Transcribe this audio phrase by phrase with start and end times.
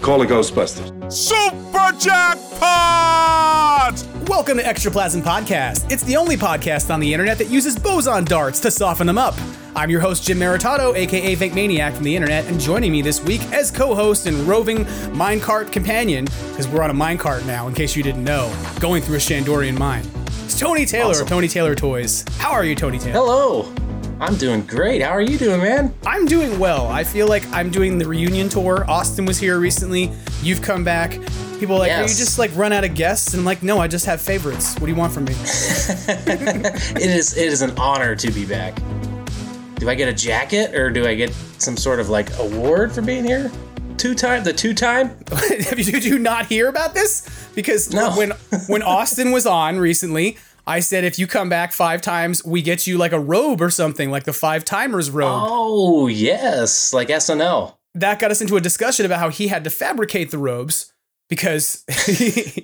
[0.00, 1.12] Call the Ghostbusters.
[1.12, 2.28] Super Jackpot!
[4.28, 5.90] Welcome to Extraplasm Podcast.
[5.90, 9.34] It's the only podcast on the internet that uses boson darts to soften them up.
[9.74, 13.20] I'm your host, Jim Maritato, aka Fake Maniac from the internet, and joining me this
[13.22, 17.74] week as co host and roving minecart companion, because we're on a minecart now, in
[17.74, 20.04] case you didn't know, going through a Shandorian mine.
[20.44, 21.24] It's Tony Taylor Awesome.
[21.24, 22.24] of Tony Taylor Toys.
[22.38, 23.12] How are you, Tony Taylor?
[23.12, 23.72] Hello.
[24.20, 25.00] I'm doing great.
[25.00, 25.94] How are you doing, man?
[26.04, 26.88] I'm doing well.
[26.88, 28.84] I feel like I'm doing the reunion tour.
[28.90, 30.10] Austin was here recently.
[30.42, 31.12] You've come back.
[31.60, 33.32] People are like, "Are you just like run out of guests?
[33.34, 34.74] And I'm like, no, I just have favorites.
[34.74, 35.34] What do you want from me?
[36.98, 38.76] It is it is an honor to be back.
[39.76, 43.02] Do I get a jacket or do I get some sort of like award for
[43.02, 43.50] being here?
[43.96, 45.16] Two time the two time?
[45.48, 47.28] Did you not hear about this?
[47.54, 48.10] Because No.
[48.16, 48.32] when
[48.66, 50.38] when Austin was on recently,
[50.68, 53.70] I said if you come back five times, we get you like a robe or
[53.70, 55.42] something, like the five timers robe.
[55.46, 57.74] Oh yes, like SNL.
[57.94, 60.92] That got us into a discussion about how he had to fabricate the robes
[61.30, 61.84] because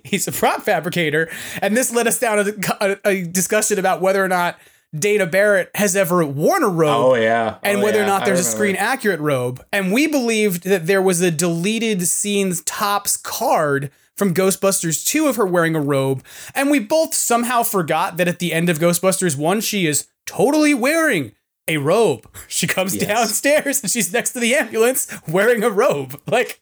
[0.05, 1.31] he's a prop fabricator,
[1.63, 4.59] and this led us down a, a, a discussion about whether or not
[4.97, 7.13] Dana Barrett has ever worn a robe.
[7.13, 7.55] Oh yeah.
[7.57, 9.65] Oh, and Oh, whether or not there's a screen accurate robe.
[9.73, 15.37] And we believed that there was a deleted scenes Topps card from Ghostbusters 2 of
[15.37, 16.25] her wearing a robe.
[16.55, 20.75] And we both somehow forgot that at the end of Ghostbusters 1, she is totally
[20.75, 21.33] wearing
[21.67, 22.29] a robe.
[22.49, 23.07] She comes Yes.
[23.07, 26.21] downstairs and she's next to the ambulance wearing a robe.
[26.27, 26.59] Like,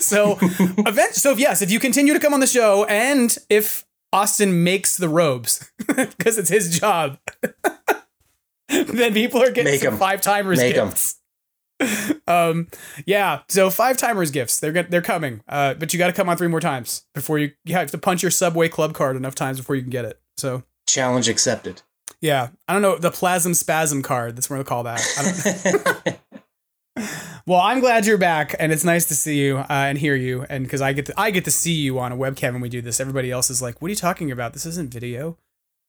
[0.00, 4.64] so, event- so yes, if you continue to come on the show and if Austin
[4.64, 7.18] makes the robes, because it's his job.
[8.68, 10.92] then people are getting Make some five timers Make 'em.
[12.26, 12.68] um,
[13.06, 13.40] yeah.
[13.48, 14.60] So five timers gifts.
[14.60, 15.42] They're they're coming.
[15.48, 17.98] Uh, but you got to come on three more times before you you have to
[17.98, 20.20] punch your Subway Club card enough times before you can get it.
[20.36, 21.82] So Challenge accepted.
[22.20, 24.36] yeah, I don't know the plasm spasm card.
[24.36, 25.00] That's what they call that.
[25.18, 26.18] I don't,
[27.46, 30.44] well, I'm glad you're back, and it's nice to see you uh, and hear you,
[30.48, 32.68] and because I get to I get to see you on a webcam when we
[32.68, 33.00] do this.
[33.00, 34.52] Everybody else is like, "What are you talking about?
[34.52, 35.38] This isn't video."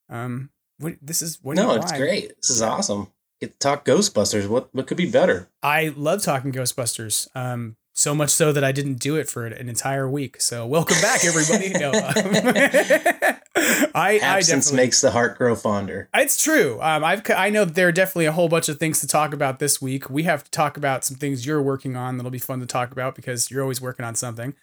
[0.10, 1.56] Um, what this is what?
[1.56, 2.36] no, it's great.
[2.38, 3.12] This is awesome.
[3.42, 4.48] Get to talk Ghostbusters.
[4.50, 5.50] What what could be better?
[5.64, 7.28] I love talking Ghostbusters.
[7.36, 10.42] Um, so much so that I didn't do it for an entire week.
[10.42, 11.70] So welcome back, everybody.
[11.70, 12.14] no, um,
[13.96, 14.86] I, I Absence definitely.
[14.86, 16.10] makes the heart grow fonder.
[16.14, 16.80] It's true.
[16.82, 19.60] Um, I've I know there are definitely a whole bunch of things to talk about
[19.60, 20.10] this week.
[20.10, 22.92] We have to talk about some things you're working on that'll be fun to talk
[22.92, 24.54] about because you're always working on something.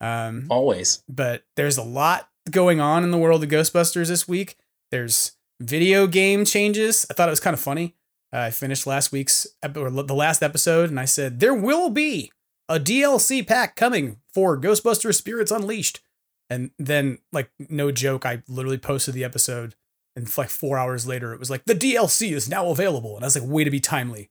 [0.00, 1.02] Um, Always.
[1.08, 4.56] but there's a lot going on in the world of Ghostbusters this week.
[4.90, 7.06] There's video game changes.
[7.10, 7.94] I thought it was kind of funny.
[8.32, 11.90] Uh, I finished last week's ep- or the last episode, and I said there will
[11.90, 12.32] be
[12.68, 16.00] a DLC pack coming for Ghostbusters Spirits Unleashed.
[16.48, 19.74] And then, like, no joke, I literally posted the episode,
[20.16, 23.26] and like four hours later, it was like the DLC is now available, and I
[23.26, 24.30] was like, way to be timely.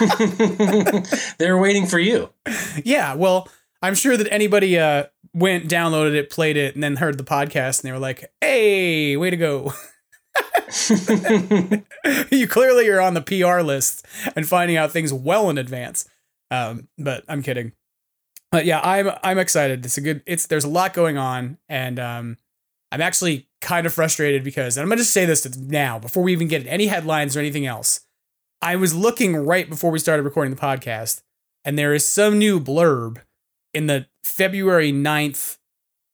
[1.38, 2.30] They're waiting for you.
[2.84, 3.48] Yeah, well,
[3.82, 5.04] I'm sure that anybody uh
[5.34, 9.16] went, downloaded it, played it, and then heard the podcast, and they were like, "Hey,
[9.16, 9.74] way to go!"
[12.30, 14.04] you clearly are on the PR list
[14.34, 16.08] and finding out things well in advance.
[16.50, 17.72] Um, but I'm kidding.
[18.52, 19.84] But yeah, I'm I'm excited.
[19.84, 20.22] It's a good.
[20.26, 22.36] It's there's a lot going on, and um,
[22.92, 26.32] I'm actually kind of frustrated because and I'm gonna just say this now before we
[26.32, 28.00] even get any headlines or anything else.
[28.62, 31.22] I was looking right before we started recording the podcast,
[31.64, 33.18] and there is some new blurb
[33.74, 35.58] in the February 9th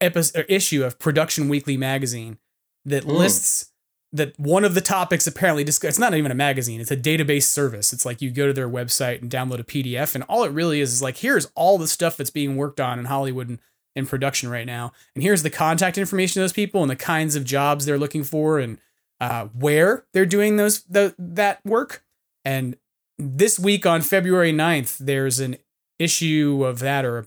[0.01, 2.39] episode, issue of Production Weekly magazine
[2.85, 3.11] that Hmm.
[3.11, 3.72] lists
[4.13, 7.45] that one of the topics apparently discuss it's not even a magazine it's a database
[7.45, 7.93] service.
[7.93, 10.81] It's like you go to their website and download a pdf and all it really
[10.81, 13.59] is is like here's all the stuff that's being worked on in hollywood and
[13.95, 17.37] in production right now and here's the contact information of those people and the kinds
[17.37, 18.79] of jobs they're looking for and
[19.23, 22.03] uh, where they're doing those the, that work.
[22.45, 22.77] And
[23.19, 25.57] this week on february 9th there's an
[26.01, 27.27] issue of that or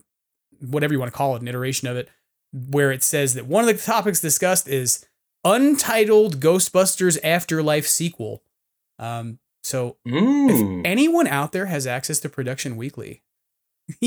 [0.59, 2.09] whatever you want to call it an iteration of it
[2.51, 5.05] where it says that one of the topics discussed is
[5.45, 8.43] untitled Ghostbusters Afterlife sequel.
[8.99, 10.79] Um, so Mm.
[10.81, 13.23] if anyone out there has access to Production Weekly,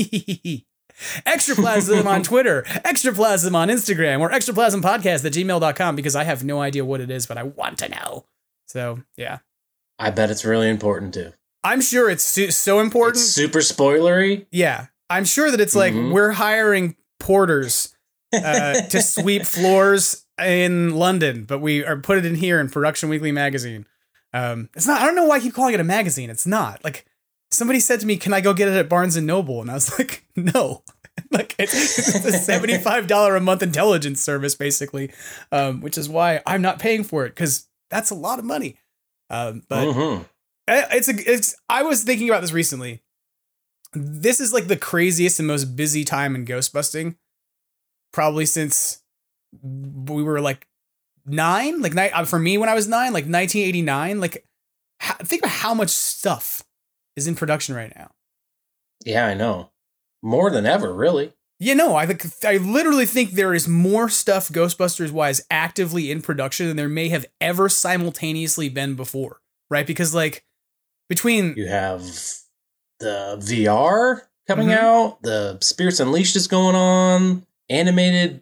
[1.25, 6.83] Extraplasm on Twitter, Extraplasm on Instagram, or extraplasmpodcast at gmail.com because I have no idea
[6.85, 8.25] what it is, but I want to know.
[8.67, 9.39] So, yeah.
[9.97, 11.33] I bet it's really important too.
[11.63, 13.17] I'm sure it's su- so important.
[13.17, 14.45] It's super spoilery.
[14.51, 14.87] Yeah.
[15.09, 16.11] I'm sure that it's like Mhm.
[16.13, 17.95] we're hiring porters
[18.33, 23.09] uh, to sweep floors in London, but we are put it in here in Production
[23.09, 23.85] Weekly magazine.
[24.33, 25.01] Um, it's not.
[25.01, 26.29] I don't know why I keep calling it a magazine.
[26.29, 26.83] It's not.
[26.83, 27.05] Like
[27.51, 29.75] somebody said to me, "Can I go get it at Barnes and Noble?" And I
[29.75, 30.83] was like, "No."
[31.31, 31.73] like it's,
[32.15, 35.11] it's a seventy-five dollar a month intelligence service, basically,
[35.51, 38.77] um, which is why I'm not paying for it because that's a lot of money.
[39.29, 40.25] Um, but Mhm.
[40.67, 43.01] I- it's a it's I was thinking about this recently.
[43.93, 47.17] This is like the craziest and most busy time in ghost busting
[48.13, 48.98] probably since
[49.63, 50.67] we were like
[51.25, 54.45] 9 like ni- uh, for me when I was 9 like 1989 like
[55.01, 56.63] ha- think about how much stuff
[57.15, 58.11] is in production right now.
[59.05, 59.71] Yeah, I know.
[60.21, 61.33] More than ever, really.
[61.59, 66.21] Yeah, no, I think I literally think there is more stuff Ghostbusters wise actively in
[66.21, 69.85] production than there may have ever simultaneously been before, right?
[69.87, 70.45] Because like
[71.09, 72.01] between You have
[72.99, 74.77] the VR coming Mhm.
[74.77, 78.41] out, the Spirits Unleashed is going on, animated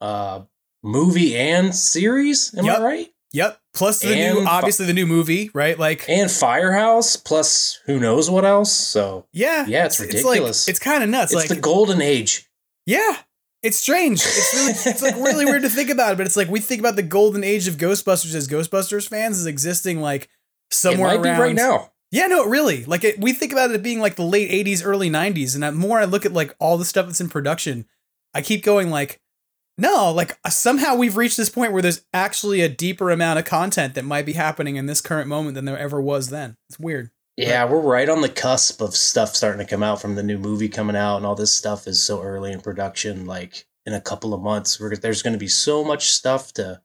[0.00, 0.40] uh
[0.82, 2.54] movie and series.
[2.56, 2.78] Am Yep.
[2.78, 3.08] I right?
[3.32, 3.60] Yep.
[3.74, 5.78] Plus the new, And fu- obviously the new movie, right?
[5.78, 8.72] Like, And Firehouse, plus who knows what else.
[8.72, 10.66] So yeah, yeah, it's like- ridiculous.
[10.68, 11.32] it's kind of nuts.
[11.32, 12.48] it's like, the golden age.
[12.86, 13.16] yeah,
[13.62, 14.20] it's strange.
[14.24, 16.80] It's really, it's like really weird to think about it, but it's like we think
[16.80, 20.28] about the golden age of Ghostbusters as Ghostbusters fans as existing like
[20.70, 21.92] somewhere around right now.
[22.10, 22.84] Yeah, no, really.
[22.86, 25.72] Like it, we think about it being like the late '80s, early '90s, and the
[25.72, 27.84] more I look at like all the stuff that's in production,
[28.32, 29.20] I keep going like,
[29.78, 33.44] no, like uh, somehow we've reached this point where there's actually a deeper amount of
[33.44, 36.56] content that might be happening in this current moment than there ever was then.
[36.68, 37.10] It's weird.
[37.36, 40.38] Yeah, we're right on the cusp of stuff starting to come out from the new
[40.38, 43.26] movie coming out, and all this stuff is so early in production.
[43.26, 46.82] Like in a couple of months, we're, there's going to be so much stuff to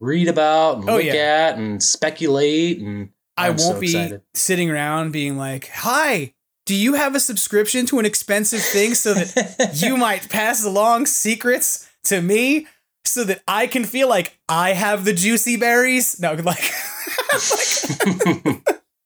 [0.00, 1.50] read about and Oh, look yeah.
[1.52, 2.80] at and speculate.
[2.80, 4.22] And I I'm so won't be excited.
[4.34, 6.34] sitting around being like, "Hi,
[6.66, 11.06] do you have a subscription to an expensive thing so that you might pass along
[11.06, 12.66] secrets to me
[13.04, 16.58] so that I can feel like I have the juicy berries?" No, like,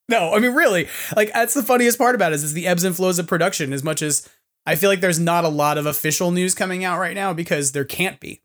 [0.09, 2.85] no, I mean really, like that's the funniest part about it is, is the ebbs
[2.85, 3.73] and flows of production.
[3.73, 4.29] As much as
[4.67, 7.73] I feel like there's not a lot of official news coming out right now because
[7.73, 8.43] there can't be.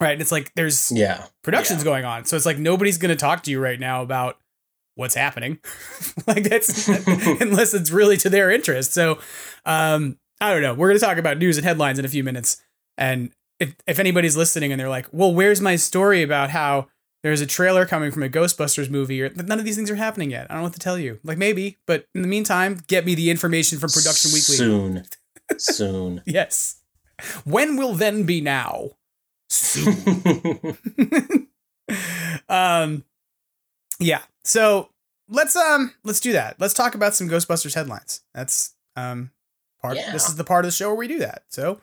[0.00, 2.24] Right, it's like there's yeah, production's going on.
[2.24, 4.38] So it's like nobody's going to talk to you right now about
[4.94, 5.58] what's happening.
[6.26, 8.94] like that's unless it's really to their interest.
[8.94, 9.18] So
[9.66, 10.72] um I don't know.
[10.72, 12.62] We're going to talk about news and headlines in a few minutes.
[12.96, 13.30] And
[13.60, 16.88] if if anybody's listening and they're like, "Well, where's my story about how
[17.22, 20.30] there's a trailer coming from a Ghostbusters movie or none of these things are happening
[20.30, 21.20] yet." I don't know what to tell you.
[21.22, 24.56] Like maybe, but in the meantime, get me the information from Production Weekly.
[24.56, 25.04] soon,
[25.58, 26.22] soon.
[26.26, 26.76] Yes.
[27.44, 28.90] When will then be now?
[29.50, 30.76] Soon.
[32.48, 33.04] um
[33.98, 34.88] yeah so
[35.28, 39.30] let's um let's do that let's talk about some ghostbusters headlines that's um
[39.82, 40.12] part Yeah.
[40.12, 41.80] this is the part of the show where we do that so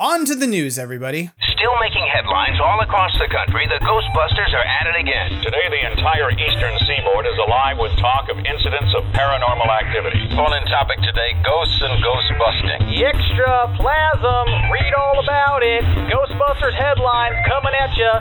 [0.00, 1.30] on to the news everybody
[1.60, 5.44] Still making headlines all across the country, the Ghostbusters are at it again.
[5.44, 10.24] Today, the entire eastern seaboard is alive with talk of incidents of paranormal activity.
[10.32, 12.80] Phone in topic today ghosts and ghost busting.
[12.96, 14.46] Extra plasm.
[14.72, 15.84] Read all about it.
[16.08, 18.12] Ghostbusters headlines coming at you.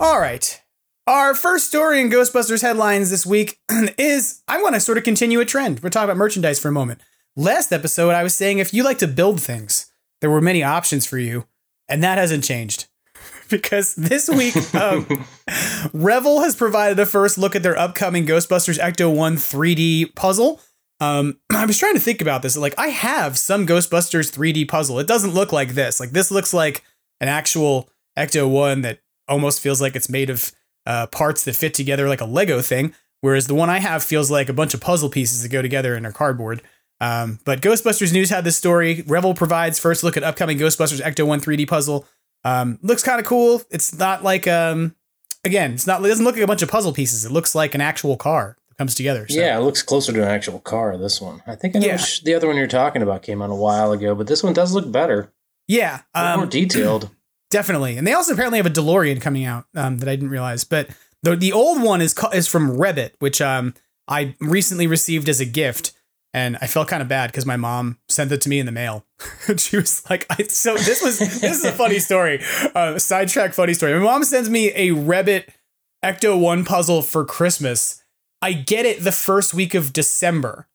[0.00, 0.62] all right
[1.06, 3.58] our first story in ghostbusters headlines this week
[3.98, 6.72] is i want to sort of continue a trend we're talking about merchandise for a
[6.72, 7.00] moment
[7.36, 11.06] last episode i was saying if you like to build things there were many options
[11.06, 11.46] for you
[11.88, 12.86] and that hasn't changed
[13.50, 15.06] because this week um,
[15.92, 20.60] Revell has provided a first look at their upcoming Ghostbusters Ecto 1 3D puzzle.
[21.00, 22.56] Um, I was trying to think about this.
[22.56, 24.98] Like, I have some Ghostbusters 3D puzzle.
[24.98, 26.00] It doesn't look like this.
[26.00, 26.82] Like, this looks like
[27.20, 30.52] an actual Ecto 1 that almost feels like it's made of
[30.86, 32.94] uh, parts that fit together like a Lego thing.
[33.20, 35.94] Whereas the one I have feels like a bunch of puzzle pieces that go together
[35.94, 36.62] and are cardboard.
[37.00, 39.04] Um, but Ghostbusters News had this story.
[39.06, 42.06] Revell provides first look at upcoming Ghostbusters Ecto 1 3D puzzle.
[42.44, 43.62] Um, looks kind of cool.
[43.70, 44.94] It's not like um,
[45.44, 46.04] again, it's not.
[46.04, 47.24] It doesn't look like a bunch of puzzle pieces.
[47.24, 49.26] It looks like an actual car that comes together.
[49.28, 49.38] So.
[49.40, 50.96] Yeah, it looks closer to an actual car.
[50.96, 51.76] This one, I think.
[51.76, 52.04] I know Yeah.
[52.24, 54.72] the other one you're talking about came out a while ago, but this one does
[54.72, 55.32] look better,
[55.68, 57.10] yeah, um, more detailed.
[57.50, 57.96] definitely.
[57.98, 60.64] And they also apparently have a DeLorean coming out um, that I didn't realize.
[60.64, 60.88] But
[61.22, 63.74] the the old one is is from Rebbit, which um
[64.08, 65.92] I recently received as a gift.
[66.36, 68.72] And I felt kind of bad because my mom sent it to me in the
[68.72, 69.06] mail.
[69.56, 72.44] she was like, I, so this was, this is a funny story.
[72.74, 73.94] Uh, sidetrack funny story.
[73.94, 75.48] My mom sends me a Rebbit
[76.04, 78.04] Ecto 1 puzzle for Christmas.
[78.42, 80.68] I get it the first week of December.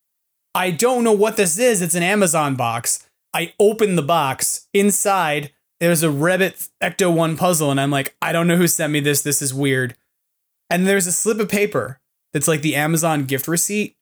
[0.56, 1.84] I don't know what this is.
[1.84, 3.08] It's an Amazon box.
[3.32, 4.68] I open the box.
[4.74, 7.70] Inside, there's a Rebbit Ecto 1 puzzle.
[7.70, 9.22] And I'm like, I don't know who sent me this.
[9.22, 9.96] This is weird.
[10.72, 12.00] And there's a slip of paper
[12.34, 13.96] that's like the Amazon gift receipt.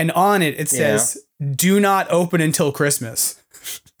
[0.00, 0.96] And on it, it Yeah.
[0.96, 1.18] says,
[1.54, 3.36] do not open until Christmas.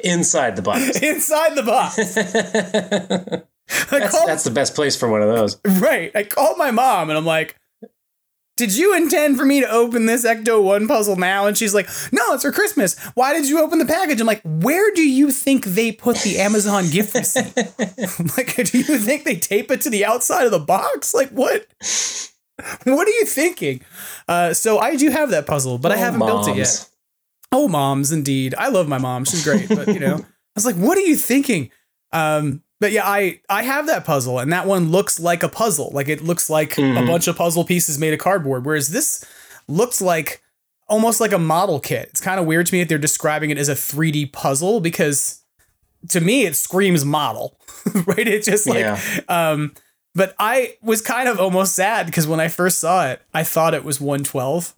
[0.00, 0.98] Inside the box.
[1.02, 1.96] inside the box.
[3.90, 5.58] That's, called, that's the best place for one of those.
[5.80, 6.10] right.
[6.14, 7.56] I called my mom and I'm like,
[8.58, 11.46] did you intend for me to open this Ecto 1 puzzle now?
[11.46, 12.98] And she's like, no, it's for Christmas.
[13.14, 14.20] Why did you open the package?
[14.20, 17.56] I'm like, where do you think they put the Amazon gift receipt?
[18.36, 21.14] like, do you think they tape it to the outside of the box?
[21.14, 21.66] Like, what?
[22.84, 23.80] What are you thinking?
[24.28, 26.88] Uh, so I do have that puzzle, but I Oh, haven't built it yet.
[27.50, 28.54] Oh, moms, indeed.
[28.56, 29.24] I love my mom.
[29.24, 31.70] She's great, but you know, I was like, what are you thinking?
[32.12, 35.90] Um, but yeah, I I have that puzzle, and that one looks like a puzzle.
[35.92, 37.06] Like it looks like a Mhm.
[37.06, 39.24] bunch of puzzle pieces made of cardboard, whereas this
[39.68, 40.42] looks like
[40.88, 42.08] almost like a model kit.
[42.10, 45.40] It's kind of weird to me that they're describing it as a 3D puzzle because
[46.08, 47.56] to me it screams model,
[48.06, 48.26] right?
[48.28, 49.00] It's just like Yeah.
[49.28, 49.72] um
[50.14, 53.74] but I was kind of almost sad because when I first saw it, I thought
[53.74, 54.74] it was 112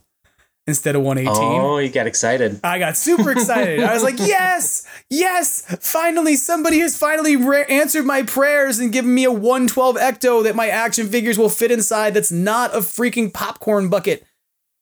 [0.67, 1.61] instead of 118.
[1.61, 2.59] Oh, you got excited.
[2.65, 3.81] I got super excited.
[3.81, 9.15] I was like, yes, yes, finally, somebody has finally ra- answered my prayers and given
[9.15, 13.33] me a 112 Ecto that my action figures will fit inside that's not a freaking
[13.33, 14.25] popcorn bucket.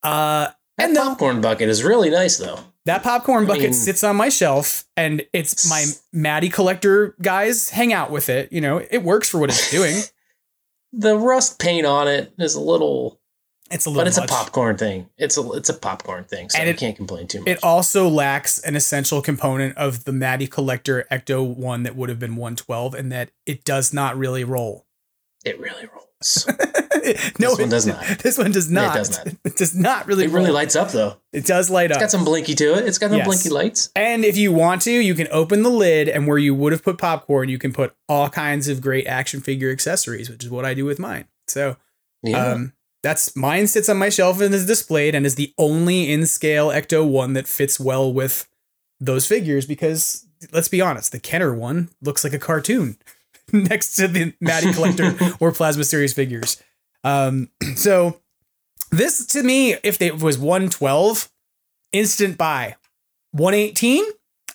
[0.05, 2.59] Uh, That and no, popcorn bucket is really nice, though.
[2.85, 7.93] that popcorn bucket mean- sits on my shelf and it's my Matty collector guys hang
[7.93, 8.53] out with it.
[8.53, 9.97] You know, it works for what it's doing.
[10.93, 13.19] The rust paint on it is a little,
[13.71, 14.29] It's a little but it's much.
[14.31, 15.09] a popcorn thing.
[15.17, 17.49] It's a it's a popcorn thing, so And you it- can't complain too much.
[17.49, 22.19] It also lacks an essential component of the Matty Collector Ecto 1 that would have
[22.19, 24.87] been 112, and that it does not really roll.
[25.45, 26.09] It really rolls.
[27.39, 28.05] no, This one does not.
[28.21, 28.95] This one does not.
[28.95, 29.27] It does not.
[29.45, 30.25] It does not really.
[30.25, 30.55] It really roll.
[30.55, 31.17] lights up though.
[31.33, 32.03] It does light It's up.
[32.03, 32.87] It's got some blinky to it.
[32.87, 33.27] It's got some Yes.
[33.27, 33.91] blinky lights.
[33.97, 36.83] and if you want to, you can open the lid, and where you would have
[36.85, 40.65] put popcorn, you can put all kinds of great action figure accessories, which is what
[40.65, 41.27] I do with mine.
[41.49, 41.77] So,
[42.23, 42.53] Yeah.
[42.53, 46.27] um, that's mine sits on my shelf and is displayed, and is the only in
[46.27, 48.47] scale Ecto one that fits well with
[49.01, 49.67] those figures.
[49.67, 52.97] Because let's be honest, the Kenner one looks like a cartoon
[53.69, 56.63] next to the Matty Collector or Plasma Series figures.
[57.05, 58.21] Um, so
[58.91, 61.31] this to me, if it was 112,
[61.93, 62.77] instant buy.
[63.33, 64.05] 118,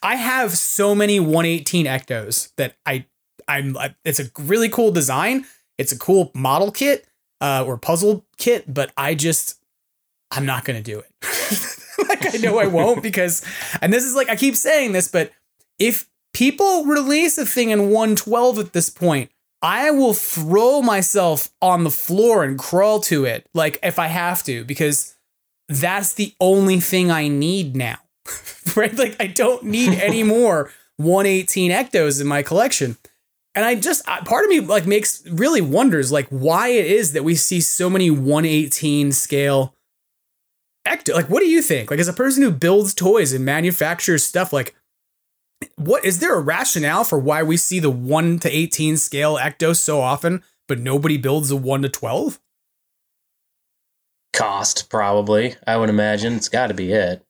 [0.03, 3.05] I have so many 118 Ectos that I
[3.47, 3.75] I'm
[4.05, 5.45] it's a really cool design.
[5.77, 7.07] It's a cool model kit
[7.41, 9.59] uh or puzzle kit, but I just
[10.29, 11.11] I'm not going to do it.
[12.09, 13.43] like I know I won't because
[13.81, 15.31] and this is like I keep saying this, but
[15.79, 19.31] if people release a thing in 112 at this point,
[19.63, 24.43] I will throw myself on the floor and crawl to it, like if I have
[24.43, 25.15] to, because
[25.67, 27.97] that's the only thing I need now.
[28.75, 28.95] right?
[28.95, 32.97] Like I don't need any more 118 ectos in my collection.
[33.55, 37.23] And I just part of me like makes really wonders like why it is that
[37.23, 39.73] we see so many 118 scale
[40.85, 41.15] ecto.
[41.15, 41.89] Like what do you think?
[41.89, 44.75] Like as a person who builds toys and manufactures stuff like
[45.75, 49.77] what is there a rationale for why we see the 1 to 18 scale ectos
[49.77, 52.39] so often but nobody builds a 1 to 12?
[54.33, 55.55] Cost probably.
[55.65, 57.25] I would imagine it's got to be it.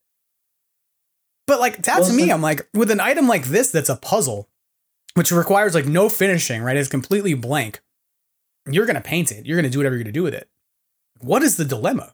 [1.45, 4.49] But like that to me, I'm like with an item like this that's a puzzle,
[5.13, 6.75] which requires like no finishing, right?
[6.75, 7.79] It's completely blank.
[8.69, 9.45] You're gonna paint it.
[9.45, 10.49] You're gonna do whatever you're gonna do with it.
[11.19, 12.13] What is the dilemma?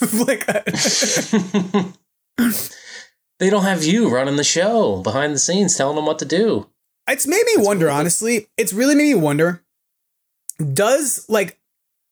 [0.26, 0.46] like
[3.38, 6.68] They don't have you running the show behind the scenes, telling them what to do.
[7.08, 8.48] it's made me wonder, honestly.
[8.56, 9.62] It's really made me wonder.
[10.72, 11.58] Does like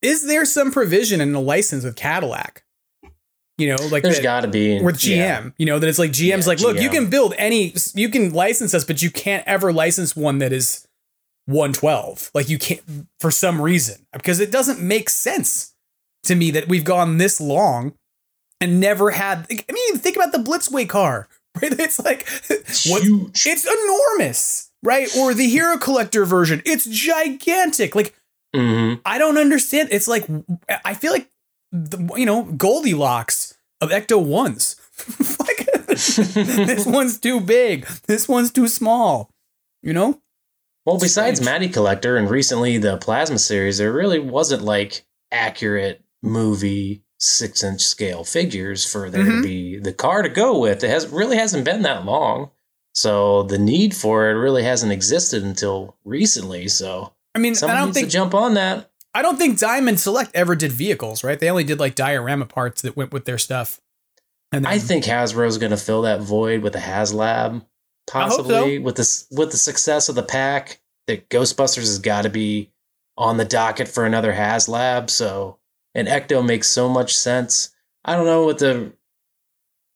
[0.02, 2.62] is there some provision in the license with Cadillac?
[3.56, 5.50] You know, like there's got to be with GM, yeah.
[5.56, 8.32] you know, that it's like GM's Yeah, like, look, you can build any, you can
[8.32, 10.88] license us, but you can't ever license one that is
[11.46, 12.32] 112.
[12.34, 12.82] Like you can't
[13.20, 15.74] for some reason because it doesn't make sense
[16.24, 17.94] to me that we've gone this long
[18.64, 19.46] and never had.
[19.50, 21.28] I mean, think about the Blitzway car,
[21.62, 21.72] right?
[21.78, 22.26] It's like
[22.88, 23.02] what?
[23.02, 23.46] huge.
[23.46, 25.08] It's enormous, right?
[25.16, 27.94] Or the Hero Collector version, it's gigantic.
[27.94, 28.14] Like
[28.54, 29.00] Mhm.
[29.04, 29.88] I don't understand.
[29.90, 30.26] It's like
[30.84, 31.28] I feel like
[31.72, 34.76] the, you know Goldilocks of Ecto ones.
[35.40, 37.86] like this one's too big.
[38.06, 39.30] This one's too small.
[39.82, 40.20] You know.
[40.86, 41.62] Well, besides strange.
[41.62, 47.80] Matty Collector and recently the Plasma series, there really wasn't like accurate movie six inch
[47.82, 49.42] scale figures for there Mhm.
[49.42, 50.82] to be the car to go with.
[50.84, 52.50] It has really hasn't been that long.
[52.94, 56.68] So the need for it really hasn't existed until recently.
[56.68, 58.90] So I mean, I don't think to jump on that.
[59.14, 61.38] I don't think Diamond Select ever did vehicles, right?
[61.38, 63.80] They only did like diorama parts that went with their stuff.
[64.52, 67.64] And then, I think Hasbro's going to fill that void with a HasLab,
[68.06, 68.82] possibly so.
[68.82, 70.80] with this with the success of the pack.
[71.06, 72.70] That Ghostbusters has got to be
[73.18, 75.10] on the docket for another HasLab.
[75.10, 75.58] So,
[75.94, 77.70] and Ecto makes so much sense.
[78.04, 78.92] I don't know what the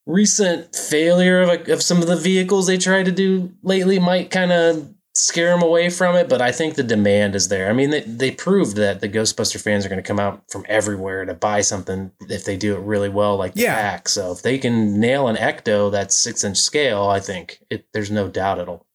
[0.06, 4.30] recent failure of, a, of some of the vehicles they tried to do lately might
[4.30, 7.68] kind of scare them away from it, but I think the demand is there.
[7.68, 10.64] I mean, they, they proved that the Ghostbuster fans are going to come out from
[10.68, 13.74] everywhere to buy something if they do it really well, like the Yeah.
[13.74, 14.08] pack.
[14.08, 18.10] So if they can nail an Ecto that's six inch scale, I think it, there's
[18.10, 18.86] no doubt it'll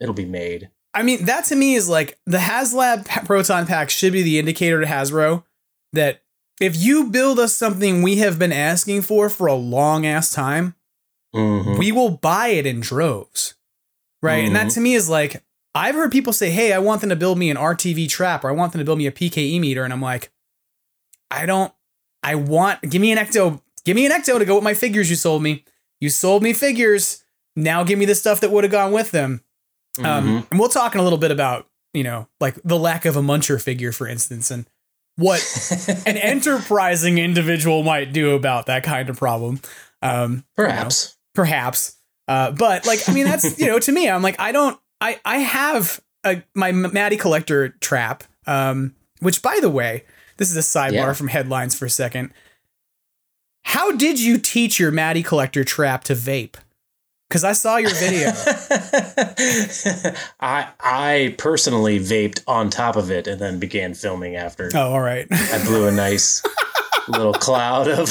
[0.00, 0.70] it'll be made.
[0.94, 4.80] I mean, that to me is like the HasLab Proton Pack should be the indicator
[4.80, 5.44] to Hasbro
[5.92, 6.22] that
[6.60, 10.74] if you build us something we have been asking for for a long ass time,
[11.34, 11.78] Mhm.
[11.78, 13.54] we will buy it in droves.
[14.22, 14.44] Right.
[14.44, 14.74] And that Mhm.
[14.74, 15.42] to me is like,
[15.74, 18.48] I've heard people say, hey, I want them to build me an RTV trap or
[18.48, 19.84] I want them to build me a PKE meter.
[19.84, 20.30] And I'm like,
[21.30, 21.72] I don't,
[22.22, 25.08] I want, give me an Ecto, give me an Ecto to go with my figures
[25.10, 25.64] you sold me.
[26.00, 27.22] You sold me figures.
[27.54, 29.42] Now give me the stuff that would have gone with them.
[29.98, 33.16] Um, and we'll talk in a little bit about, you know, like the lack of
[33.16, 34.66] a muncher figure, for instance, and
[35.18, 35.42] what
[36.06, 39.60] an enterprising individual might do about that kind of problem.
[40.00, 41.16] Um, you know, Perhaps.
[41.34, 41.96] perhaps.
[42.28, 45.20] Uh, but like, I mean, that's, you know, to me, I'm like, I don't, I,
[45.24, 50.04] I have a, my Matty collector trap, um, which by the way,
[50.36, 51.12] this is a sidebar Yeah.
[51.14, 52.32] from headlines for a second.
[53.64, 56.54] How did you teach your Matty collector trap to vape?
[57.30, 58.30] Cause I saw your video.
[60.40, 64.70] I I personally vaped on top of it and then began filming after.
[64.74, 65.26] oh, all right.
[65.30, 66.42] I blew a nice
[67.08, 68.08] little cloud of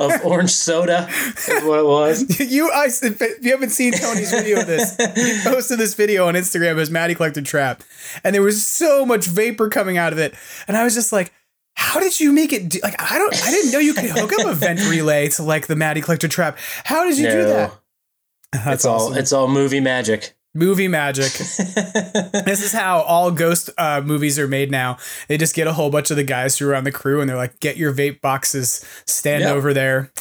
[0.00, 1.06] of orange soda.
[1.10, 2.40] Is what it was.
[2.40, 6.34] you, I, if you haven't seen Tony's video of this, he posted this video on
[6.34, 7.82] Instagram as Matty collected trap,
[8.24, 10.34] and there was so much vapor coming out of it,
[10.66, 11.32] and I was just like,
[11.80, 12.68] "How did you make it?
[12.68, 15.42] Do, like, I don't, I didn't know you could hook up a vent relay to
[15.42, 16.58] like the Matty collector trap.
[16.84, 17.72] How did you do that?
[18.52, 19.16] That's it's all awesome.
[19.18, 20.34] it's all movie magic.
[20.54, 21.32] movie magic.
[21.34, 24.98] this is how all ghost uh, movies are made now.
[25.28, 27.28] They just get a whole bunch of the guys who are on the crew, and
[27.30, 29.52] they're like, "Get your vape boxes, stand Yeah.
[29.52, 30.12] over there."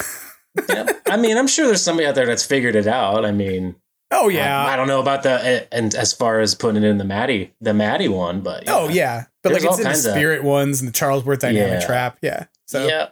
[0.67, 1.01] Yep.
[1.07, 3.25] I mean, I'm sure there's somebody out there that's figured it out.
[3.25, 3.75] I mean,
[4.11, 4.65] Oh I, yeah.
[4.65, 7.73] I don't know about the and as far as putting it in the Matty the
[7.73, 8.63] Matty one, but.
[8.67, 11.39] Oh yeah, but like all it's in the kinds of- spirit ones and the Charlesworth
[11.39, 11.85] dynamic Yeah.
[11.85, 12.17] trap.
[12.21, 12.45] Yeah.
[12.65, 13.09] So yeah,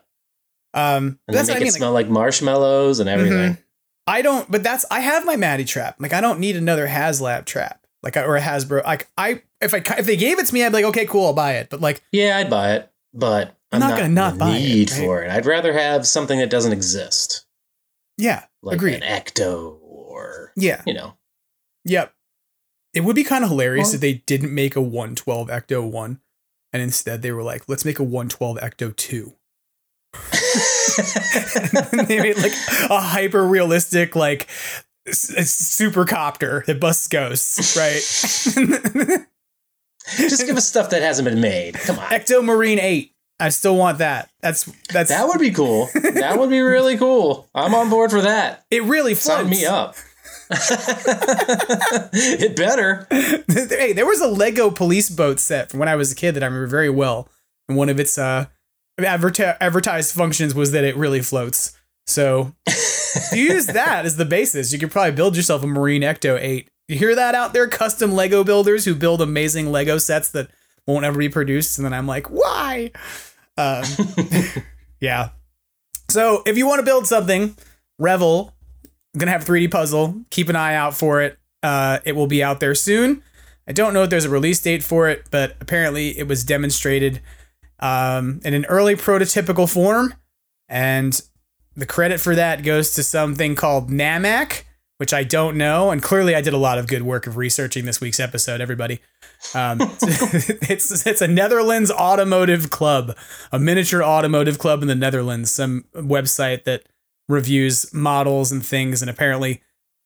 [0.73, 1.61] um, and that's they what I make mean.
[1.61, 3.53] it like, smell like marshmallows and everything.
[3.53, 3.63] Mhm.
[4.07, 5.95] I don't, but that's I have my Matty trap.
[5.99, 7.85] Like I don't need another HasLab trap.
[8.03, 8.83] Like or a Hasbro.
[8.85, 11.25] Like I if I if they gave it to me, I'd be like, okay, cool,
[11.27, 11.69] I'll buy it.
[11.69, 14.99] But like Yeah, I'd buy it, but I'm I'm, not gonna not buy it, right?
[15.03, 15.31] for it.
[15.31, 17.45] I'd rather have something that doesn't exist,
[18.17, 19.01] yeah, like agreed.
[19.03, 19.76] an Ecto
[20.17, 21.15] or Yeah, you know.
[21.85, 22.13] yep.
[22.93, 26.19] It would be kind of hilarious Well- if they didn't make a 112 Ecto one,
[26.73, 29.33] and instead they were like, let's make a 112 Ecto two.
[31.91, 32.51] and they made like
[32.89, 34.47] a hyper realistic like
[35.07, 38.01] s- s- super copter that busts ghosts, right?
[40.17, 41.75] Just give us stuff that hasn't been made.
[41.75, 43.13] Come on, Ecto Marine Eight.
[43.39, 44.29] I still want that.
[44.41, 45.89] That's that's that would be cool.
[46.17, 47.47] That would be really cool.
[47.53, 48.65] I'm on board for that.
[48.71, 48.83] it.
[48.83, 49.41] Really floats.
[49.41, 49.95] Sign me up.
[52.13, 53.07] it better.
[53.11, 56.43] hey, there was a Lego police boat set from when I was a kid that
[56.43, 57.29] I remember very well,
[57.67, 58.45] and one of its uh
[58.99, 61.77] adverti- advertised functions was that it really floats.
[62.07, 62.53] So
[63.33, 66.69] you use that as the basis, you could probably build yourself a Marine Ecto Eight.
[66.87, 67.67] You hear that out there?
[67.67, 70.49] Custom Lego builders who build amazing Lego sets that
[70.87, 72.91] won't ever be produced, and then I'm like, why?
[73.57, 73.83] Um,
[75.01, 75.29] yeah.
[76.09, 77.55] So if you want to build something,
[77.99, 78.53] Revell,
[79.13, 80.21] I'm gonna have 3D puzzle.
[80.29, 81.37] Keep an eye out for it.
[81.61, 83.23] Uh, it will be out there soon.
[83.67, 87.21] I don't know if there's a release date for it, but apparently it was demonstrated
[87.79, 90.13] um, in an early prototypical form,
[90.69, 91.19] and
[91.75, 94.63] the credit for that goes to something called NAMAC,
[94.97, 95.91] which I don't know.
[95.91, 98.61] And clearly, I did a lot of good work of researching this week's episode.
[98.61, 98.99] Everybody,
[99.53, 103.15] um, it's it's a Netherlands automotive club,
[103.51, 105.51] a miniature automotive club in the Netherlands.
[105.51, 106.83] Some website that
[107.29, 109.61] reviews models and things, and apparently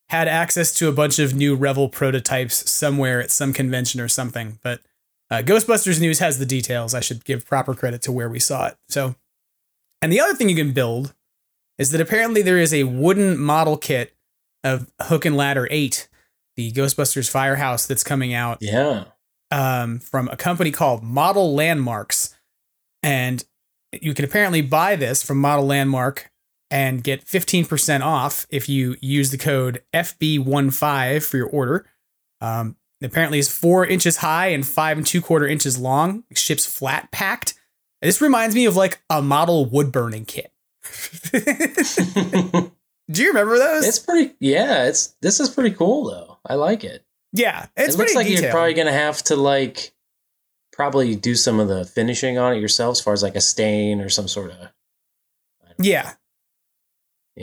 [0.10, 4.60] had access to a bunch of new Revell prototypes somewhere at some convention or something.
[4.62, 4.82] But
[5.30, 6.94] uh, Ghostbusters News has the details.
[6.94, 8.76] I should give proper credit to where we saw it.
[8.90, 9.16] So,
[10.02, 11.14] and the other thing you can build
[11.78, 14.14] is that apparently there is a wooden model kit
[14.64, 16.10] of Hook and Ladder 8,
[16.58, 19.06] the Ghostbusters Firehouse that's coming out Yeah.
[19.52, 22.36] Um, from a company called Model Landmarks.
[23.04, 23.44] And
[23.92, 26.32] you can apparently buy this from Model Landmark
[26.70, 31.86] and get 15% off if you use the code FB15 for your order.
[32.40, 36.24] Um, apparently, it's four inches high and five and two quarter inches long.
[36.30, 37.56] It ships flat packed.
[38.02, 40.52] This reminds me of like a model wood burning kit.
[43.12, 43.86] Do you remember those?
[43.86, 44.34] It's pretty.
[44.40, 46.38] Yeah, it's this is pretty cool though.
[46.46, 47.06] I like it.
[47.34, 48.44] Yeah, it's it looks like detailed.
[48.44, 49.92] you're probably gonna have to like
[50.74, 54.00] probably do some of the finishing on it yourself, as far as like a stain
[54.02, 54.58] or some sort of.
[55.80, 56.14] Yeah.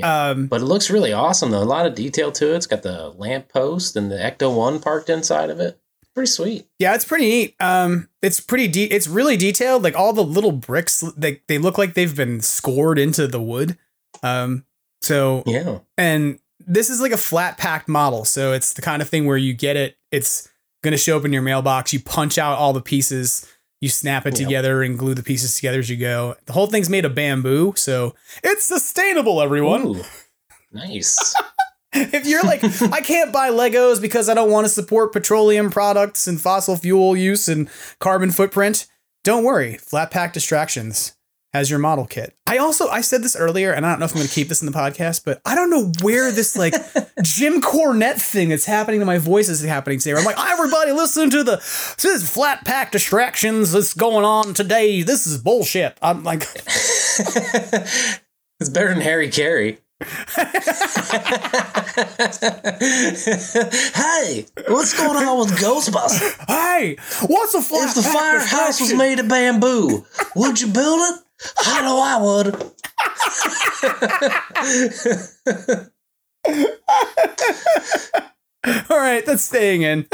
[0.02, 1.62] Um, But it looks really awesome though.
[1.62, 2.56] A lot of detail to it.
[2.56, 5.80] It's got the lamp post and the Ecto One parked inside of it.
[6.14, 6.66] Pretty sweet.
[6.78, 7.54] Yeah, it's pretty neat.
[7.60, 9.82] Um, it's pretty de- It's really detailed.
[9.82, 13.78] Like all the little bricks, they they look like they've been scored into the wood.
[14.22, 14.64] Um,
[15.00, 15.78] so Yeah.
[15.96, 19.36] and this is like a flat packed model, so it's the kind of thing where
[19.36, 19.96] you get it.
[20.12, 20.48] It's
[20.82, 21.92] gonna show up in your mailbox.
[21.92, 23.46] You punch out all the pieces.
[23.80, 24.46] You snap it Yep.
[24.48, 26.36] together and glue the pieces together as you go.
[26.46, 29.40] The whole thing's made of bamboo, so it's sustainable.
[29.40, 29.86] Everyone.
[29.86, 30.04] Ooh,
[30.72, 31.34] nice.
[31.92, 36.26] if you're like, I can't buy Legos because I don't want to support petroleum products
[36.26, 37.68] and fossil fuel use and
[38.00, 38.86] carbon footprint,
[39.24, 39.76] don't worry.
[39.78, 41.14] Flat Pack Distractions
[41.52, 42.36] has your model kit.
[42.46, 44.48] I also I said this earlier, and I don't know if I'm going to keep
[44.48, 46.74] this in the podcast, but I don't know where this like
[47.22, 50.18] Jim Cornette thing that's happening to my voice is happening today.
[50.18, 51.56] I'm like, everybody listen to the
[52.02, 55.02] this Flat Pack Distractions that's going on today.
[55.02, 55.96] This is bullshit.
[56.02, 58.20] I'm like, it's
[58.70, 59.78] better than Harry Caray.
[60.00, 60.06] hey,
[64.68, 66.46] what's going on with Ghostbusters?
[66.46, 70.06] hey, what's a flat If the firehouse was made of bamboo,
[70.36, 71.24] would you build it?
[71.64, 72.54] I know I would.
[78.90, 80.06] All right, that's staying in.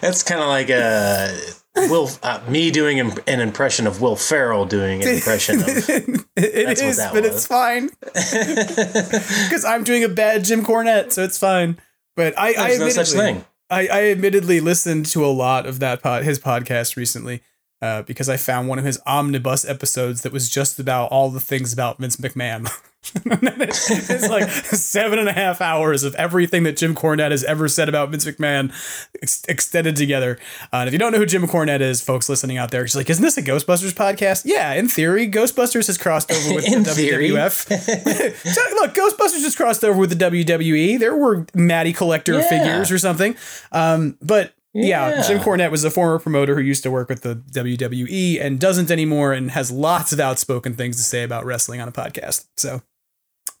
[0.00, 1.34] That's kind of like a
[1.74, 5.68] Will uh, me doing an impression of Will Ferrell doing an impression of.
[6.36, 7.34] it is, but was.
[7.34, 11.78] it's fine because I'm doing a bad Jim Cornette, so it's fine.
[12.14, 13.44] But I, I There's no such thing.
[13.70, 17.42] I, I admittedly listened to a lot of that pod, his podcast recently,
[17.82, 21.40] uh, because I found one of his omnibus episodes that was just about all the
[21.40, 22.70] things about Vince McMahon.
[23.14, 27.88] it's like seven and a half hours of everything that Jim Cornette has ever said
[27.88, 28.72] about Vince McMahon
[29.20, 30.38] ex- extended together.
[30.72, 32.94] Uh, and if you don't know who Jim Cornette is, folks listening out there, she's
[32.94, 36.94] like, "Isn't this a Ghostbusters podcast?" Yeah, in theory, Ghostbusters has crossed over with the
[36.94, 37.30] theory.
[37.30, 38.32] WWF.
[38.52, 40.98] So, look, Ghostbusters just crossed over with the WWE.
[40.98, 42.48] There were Matty Collector Yeah.
[42.48, 43.34] figures or something.
[43.72, 45.10] Um, but yeah.
[45.10, 45.22] Yeah.
[45.26, 48.90] Jim Cornette was a former promoter who used to work with the WWE and doesn't
[48.90, 52.46] anymore and has lots of outspoken things to say about wrestling on a podcast.
[52.56, 52.82] So,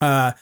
[0.00, 0.32] uh,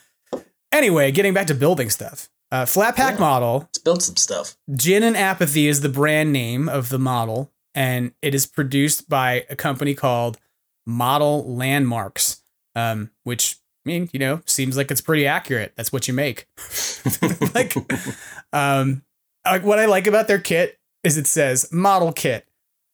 [0.71, 2.29] anyway, getting back to building stuff.
[2.51, 3.19] Uh, flat pack Yeah.
[3.21, 3.59] model.
[3.59, 4.57] Let's build some stuff.
[4.75, 9.45] Gin and Apathy is the brand name of the model, and it is produced by
[9.49, 10.37] a company called
[10.85, 12.41] Model Landmarks,
[12.75, 15.73] um, which I mean, you know, seems like it's pretty accurate.
[15.77, 16.45] That's what you make.
[17.55, 17.73] like,
[18.53, 19.01] um,
[19.45, 22.47] like what I like about their kit is it says model kit,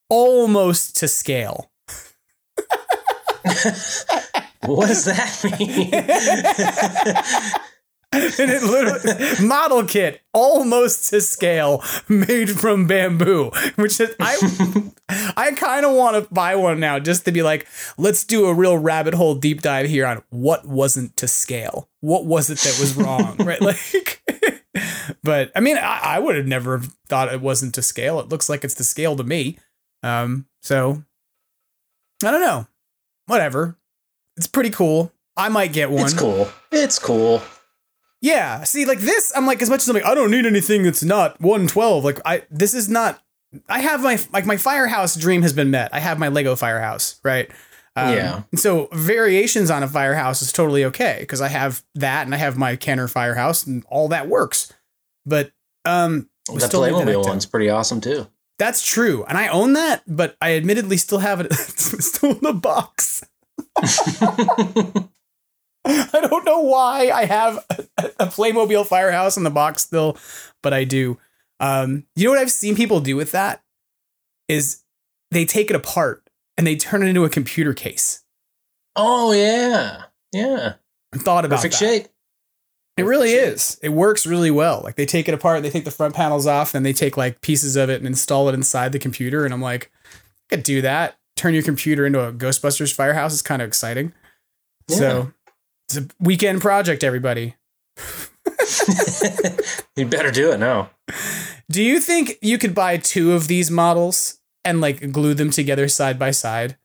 [0.10, 1.71] almost to scale.
[4.67, 5.93] What does that mean?
[8.13, 14.38] and it literally model kit almost to scale made from bamboo which is i
[15.38, 18.53] i kind of want to buy one now just to be like let's do a
[18.53, 22.79] real rabbit hole deep dive here on what wasn't to scale what was it that
[22.79, 23.77] was wrong right like
[25.28, 28.50] but i mean I, I would have never thought it wasn't to scale it looks
[28.50, 29.60] like it's to scale to me
[30.02, 31.04] um so
[32.24, 32.66] i don't know
[33.28, 33.78] whatever
[34.38, 36.50] it's pretty cool i might get one it's cool.
[36.72, 37.42] It's cool.
[38.22, 38.63] yeah.
[38.63, 41.04] See, like this, I'm like, as much as I'm like, I don't need anything that's
[41.04, 42.04] not 112.
[42.04, 43.22] Like, I, this is not,
[43.70, 45.94] I have my, like, my firehouse dream has been met.
[45.94, 47.50] I have my Lego firehouse, right?
[47.96, 48.42] Um, Yeah.
[48.52, 52.38] And so variations on a firehouse is totally okay because I have that and I
[52.38, 54.74] have my Kenner firehouse and all that works.
[55.28, 55.52] But,
[55.86, 58.26] um, we That still Playmobil one's pretty awesome too.
[58.58, 59.24] That's true.
[59.26, 63.24] And I own that, but I admittedly still have it still in the box.
[65.86, 67.86] I don't know why I have a,
[68.20, 70.18] a Playmobil Firehouse in the box still,
[70.63, 71.20] but I do.
[71.60, 73.62] Um, you know what I've seen people do with that
[74.48, 74.84] is
[75.32, 78.24] they take it apart and they turn it into a computer case.
[78.96, 80.74] Oh yeah, yeah.
[81.13, 81.80] I thought about Perfect that.
[81.80, 82.08] shape.
[82.97, 83.79] It really is.
[83.81, 84.81] It works really well.
[84.83, 87.41] Like they take it apart, they take the front panels off, and they take like
[87.41, 89.45] pieces of it and install it inside the computer.
[89.45, 91.17] And I'm like, I could do that.
[91.36, 94.13] Turn your computer into a Ghostbusters firehouse is kind of exciting.
[94.89, 95.31] So
[95.88, 97.55] it's a weekend project, everybody.
[99.97, 100.91] You better do it now.
[101.69, 105.88] Do you think you could buy two of these models and like glue them together
[105.88, 106.77] side by side?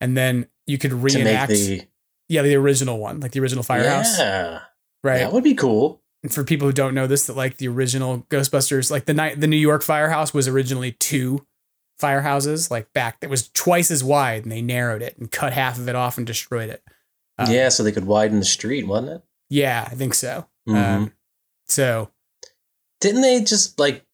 [0.00, 1.82] And then you could reenact the
[2.28, 4.18] yeah, the original one, like the original firehouse.
[4.18, 4.60] Yeah,
[5.04, 5.18] right.
[5.18, 6.00] that would be cool.
[6.24, 9.40] And for people who don't know this, that like the original Ghostbusters, like the night
[9.40, 11.46] the New York firehouse was originally two
[12.00, 15.78] firehouses, like back that was twice as wide, and they narrowed it and cut half
[15.78, 16.82] of it off and destroyed it.
[17.38, 19.22] Um, yeah, so they could widen the street, wasn't it?
[19.50, 20.46] yeah, I think so.
[20.68, 20.76] Mhm.
[20.76, 21.12] Um,
[21.68, 22.10] so
[23.00, 24.04] Didn't they just like?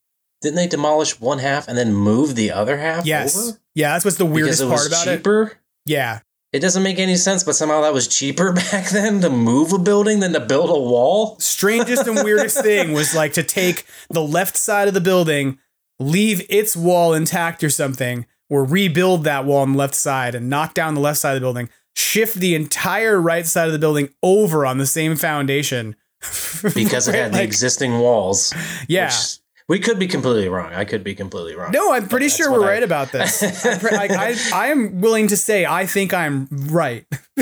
[0.41, 3.57] Didn't they demolish one half and then move the other half yes, over?
[3.75, 5.17] yeah, that's what's the weirdest it was part about it.
[5.17, 5.53] cheaper.
[5.85, 6.19] Yeah,
[6.53, 9.79] it doesn't make any sense, but somehow that was cheaper back then to move a
[9.79, 11.37] building than to build a wall.
[11.39, 15.59] Strangest and weirdest thing was like to take the left side of the building,
[15.99, 20.49] leave its wall intact or something, or rebuild that wall on the left side and
[20.49, 23.79] knock down the left side of the building, shift the entire right side of the
[23.79, 25.95] building over on the same foundation.
[26.75, 28.53] because it had the existing walls.
[28.87, 29.05] Yeah.
[29.07, 29.40] which-
[29.71, 30.73] we could be completely wrong.
[30.73, 31.71] I could be completely wrong.
[31.71, 33.41] No, I'm pretty sure we're I- right about this.
[33.65, 37.05] I'm pre- like, I, I am willing to say I think I'm right.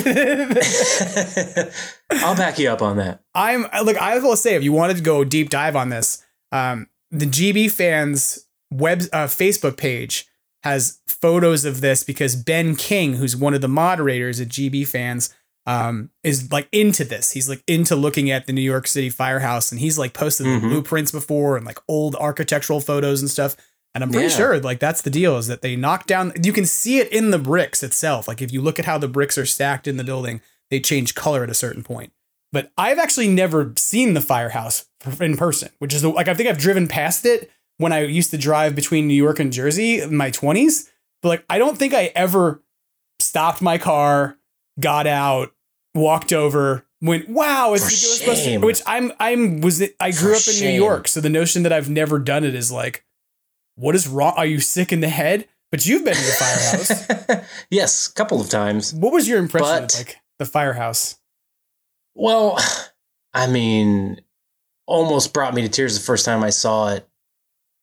[2.12, 3.24] I'll back you up on that.
[3.34, 3.98] I'm look.
[3.98, 7.72] I will say if you wanted to go deep dive on this, um, the GB
[7.72, 10.28] fans web uh, Facebook page
[10.62, 15.34] has photos of this because Ben King, who's one of the moderators at GB fans,
[15.66, 17.32] um, is like into this.
[17.32, 20.52] He's like into looking at the New York City firehouse, and he's like posted the
[20.52, 20.70] Mhm.
[20.70, 23.56] blueprints before and like old architectural photos and stuff.
[23.94, 24.38] And I'm pretty Yeah.
[24.38, 26.34] sure like that's the deal is that they knock down.
[26.42, 28.28] You can see it in the bricks itself.
[28.28, 30.42] Like if you look at how the bricks are stacked in the building,
[30.72, 32.12] they change color at a certain point
[32.52, 34.86] but I've actually never seen the firehouse
[35.22, 38.40] in person, which is like I think I've driven past it when I used to
[38.40, 40.86] drive between New York and Jersey in my 20s,
[41.22, 42.64] but like I don't think I ever
[43.20, 44.38] stopped my car,
[44.80, 45.54] got out,
[45.94, 47.90] walked over, went, "Wow, it's For
[48.26, 48.62] the Ghostbusters," shame.
[48.62, 50.76] which I'm I'm was it, I grew For up in New.
[50.76, 53.06] York, so the notion that I've never done it is like
[53.76, 54.34] what is wrong?
[54.36, 55.48] Are you sick in the head?
[55.72, 57.46] But you've been to the firehouse.
[57.70, 58.94] yes, a couple of times.
[58.94, 61.18] what was your impression But- of like the firehouse?
[62.16, 62.58] Well,
[63.34, 64.20] I mean,
[64.88, 67.08] almost brought me to tears the first time I saw it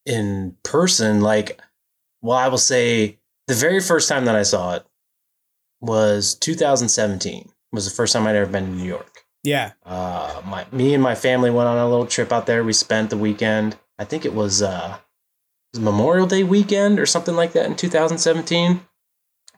[0.04, 1.20] in person.
[1.20, 1.60] Like,
[2.22, 4.84] well, I will say the very first time that I saw it
[5.80, 7.50] was 2017.
[7.72, 9.24] Was the first time I'd ever been to New York.
[9.42, 9.72] Yeah.
[9.84, 12.64] Uh, my me and my family went on a little trip out there.
[12.64, 13.76] We spent the weekend.
[13.98, 17.76] I think it was uh, it was Memorial Day weekend or something like that in
[17.76, 18.80] 2017.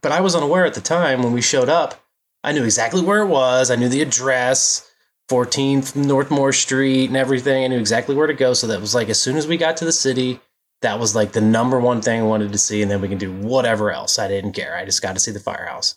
[0.03, 2.05] But I was unaware at the time when we showed up.
[2.45, 3.71] I knew exactly where it was.
[3.71, 4.89] I knew the address,
[5.29, 7.65] 14 North Moore Street, and everything.
[7.65, 8.55] I knew exactly where to go.
[8.55, 10.41] So that was like as soon as we got to the city,
[10.83, 13.19] that was like the number one thing I wanted to see, and then we can
[13.19, 14.19] do whatever else.
[14.19, 14.77] I didn't care.
[14.77, 15.97] I just got to see the firehouse.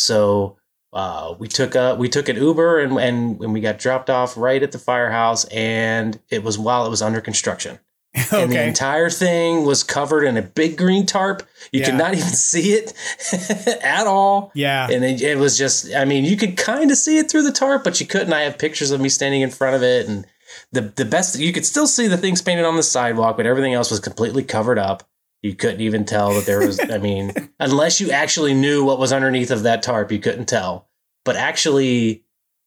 [0.00, 0.56] So
[0.92, 4.36] uh, we took a we took an Uber and, and and we got dropped off
[4.36, 7.78] right at the firehouse, and it was while it was under construction.
[8.32, 11.44] And the entire thing was covered in a big green tarp.
[11.72, 12.92] You could not even see it
[13.84, 14.50] at all.
[14.54, 14.88] Yeah.
[14.90, 17.52] And it, it was just, I mean, you could kind of see it through the
[17.52, 18.32] tarp, but you couldn't.
[18.32, 20.08] I have pictures of me standing in front of it.
[20.08, 20.26] And
[20.72, 23.74] the, the best, you could still see the things painted on the sidewalk, but everything
[23.74, 25.08] else was completely covered up.
[25.42, 29.12] You couldn't even tell that there was, I mean, unless you actually knew what was
[29.12, 30.88] underneath of that tarp, you couldn't tell.
[31.24, 32.24] But actually,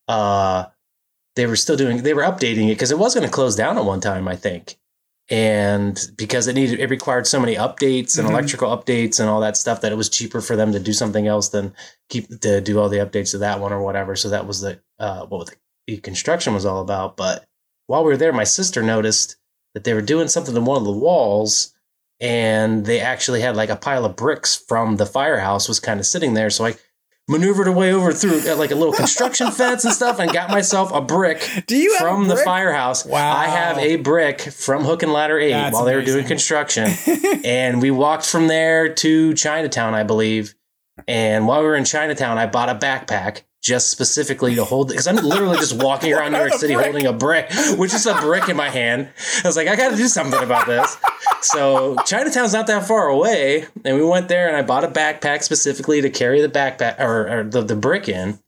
[0.07, 0.65] uh,
[1.35, 3.77] they were still doing, they were updating it because it was going to close down
[3.77, 4.77] at one time, I think
[5.29, 8.31] and because it needed it required so many updates and Mhm.
[8.31, 11.27] electrical updates and all that stuff that it was cheaper for them to do something
[11.27, 11.73] else than
[12.09, 14.81] keep to do all the updates to that one or whatever so that was the
[14.99, 15.55] uh what the,
[15.87, 17.45] the construction was all about but
[17.87, 19.37] while we were there my sister noticed
[19.73, 21.72] that they were doing something to one of the walls
[22.19, 26.05] and they actually had like a pile of bricks from the firehouse was kind of
[26.05, 26.75] sitting there so i
[27.27, 30.91] maneuvered away over through uh, like a little construction fence and stuff and got myself
[30.93, 33.05] a brick Do you from a the firehouse.
[33.05, 33.35] Wow.
[33.35, 36.91] I have a brick from Hook and Ladder 8 That's while they were doing construction.
[37.45, 40.53] and we walked from there to Chinatown, I believe.
[41.07, 44.93] And while we were in Chinatown, I bought a backpack just specifically to hold it
[44.93, 48.13] because I'm literally just walking around New York City holding a brick, which is a
[48.15, 49.09] brick in my hand.
[49.43, 50.97] I was like, I got to do something about this.
[51.41, 55.43] So Chinatown's not that far away, and we went there, and I bought a backpack
[55.43, 58.39] specifically to carry the backpack or, or the, the brick in.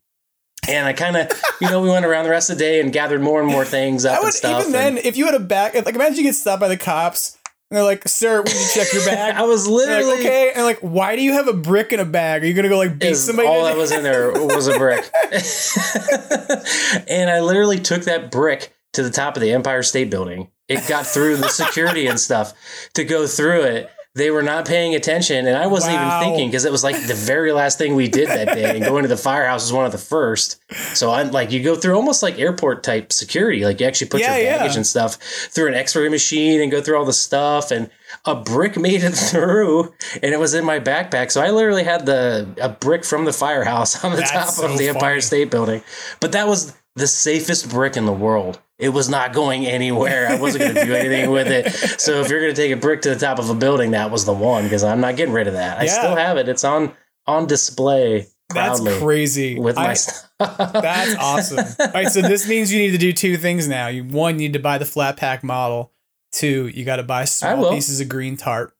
[0.68, 2.92] And I kind of, you know, we went around the rest of the day and
[2.92, 4.60] gathered more and more things up I and stuff.
[4.62, 6.76] even and then if you had a back like imagine you get stopped by the
[6.76, 7.38] cops
[7.70, 10.04] and they're like, "Sir, we need to check your bag." I was And they're like,
[10.04, 12.44] literally okay, and like, why do you have a brick in a bag?
[12.44, 13.48] Are you gonna go like beat somebody?
[13.48, 15.10] all to that was in there was a brick.
[17.08, 20.50] and I literally took that brick to the top of the Empire State Building.
[20.68, 22.54] It got through the security and stuff
[22.94, 23.90] to go through it.
[24.16, 26.06] They were not paying attention, and I wasn't Wow.
[26.18, 28.76] even thinking because it was like the very last thing we did that day.
[28.76, 30.56] And going to the firehouse was one of the first.
[30.94, 33.64] So I'm like, you go through almost like airport type security.
[33.64, 34.56] Like you actually put Yeah, your yeah.
[34.58, 37.70] baggage and stuff through an X-ray machine and go through all the stuff.
[37.70, 37.90] And
[38.24, 41.30] a brick made it through, and it was in my backpack.
[41.30, 44.66] So I literally had the a brick from the firehouse on the That's top so
[44.72, 45.20] of the Empire.
[45.20, 45.82] State Building.
[46.20, 48.60] But that was the safest brick in the world.
[48.78, 50.28] It was not going anywhere.
[50.28, 51.70] I wasn't going to do anything with it.
[52.00, 54.10] So if you're going to take a brick to the top of a building, that
[54.10, 55.78] was the one because I'm not getting rid of that.
[55.78, 55.92] I Yeah.
[55.92, 56.48] still have it.
[56.48, 56.92] It's on
[57.26, 59.58] on display That's crazy.
[59.58, 60.28] with my I- stuff.
[60.38, 61.64] That's awesome.
[61.80, 63.86] All right, so this means you need to do two things now.
[63.88, 65.92] You one, you need to buy the flat pack model.
[66.32, 68.74] Two, you got to buy small pieces of green tarp.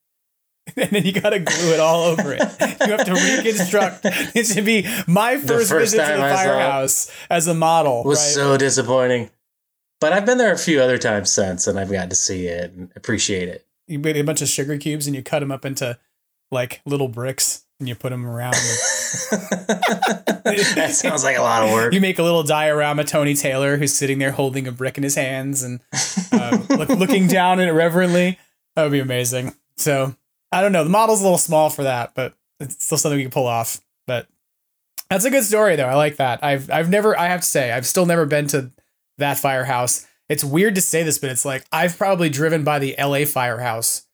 [0.76, 2.40] and then you gotta glue it all over it.
[2.40, 4.04] You have to reconstruct.
[4.34, 8.04] It should be my first, first visit to the firehouse as a model.
[8.04, 8.24] was right?
[8.26, 9.30] so disappointing.
[10.00, 12.72] But I've been there a few other times since, and I've got to see it
[12.72, 13.66] and appreciate it.
[13.86, 15.98] you made a bunch of sugar cubes and you cut them up into
[16.50, 18.52] like little bricks and you put them around.
[20.44, 21.92] that sounds like a lot of work.
[21.94, 25.14] You make a little diorama Tony Taylor who's sitting there holding a brick in his
[25.14, 25.80] hands and
[26.32, 28.38] uh, look, looking down at it reverently.
[28.74, 29.54] That would be amazing.
[29.76, 30.14] So
[30.52, 30.84] I don't know.
[30.84, 33.80] The model's a little small for that, but it's still something we can pull off.
[34.06, 34.28] But
[35.10, 35.86] that's a good story though.
[35.86, 36.42] I like that.
[36.42, 38.70] I've I've never I have to say I've still never been to
[39.18, 40.06] that firehouse.
[40.28, 44.06] It's weird to say this, but it's like I've probably driven by the LA firehouse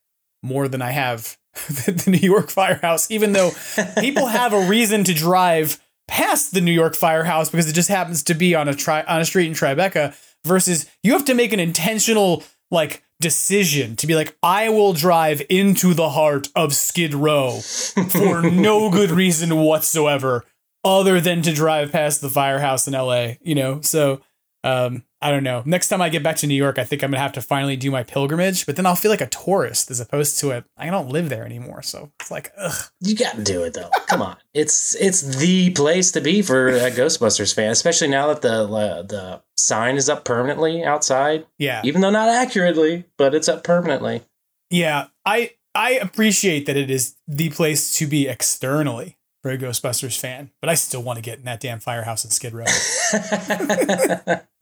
[0.42, 3.50] more than I have the New York firehouse, even though
[3.98, 8.22] people have a reason to drive past the New York firehouse because it just happens
[8.24, 10.14] to be on a tri- on a street in Tribeca
[10.44, 15.42] versus you have to make an intentional like decision to be like I will drive
[15.48, 20.44] into the heart of Skid Row for no good reason whatsoever
[20.84, 23.80] other than to drive past the firehouse in LA, you know.
[23.82, 24.20] So
[24.64, 25.62] um I don't know.
[25.64, 27.76] Next time I get back to New York, I think I'm gonna have to finally
[27.76, 30.90] do my pilgrimage, but then I'll feel like a tourist as opposed to a I
[30.90, 31.82] don't live there anymore.
[31.82, 32.90] So it's like, ugh.
[33.00, 33.90] You got to do it though.
[34.08, 38.42] Come on, it's it's the place to be for a Ghostbusters fan, especially now that
[38.42, 41.46] the uh, the sign is up permanently outside.
[41.58, 41.82] Yeah.
[41.84, 44.22] Even though not accurately, but it's up permanently.
[44.70, 50.18] Yeah, I I appreciate that it is the place to be externally for a Ghostbusters
[50.18, 52.64] fan, but I still want to get in that damn firehouse in Skid Row.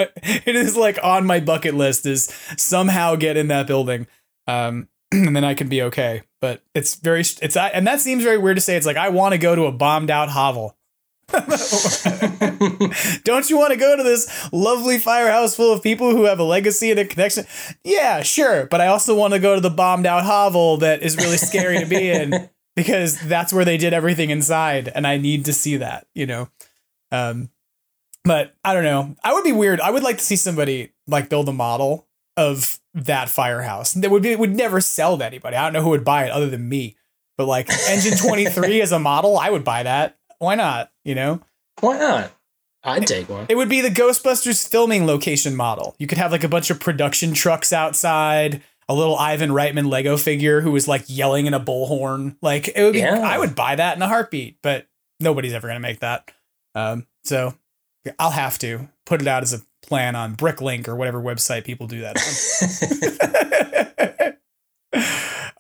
[0.01, 4.07] it is like on my bucket list is somehow get in that building,
[4.47, 6.23] um, and then I can be okay.
[6.40, 8.77] But it's very it's and that seems very weird to say.
[8.77, 10.77] It's like I want to go to a bombed out hovel.
[13.25, 16.45] Don't you want to go to this lovely firehouse full of people who have a
[16.45, 17.45] legacy and a connection?
[17.85, 18.66] Yeah, sure.
[18.66, 21.79] But I also want to go to the bombed out hovel that is really scary
[21.79, 24.89] to be in because that's where they did everything inside.
[24.89, 26.49] And I need to see that, you know?
[27.13, 27.51] Um,
[28.25, 29.17] but I don't know.
[29.25, 29.81] I would be weird.
[29.81, 32.07] I would like to see somebody like build a model
[32.37, 35.57] of that firehouse that would be, would never sell to anybody.
[35.57, 36.97] I don't know who would buy it other than me.
[37.37, 40.19] But like Engine 23 as a model, I would buy that.
[40.39, 40.93] Why not?
[41.05, 41.41] You know?
[41.81, 42.33] Why not?
[42.83, 43.47] I'd take one.
[43.49, 45.95] It would be the Ghostbusters filming location model.
[45.99, 50.16] You could have like a bunch of production trucks outside, a little Ivan Reitman Lego
[50.16, 52.35] figure who was like yelling in a bullhorn.
[52.42, 53.20] Like it would be, Yeah.
[53.20, 54.88] I would buy that in a heartbeat, but
[55.20, 56.33] nobody's ever going to make that.
[56.74, 57.55] Um, so
[58.18, 61.87] I'll have to put it out as a plan on Bricklink or whatever website people
[61.87, 62.16] do that
[64.92, 64.92] on.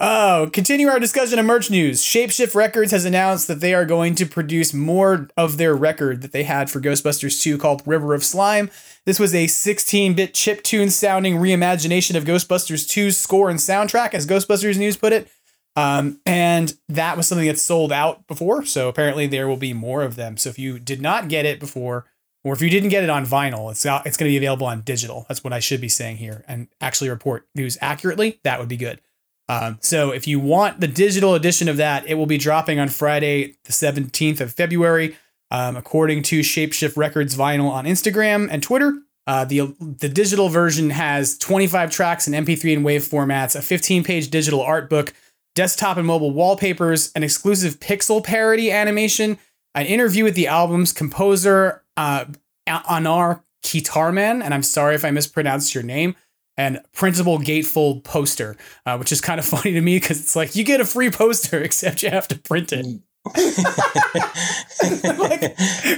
[0.02, 2.02] Oh, continue our discussion of merch news.
[2.02, 6.32] Shapeshift Records has announced that they are going to produce more of their record that
[6.32, 8.70] they had for Ghostbusters 2 called River of Slime.
[9.06, 14.26] This was a 16 bit chiptune sounding reimagination of Ghostbusters 2's score and soundtrack, as
[14.26, 15.28] Ghostbusters News put it.
[15.76, 18.64] Um, and that was something that sold out before.
[18.64, 20.36] So apparently there will be more of them.
[20.36, 22.06] So if you did not get it before,
[22.42, 24.66] or if you didn't get it on vinyl, it's out, it's going to be available
[24.66, 25.26] on digital.
[25.28, 28.40] That's what I should be saying here and actually report news accurately.
[28.44, 29.00] That would be good.
[29.48, 32.88] Um, so if you want the digital edition of that, it will be dropping on
[32.88, 35.16] Friday, the 17th of February,
[35.50, 38.98] um, according to Shapeshift Records vinyl on Instagram and Twitter.
[39.26, 44.02] Uh, the the digital version has 25 tracks in MP3 and WAV formats, a 15
[44.02, 45.12] page digital art book,
[45.54, 49.38] desktop and mobile wallpapers, an exclusive pixel parody animation,
[49.74, 52.24] an interview with the album's composer, uh,
[52.66, 56.16] Anar Kitarman, and I'm sorry if I mispronounced your name,
[56.56, 60.56] and printable gatefold poster, uh, which is kind of funny to me because it's like
[60.56, 62.86] you get a free poster except you have to print it.
[63.26, 63.36] Like,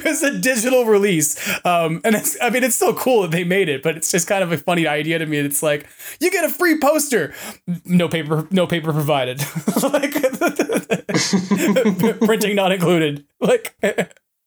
[0.05, 3.69] it's a digital release, um, and it's I mean it's still cool that they made
[3.69, 5.39] it, but it's just kind of a funny idea to me.
[5.39, 5.87] It's like
[6.21, 7.33] you get a free poster,
[7.85, 9.41] no paper, no paper provided,
[9.85, 10.13] like
[12.21, 13.25] printing not included.
[13.41, 13.77] Like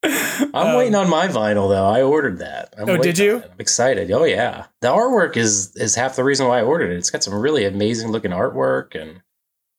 [0.03, 1.85] I'm waiting on my vinyl though.
[1.85, 2.73] I ordered that.
[2.77, 3.37] I'm Oh, did you?
[3.37, 4.11] I'm excited.
[4.11, 6.97] Oh yeah, the artwork is is half the reason why I ordered it.
[6.97, 9.21] It's got some really amazing looking artwork, and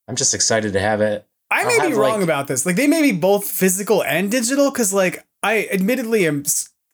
[0.09, 1.27] I'm just excited to have it.
[1.51, 2.67] I I'll may be wrong like- about this.
[2.67, 6.45] Like they may be both physical and digital because like I admittedly am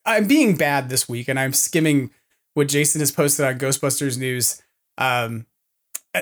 [0.04, 2.10] I'm being bad this week and I'm skimming
[2.54, 4.60] what Jason has posted on Ghostbusters news.
[4.98, 5.46] Um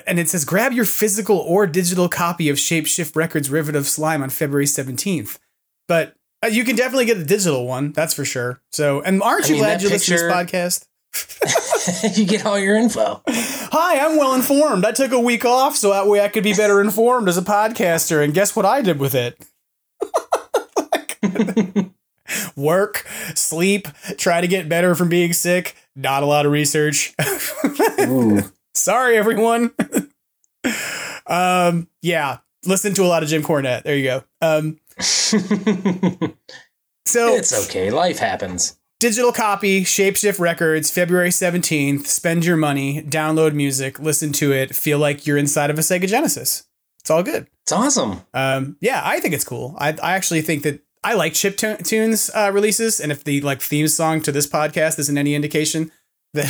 [0.07, 4.23] and it says grab your physical or digital copy of Shapeshift Records River of Slime
[4.23, 5.39] on February 17th.
[5.89, 6.15] But
[6.45, 8.63] uh, you can definitely get the digital one, that's for sure.
[8.71, 10.87] So, and aren't I you mean, glad you listen to this podcast?
[12.15, 13.23] you get all your info.
[13.27, 14.85] Hi, I'm well informed.
[14.85, 17.43] I took a week off so that way I could be better informed as a
[17.43, 18.23] podcaster.
[18.23, 19.39] And guess what I did with it?
[22.57, 25.75] Work, sleep, try to get better from being sick.
[25.97, 27.15] Not a lot of research.
[28.75, 29.73] Sorry, everyone.
[31.27, 32.39] um, yeah.
[32.65, 33.83] listen to a lot of Jim Cornette.
[33.83, 34.25] There you go.
[34.41, 35.39] Um, so
[37.35, 37.91] it's okay.
[37.91, 38.79] Life happens.
[39.01, 42.07] Digital copy, Shapeshift Records, February 17th.
[42.07, 46.07] Spend your money, download music, listen to it, feel like you're inside of a Sega
[46.07, 46.65] Genesis.
[47.01, 47.47] It's all good.
[47.63, 48.21] It's awesome.
[48.35, 49.75] Um, yeah, I think it's cool.
[49.79, 53.63] I, I actually think that I like chip tunes uh, releases, and if the like
[53.63, 55.91] theme song to this podcast isn't any indication
[56.35, 56.47] that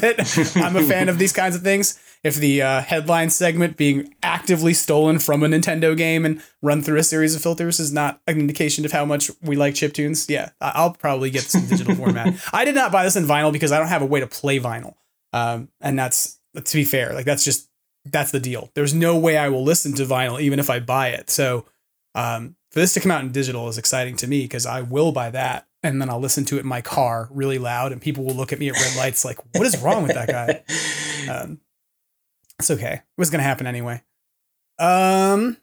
[0.00, 4.14] that I'm a fan of these kinds of things, if the uh, headline segment being
[4.22, 8.20] actively stolen from a Nintendo game and run through a series of filters is not
[8.28, 11.96] an indication of how much we like chip tunes, yeah, I'll probably get some digital
[11.96, 12.34] format.
[12.52, 14.60] I did not buy this in vinyl because I don't have a way to play
[14.60, 14.94] vinyl,
[15.32, 17.68] um, and that's to be fair, like that's just
[18.04, 18.70] that's the deal.
[18.74, 21.28] There's no way I will listen to vinyl even if I buy it.
[21.28, 21.66] So
[22.14, 25.12] um, for this to come out in digital is exciting to me because I will
[25.12, 28.24] buy that and then I'll listen to it in my car really loud and people
[28.24, 30.62] will look at me at red lights like, what is wrong with that guy?
[31.30, 31.60] Um,
[32.58, 32.94] it's okay.
[32.94, 34.02] It was going to happen anyway.
[34.76, 35.56] Um,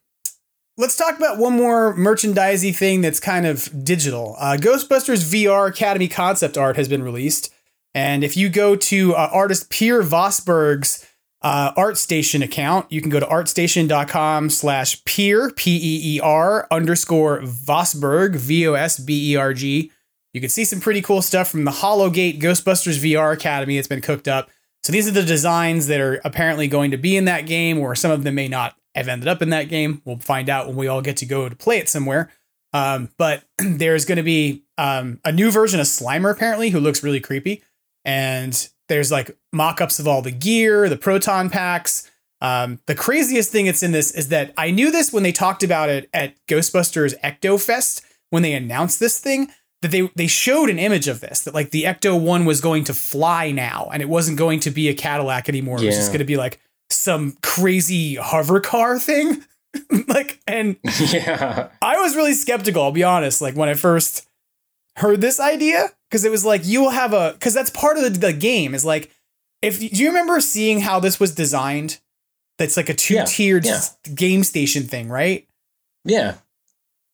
[0.77, 4.37] let's talk about one more merchandisey thing that's kind of digital.
[4.39, 7.53] Uh, Ghostbusters VR Academy concept art has been released.
[7.93, 11.05] And if you go to uh, artist Peer Vosberg's
[11.41, 12.91] uh, ArtStation account.
[12.91, 19.91] You can go to artstation.com slash peer, P-E-E-R underscore Vosberg, V-O-S-B-E-R-G.
[20.33, 24.01] You can see some pretty cool stuff from the Hologate Ghostbusters VR Academy that's been
[24.01, 24.49] cooked up.
[24.83, 27.95] So these are the designs that are apparently going to be in that game, or
[27.95, 30.01] some of them may not have ended up in that game.
[30.05, 32.31] We'll find out when we all get to go to play it somewhere.
[32.73, 37.03] Um, but there's going to be um, a new version of Slimer, apparently, who looks
[37.03, 37.63] really creepy.
[38.05, 42.09] And there's like mock-ups of all the gear, the proton packs.
[42.41, 45.63] Um, the craziest thing that's in this is that I knew this when they talked
[45.63, 49.51] about it at Ghostbusters Ecto Fest when they announced this thing
[49.81, 52.83] that they they showed an image of this that like the Ecto one was going
[52.85, 55.77] to fly now and it wasn't going to be a Cadillac anymore.
[55.79, 55.85] Yeah.
[55.85, 56.59] It was just going to be like
[56.89, 59.43] some crazy hover car thing.
[60.07, 60.77] like and
[61.11, 62.83] yeah, I was really skeptical.
[62.83, 63.41] I'll be honest.
[63.41, 64.27] Like when I first
[64.95, 68.03] heard this idea, because it was like you will have a because that's part of
[68.03, 69.11] the, the game is like
[69.61, 71.99] if do you remember seeing how this was designed
[72.57, 74.13] that's like a two-tiered yeah, yeah.
[74.13, 75.47] game station thing right
[76.03, 76.35] yeah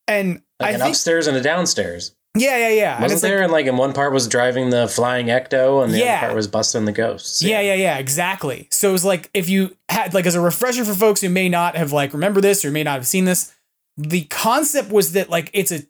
[0.07, 3.43] and like I an think, upstairs and a downstairs yeah yeah yeah wasn't there like,
[3.43, 6.17] and like in one part was driving the flying ecto and the yeah.
[6.17, 7.59] other part was busting the ghosts yeah.
[7.59, 10.83] yeah yeah yeah exactly so it was like if you had like as a refresher
[10.83, 13.53] for folks who may not have like remember this or may not have seen this
[13.97, 15.81] the concept was that like it's a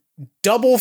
[0.44, 0.80] double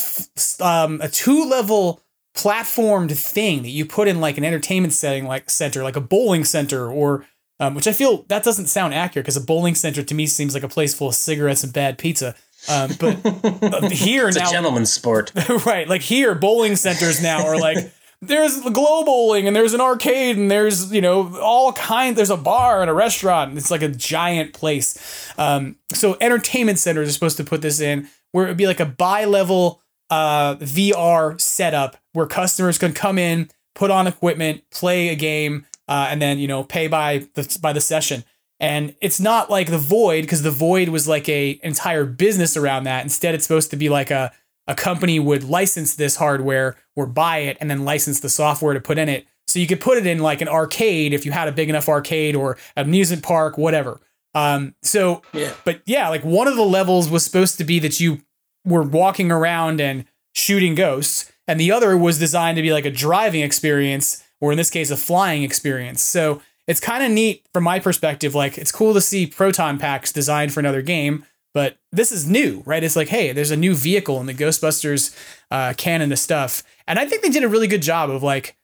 [0.60, 2.00] um a two level
[2.36, 6.44] platformed thing that you put in like an entertainment setting like center like a bowling
[6.44, 7.24] center or
[7.60, 10.52] um, which i feel that doesn't sound accurate because a bowling center to me seems
[10.52, 12.34] like a place full of cigarettes and bad pizza
[12.68, 15.32] um, but uh, here it's now a gentleman's sport.
[15.66, 17.92] Right like here bowling centers now are like
[18.22, 22.36] there's glow bowling and there's an arcade and there's you know all kinds there's a
[22.36, 23.50] bar and a restaurant.
[23.50, 25.32] And it's like a giant place.
[25.38, 28.80] Um, so entertainment centers are supposed to put this in where it would be like
[28.80, 35.14] a bi-level uh, VR setup where customers can come in, put on equipment, play a
[35.14, 38.24] game, uh, and then you know pay by the by the session.
[38.64, 42.84] And it's not like the Void because the Void was like a entire business around
[42.84, 43.04] that.
[43.04, 44.32] Instead, it's supposed to be like a
[44.66, 48.80] a company would license this hardware or buy it and then license the software to
[48.80, 49.26] put in it.
[49.46, 51.90] So you could put it in like an arcade if you had a big enough
[51.90, 54.00] arcade or amusement park, whatever.
[54.34, 55.52] Um, so, yeah.
[55.66, 58.22] but yeah, like one of the levels was supposed to be that you
[58.64, 62.90] were walking around and shooting ghosts, and the other was designed to be like a
[62.90, 66.00] driving experience, or in this case, a flying experience.
[66.00, 68.34] So it's kind of neat from my perspective.
[68.34, 72.62] Like it's cool to see proton packs designed for another game, but this is new,
[72.66, 72.82] right?
[72.82, 75.16] It's like, hey, there's a new vehicle in the Ghostbusters
[75.50, 78.56] uh, canon of stuff, and I think they did a really good job of like,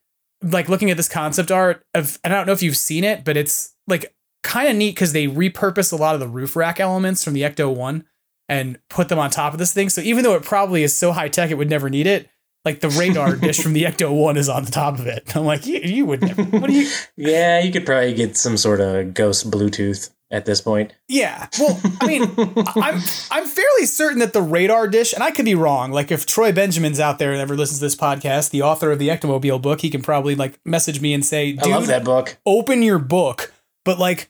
[0.42, 2.18] like looking at this concept art of.
[2.24, 5.12] And I don't know if you've seen it, but it's like kind of neat because
[5.12, 8.05] they repurpose a lot of the roof rack elements from the Ecto One
[8.48, 9.88] and put them on top of this thing.
[9.88, 12.28] So even though it probably is so high tech, it would never need it.
[12.64, 15.34] Like the radar dish from the Ecto One is on the top of it.
[15.34, 16.42] I'm like, you, you would never.
[16.42, 16.90] What do you?
[17.16, 20.94] yeah, you could probably get some sort of ghost Bluetooth at this point.
[21.08, 21.48] Yeah.
[21.58, 23.00] Well, I mean, I'm
[23.30, 25.90] I'm fairly certain that the radar dish, and I could be wrong.
[25.90, 28.98] Like if Troy Benjamin's out there and ever listens to this podcast, the author of
[28.98, 32.04] the Ectomobile book, he can probably like message me and say, "Dude, I love that
[32.04, 32.38] book.
[32.46, 33.52] Open your book."
[33.84, 34.28] But like,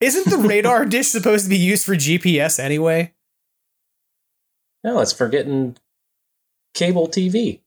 [0.00, 3.14] isn't the radar dish supposed to be used for GPS anyway?
[4.84, 5.76] No, it's for getting
[6.74, 7.60] cable TV.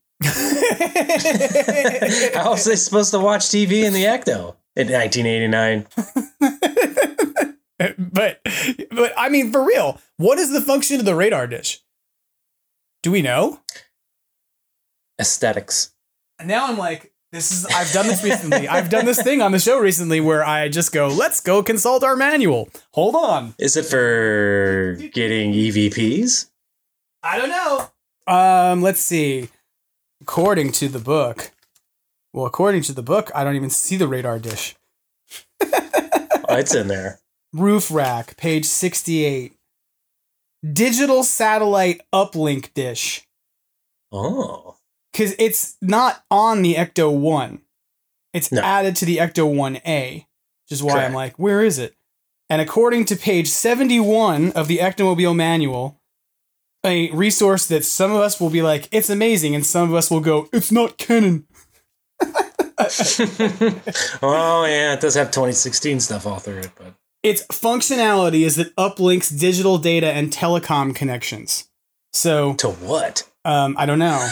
[2.34, 5.86] How was they supposed to watch TV in the Ecto in 1989?
[7.98, 8.40] but,
[8.90, 11.80] but I mean, for real, what is the function of the radar dish?
[13.02, 13.60] Do we know?
[15.20, 15.92] Aesthetics.
[16.44, 18.68] Now I'm like, This is I've done this recently.
[18.68, 22.04] I've done this thing on the show recently where I just go, let's go consult
[22.04, 22.68] our manual.
[22.92, 23.54] Hold on.
[23.58, 26.50] Is it for getting EVPs?
[27.22, 27.88] I don't know.
[28.26, 29.48] Um, let's see.
[30.22, 31.50] According to the book.
[32.32, 34.76] Well, according to the book, I don't even see the radar dish.
[36.48, 37.20] Oh, it's in there.
[37.54, 39.54] Roof rack, page 68.
[40.70, 43.26] Digital satellite uplink dish.
[44.10, 44.76] Oh.
[45.12, 47.62] Because it's not on the Ecto 1.
[48.34, 48.60] It's No.
[48.60, 51.94] added to the Ecto 1A, which is why I'm like, where is it?
[52.50, 56.01] And according to page 71 of the Ectomobile manual,
[56.84, 60.10] a resource that some of us will be like, it's amazing, and some of us
[60.10, 61.46] will go, it's not canon.
[64.22, 68.74] oh yeah, it does have 2016 stuff all through it, but Its functionality is that
[68.76, 71.68] uplinks digital data and telecom connections.
[72.12, 73.28] So, to what?
[73.44, 74.28] um, I don't know.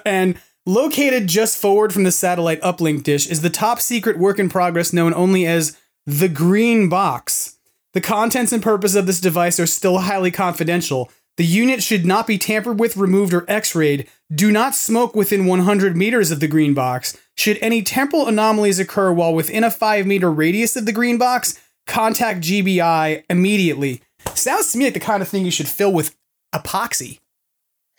[0.06, 4.48] and located just forward from the satellite uplink dish is the top secret work in
[4.48, 5.76] progress known only as
[6.06, 7.58] the green box.
[7.92, 11.10] The contents and purpose of this device are still highly confidential.
[11.36, 14.08] The unit should not be tampered with, removed, or x rayed.
[14.34, 17.16] Do not smoke within 100 meters of the green box.
[17.36, 21.58] Should any temporal anomalies occur while within a 5 meter radius of the green box,
[21.86, 24.02] contact GBI immediately.
[24.34, 26.14] Sounds to me like the kind of thing you should fill with
[26.54, 27.18] epoxy.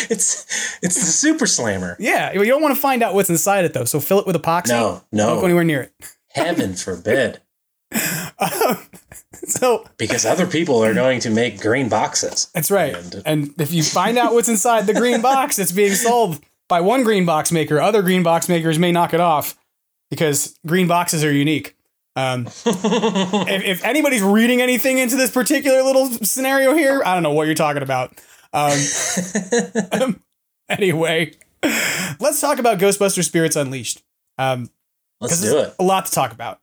[0.10, 0.45] it's
[0.82, 1.95] it's the Super Slammer.
[1.99, 4.36] Yeah, you don't want to find out what's inside it though, so fill it with
[4.36, 4.70] epoxy.
[4.70, 5.28] No, no.
[5.28, 5.93] Don't go anywhere near it.
[6.30, 7.41] Heaven forbid,
[9.45, 12.47] So because other people are going to make green boxes.
[12.53, 12.95] that's right.
[12.95, 16.39] And- And if you find out what's inside the green box, it's being sold
[16.69, 17.79] by one green box maker.
[17.81, 19.55] Other green box makers may knock it off
[20.09, 21.75] because green boxes are unique.
[22.15, 27.33] Um, if, if anybody's reading anything into this particular little scenario here, I don't know
[27.33, 28.13] what you're talking about.
[28.53, 28.77] Um,
[30.69, 31.33] anyway,
[32.19, 34.03] let's talk about Ghostbuster Spirits Unleashed.
[34.37, 34.69] Um,
[35.19, 35.75] Let's do there's it.
[35.79, 36.59] A lot to talk about.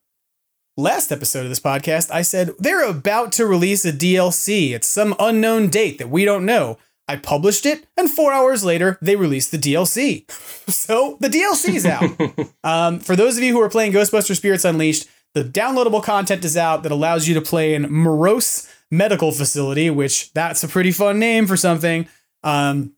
[0.81, 4.71] Last episode of this podcast, I said they're about to release a DLC.
[4.71, 6.79] It's some unknown date that we don't know.
[7.07, 10.25] I published it, and four hours later, they released the DLC.
[10.71, 12.49] So the DLC's out.
[12.65, 16.57] um, for those of you who are playing Ghostbuster Spirits Unleashed, the downloadable content is
[16.57, 21.19] out that allows you to play in Morose Medical Facility, which that's a pretty fun
[21.19, 22.07] name for something.
[22.43, 22.95] Um,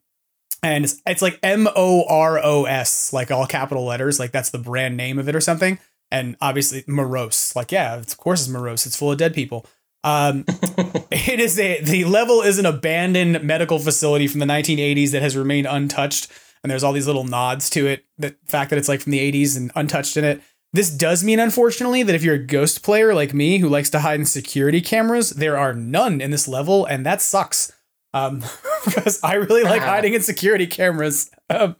[0.62, 4.50] and it's, it's like M O R O S, like all capital letters, like that's
[4.50, 5.78] the brand name of it or something.
[6.12, 8.86] And obviously morose, like yeah, of course it's morose.
[8.86, 9.66] It's full of dead people.
[10.04, 10.44] Um,
[11.10, 15.36] it is a the level is an abandoned medical facility from the 1980s that has
[15.36, 16.30] remained untouched,
[16.62, 18.04] and there's all these little nods to it.
[18.18, 20.42] The fact that it's like from the 80s and untouched in it.
[20.74, 24.00] This does mean, unfortunately, that if you're a ghost player like me who likes to
[24.00, 27.72] hide in security cameras, there are none in this level, and that sucks.
[28.14, 28.42] Um,
[28.84, 31.30] because I really like hiding in security cameras.
[31.50, 31.76] Um,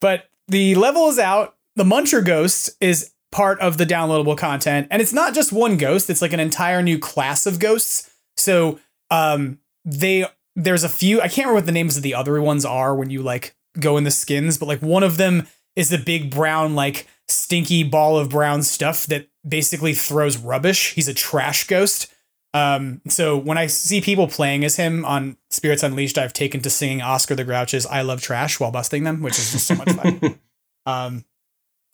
[0.00, 1.56] but the level is out.
[1.74, 6.10] The Muncher Ghost is part of the downloadable content, and it's not just one ghost.
[6.10, 8.10] It's like an entire new class of ghosts.
[8.36, 8.78] So
[9.10, 11.20] um, they there's a few.
[11.20, 13.96] I can't remember what the names of the other ones are when you like go
[13.96, 18.18] in the skins, but like one of them is the big brown like stinky ball
[18.18, 20.94] of brown stuff that basically throws rubbish.
[20.94, 22.12] He's a trash ghost.
[22.54, 26.70] Um, so when I see people playing as him on Spirits Unleashed, I've taken to
[26.70, 29.90] singing Oscar the Grouch's "I Love Trash" while busting them, which is just so much
[29.92, 30.38] fun.
[30.88, 31.24] Um,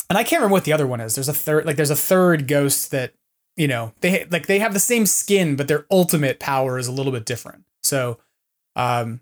[0.09, 1.14] and I can't remember what the other one is.
[1.14, 3.14] There's a third, like there's a third ghost that
[3.57, 6.92] you know they like they have the same skin, but their ultimate power is a
[6.92, 7.64] little bit different.
[7.82, 8.18] So,
[8.76, 9.20] um,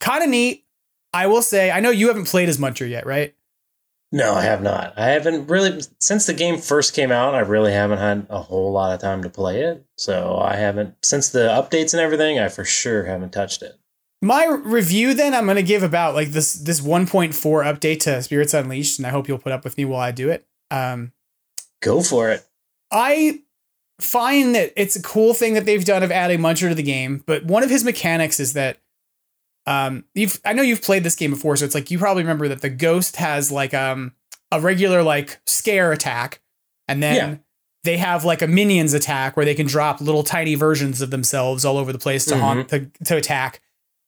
[0.00, 0.64] kind of neat.
[1.12, 3.34] I will say, I know you haven't played as Muncher yet, right?
[4.14, 4.94] No, I have not.
[4.96, 7.34] I haven't really since the game first came out.
[7.34, 10.94] I really haven't had a whole lot of time to play it, so I haven't
[11.02, 12.38] since the updates and everything.
[12.38, 13.74] I for sure haven't touched it.
[14.22, 18.54] My review then I'm going to give about like this this 1.4 update to Spirits
[18.54, 20.46] Unleashed and I hope you'll put up with me while I do it.
[20.70, 21.12] Um
[21.82, 22.46] Go for it.
[22.90, 23.40] I
[24.00, 27.22] find that it's a cool thing that they've done of adding Muncher to the game,
[27.26, 28.78] but one of his mechanics is that
[29.66, 32.48] um you've I know you've played this game before so it's like you probably remember
[32.48, 34.12] that the ghost has like um
[34.50, 36.40] a regular like scare attack
[36.88, 37.36] and then Yeah.
[37.82, 41.64] they have like a minions attack where they can drop little tiny versions of themselves
[41.64, 43.60] all over the place to haunt to, to attack.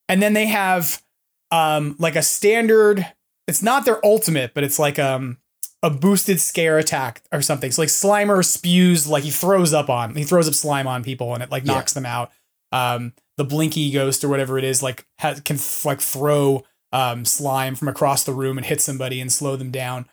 [0.09, 1.03] And then they have
[1.51, 3.07] um like a standard
[3.47, 5.39] it's not their ultimate, but it's like um
[5.83, 7.71] a boosted scare attack or something.
[7.71, 11.35] So like Slimer spews like he throws up on he throws up slime on people
[11.35, 11.75] and it like Yeah.
[11.75, 12.33] knocks them out.
[12.73, 17.75] Um the blinky ghost or whatever it is like has, can like throw um slime
[17.75, 20.07] from across the room and hit somebody and slow them down.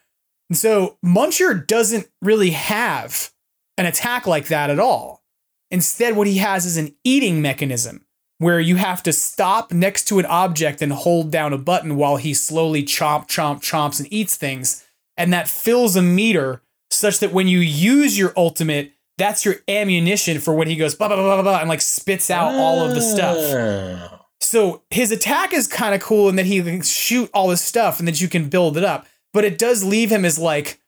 [0.50, 3.32] And so Muncher doesn't really have
[3.78, 5.24] an attack like that at all.
[5.72, 8.06] Instead, what he has is an eating mechanism.
[8.38, 12.18] Where you have to stop next to an object and hold down a button while
[12.18, 14.86] he slowly chomp, chomp, chomps and eats things.
[15.16, 20.40] And that fills a meter such that when you use your ultimate, that's your ammunition
[20.40, 22.96] for when he goes blah, blah, blah, blah, blah, and like spits out all of
[22.96, 23.38] the stuff.
[23.38, 24.20] Oh.
[24.42, 28.00] So his attack is kind of cool in that he can shoot all this stuff
[28.00, 29.08] and that you can build it up.
[29.32, 30.80] But it does leave him as like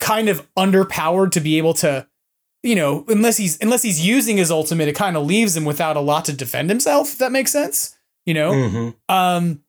[0.00, 2.06] kind of underpowered to be able to,
[2.62, 5.96] you know, unless he's unless he's using his ultimate, it kind of leaves him without
[5.96, 7.96] a lot to defend himself, if that makes sense.
[8.26, 8.52] You know?
[8.52, 8.94] Mhm.
[9.08, 9.62] Um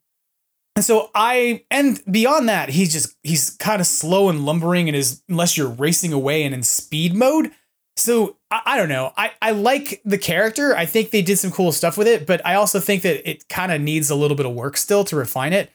[0.76, 4.96] and so I and beyond that, he's just he's kind of slow and lumbering and
[4.96, 7.50] is unless you're racing away and in speed mode.
[7.96, 9.12] So I, I don't know.
[9.16, 10.76] I, I like the character.
[10.76, 13.48] I think they did some cool stuff with it, but I also think that it
[13.48, 15.70] kind of needs a little bit of work still to refine it.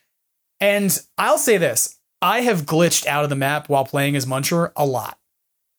[0.59, 4.71] And I'll say this I have glitched out of the map while playing as Muncher
[4.75, 5.18] a lot.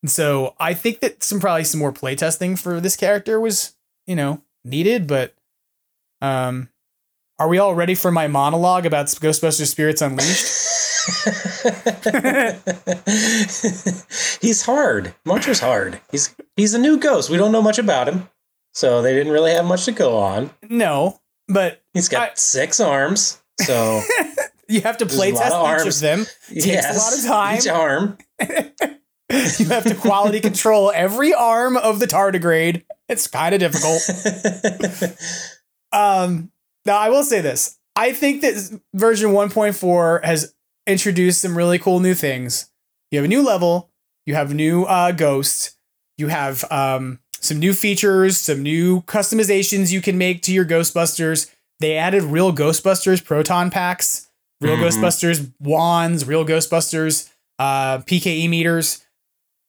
[0.02, 3.74] And so I think that some probably some more playtesting for this character was,
[4.06, 5.34] you know, needed, but
[6.20, 6.68] um
[7.38, 10.66] are we all ready for my monologue about Ghostbusters Spirits Unleashed?
[14.40, 15.14] he's hard.
[15.26, 15.98] Muncher's hard.
[16.10, 17.30] He's he's a new ghost.
[17.30, 18.28] We don't know much about him,
[18.74, 20.50] so they didn't really have much to go on.
[20.68, 24.02] No, but He's got six arms, so
[24.68, 25.96] you have to play test of each arms.
[25.96, 26.26] of them.
[26.48, 27.56] Takes Yes, a lot of time.
[27.58, 28.18] Each arm.
[29.58, 32.82] you have to quality control every arm of the tardigrade.
[33.08, 34.02] It's kind of difficult.
[35.92, 36.50] um,
[36.86, 40.54] now I will say this: I think that version 1.4 has
[40.86, 42.70] introduced some really cool new things.
[43.10, 43.90] You have a new level,
[44.26, 45.76] you have new uh, ghost,
[46.18, 51.50] you have um, some new features, some new customizations you can make to your Ghostbusters.
[51.80, 54.28] They added real Ghostbusters proton packs,
[54.60, 54.88] real Mhm.
[54.88, 57.28] Ghostbusters wands, real Ghostbusters
[57.58, 59.04] uh, PKE meters.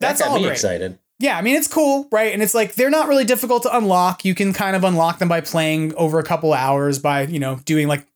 [0.02, 0.54] That's that got all me great.
[0.54, 1.00] excited.
[1.20, 2.34] Yeah, I mean it's cool, right?
[2.34, 4.26] And it's like they're not really difficult to unlock.
[4.26, 7.58] You can kind of unlock them by playing over a couple hours by, you know,
[7.66, 8.08] doing like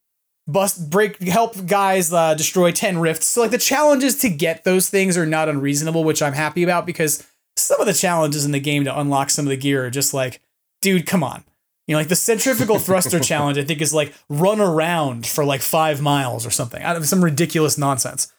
[0.48, 3.28] bust break help guys uh, destroy 10 rifts.
[3.28, 6.86] So like the challenges to get those things are not unreasonable, which I'm happy about
[6.86, 7.26] because
[7.58, 10.14] some of the challenges in the game to unlock some of the gear are just
[10.14, 10.42] like,
[10.82, 11.44] dude, come on.
[11.88, 15.62] You know, like the centrifugal thruster challenge, I think is like run around for like
[15.62, 16.82] five miles or something.
[16.82, 18.32] Out of some ridiculous nonsense.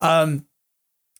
[0.00, 0.46] Um,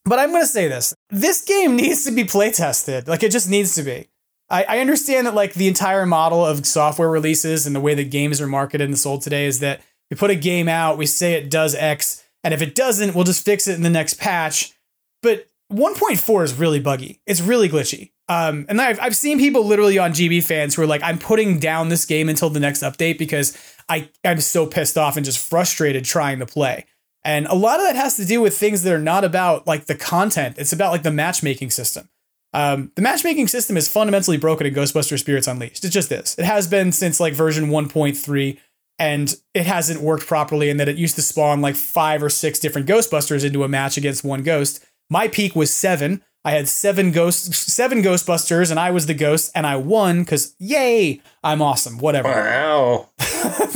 [0.05, 3.09] but I'm going to say this: this game needs to be play tested.
[3.09, 4.09] Like it just needs to be.
[4.50, 8.11] I, I understand that like the entire model of software releases and the way that
[8.11, 9.80] games are marketed and sold today is that
[10.11, 13.24] we put a game out, we say it does X, and if it doesn't, we'll
[13.24, 14.72] just fix it in the next patch.
[15.22, 17.20] But 1.4 is really buggy.
[17.26, 18.11] It's really glitchy.
[18.28, 21.59] Um, and I've, I've seen people literally on GB fans who are like, I'm putting
[21.59, 23.57] down this game until the next update because
[23.88, 26.86] I, I'm so pissed off and just frustrated trying to play.
[27.24, 29.86] And a lot of that has to do with things that are not about like
[29.86, 30.56] the content.
[30.58, 32.08] It's about like the matchmaking system.
[32.52, 35.84] Um, the matchmaking system is fundamentally broken in Ghostbusters Spirits Unleashed.
[35.84, 36.36] It just is.
[36.38, 38.58] It has been since like version 1.3,
[38.98, 42.60] and it hasn't worked properly in that it used to spawn like five or six
[42.60, 44.84] different Ghostbusters into a match against one ghost.
[45.10, 46.22] My peak was seven.
[46.45, 50.55] I had seven ghosts, seven Ghostbusters, and I was the ghost, and I won because
[50.59, 51.99] yay, I'm awesome.
[51.99, 52.28] Whatever.
[52.28, 53.09] Wow.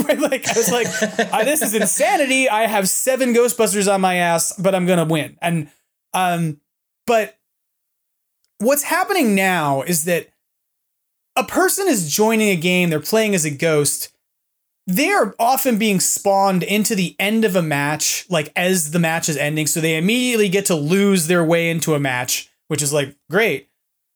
[0.09, 0.87] Right, like I was like,
[1.33, 2.49] "Uh, this is insanity.
[2.49, 5.37] I have seven Ghostbusters on my ass, but I'm gonna win.
[5.43, 5.69] And
[6.14, 6.61] um,
[7.07, 7.37] but
[8.59, 10.29] what's happening now is that
[11.37, 12.91] a person is joining a game.
[12.91, 14.11] They're playing as a ghost.
[14.87, 19.29] They are often being spawned into the end of a match, like as the match
[19.29, 19.66] is ending.
[19.66, 23.69] So they immediately get to lose their way into a match, which is like great.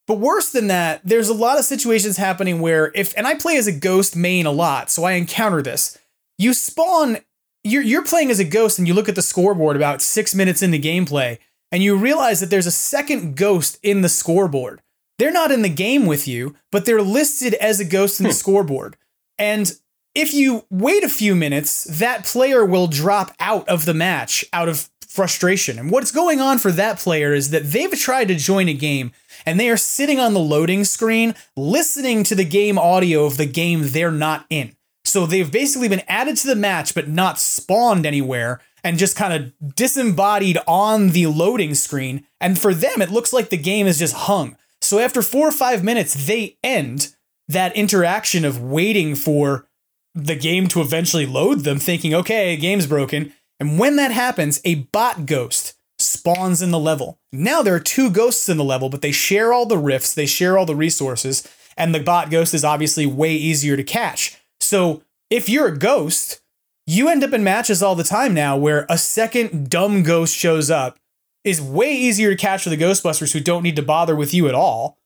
[0.07, 3.57] But worse than that, there's a lot of situations happening where if and I play
[3.57, 5.98] as a ghost main a lot, so I encounter this.
[6.38, 7.18] You spawn
[7.64, 10.62] you're you're playing as a ghost and you look at the scoreboard about 6 minutes
[10.62, 11.38] into gameplay
[11.70, 14.82] and you realize that there's a second ghost in the scoreboard.
[15.18, 18.30] They're not in the game with you, but they're listed as a ghost in the
[18.30, 18.36] hmm.
[18.36, 18.96] scoreboard.
[19.38, 19.72] And
[20.14, 24.68] if you wait a few minutes, that player will drop out of the match out
[24.68, 25.78] of frustration.
[25.78, 29.12] And what's going on for that player is that they've tried to join a game
[29.44, 33.46] and they are sitting on the loading screen listening to the game audio of the
[33.46, 34.74] game they're not in.
[35.04, 39.32] So they've basically been added to the match but not spawned anywhere and just kind
[39.34, 42.26] of disembodied on the loading screen.
[42.40, 44.56] And for them, it looks like the game is just hung.
[44.80, 47.14] So after four or five minutes, they end
[47.48, 49.68] that interaction of waiting for
[50.14, 53.32] the game to eventually load them, thinking, okay, game's broken.
[53.61, 57.18] And when that happens, a bot ghost spawns in the level.
[57.32, 60.26] Now there are two ghosts in the level, but they share all the rifts, they
[60.26, 64.36] share all the resources, and the bot ghost is obviously way easier to catch.
[64.61, 66.40] So if you're a ghost,
[66.86, 70.70] you end up in matches all the time now where a second dumb ghost shows
[70.70, 70.98] up
[71.44, 74.48] is way easier to catch for the Ghostbusters who don't need to bother with you
[74.48, 74.98] at all.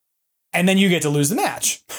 [0.52, 1.82] And then you get to lose the match.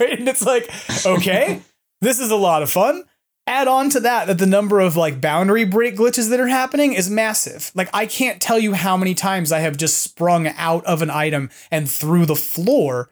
[0.00, 0.70] And it's like,
[1.06, 1.62] okay,
[2.00, 3.04] This is a lot of fun.
[3.48, 6.92] Add on to that that the number of like boundary break glitches that are happening
[6.92, 7.72] is massive.
[7.74, 11.08] Like I can't tell you how many times I have just sprung out of an
[11.08, 13.08] item and through the floor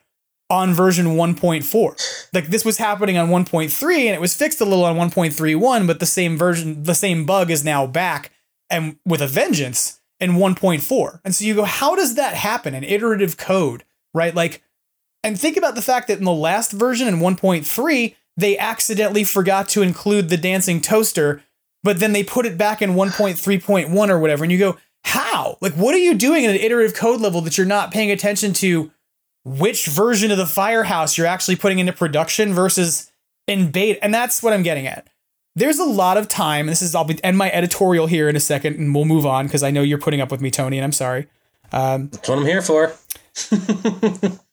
[0.51, 2.29] on version 1.4.
[2.35, 6.01] Like this was happening on 1.3 and it was fixed a little on 1.31, but
[6.01, 8.31] the same version, the same bug is now back
[8.69, 11.21] and with a vengeance in 1.4.
[11.25, 12.75] And so you go, how does that happen?
[12.75, 14.35] An iterative code, right?
[14.35, 14.63] Like,
[15.25, 19.69] and think about the fact that in the last version in 1.3, they accidentally forgot
[19.71, 21.43] to include the dancing toaster,
[21.83, 24.45] but then they put it back in 1.3.1 or whatever.
[24.45, 25.57] And you go, how?
[25.61, 28.53] Like, what are you doing in an iterative code level that you're not paying attention
[28.55, 28.91] to
[29.45, 33.11] which version of the firehouse you're actually putting into production versus
[33.47, 34.03] in beta?
[34.05, 35.07] And that's what I'm getting at.
[35.55, 36.67] There's a lot of time.
[36.67, 39.47] This is, I'll be, end my editorial here in a second and we'll move on
[39.47, 41.29] because I know you're putting up with me, Tony, and I'm sorry.
[41.73, 42.93] Um, That's what I'm here for.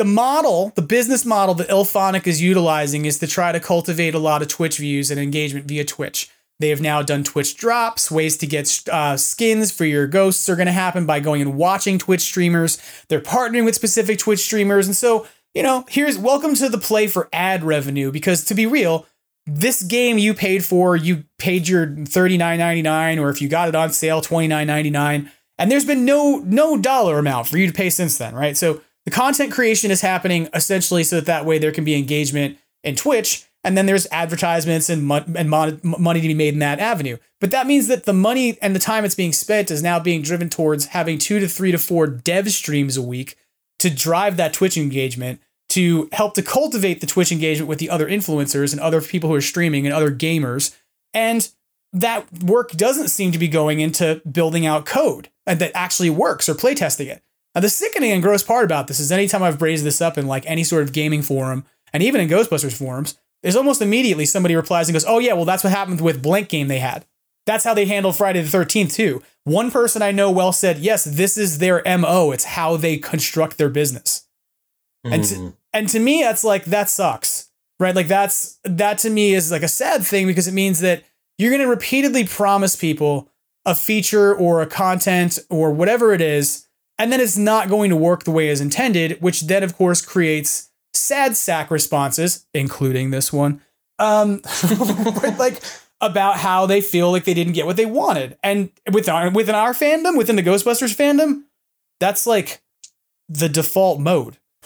[0.00, 4.18] the model, the business model that IllFonic is utilizing is to try to cultivate a
[4.18, 6.30] lot of Twitch views and engagement via Twitch.
[6.58, 10.56] They have now done Twitch drops, ways to get uh, skins for your ghosts are
[10.56, 12.78] going to happen by going and watching Twitch streamers.
[13.08, 14.86] They're partnering with specific Twitch streamers.
[14.86, 18.64] And so, you know, here's welcome to the play for ad revenue because to be
[18.64, 19.06] real,
[19.44, 23.92] this game you paid for, you paid your $39.99 or if you got it on
[23.92, 25.30] sale, $29.99.
[25.58, 28.56] And there's been no no dollar amount for you to pay since then, right?
[28.56, 32.58] So the content creation is happening essentially so that that way there can be engagement
[32.84, 36.60] in Twitch, and then there's advertisements and, mo- and mon- money to be made in
[36.60, 37.16] that avenue.
[37.40, 40.22] But that means that the money and the time it's being spent is now being
[40.22, 43.36] driven towards having two to three to four dev streams a week
[43.78, 45.40] to drive that Twitch engagement,
[45.70, 49.36] to help to cultivate the Twitch engagement with the other influencers and other people who
[49.36, 50.76] are streaming and other gamers.
[51.14, 51.50] And
[51.92, 56.54] that work doesn't seem to be going into building out code that actually works or
[56.54, 57.22] playtesting it.
[57.54, 60.26] Now, the sickening and gross part about this is anytime I've raised this up in
[60.26, 64.54] like any sort of gaming forum and even in Ghostbusters forums, there's almost immediately somebody
[64.54, 67.06] replies and goes, Oh, yeah, well, that's what happened with Blank game they had.
[67.46, 69.22] That's how they handled Friday the 13th, too.
[69.44, 72.30] One person I know well said, Yes, this is their MO.
[72.30, 74.26] It's how they construct their business.
[75.06, 75.14] Mm.
[75.14, 77.96] And, to, and to me, that's like, that sucks, right?
[77.96, 81.02] Like, that's, that to me is like a sad thing because it means that
[81.38, 83.28] you're going to repeatedly promise people
[83.64, 86.66] a feature or a content or whatever it is,
[87.00, 90.04] and then it's not going to work the way as intended, which then, of course,
[90.04, 93.62] creates sad sack responses, including this one,
[93.98, 94.42] um,
[95.38, 95.62] like
[96.02, 98.36] about how they feel like they didn't get what they wanted.
[98.42, 101.44] And within our, within our fandom, within the Ghostbusters fandom,
[102.00, 102.60] that's like
[103.30, 104.36] the default mode.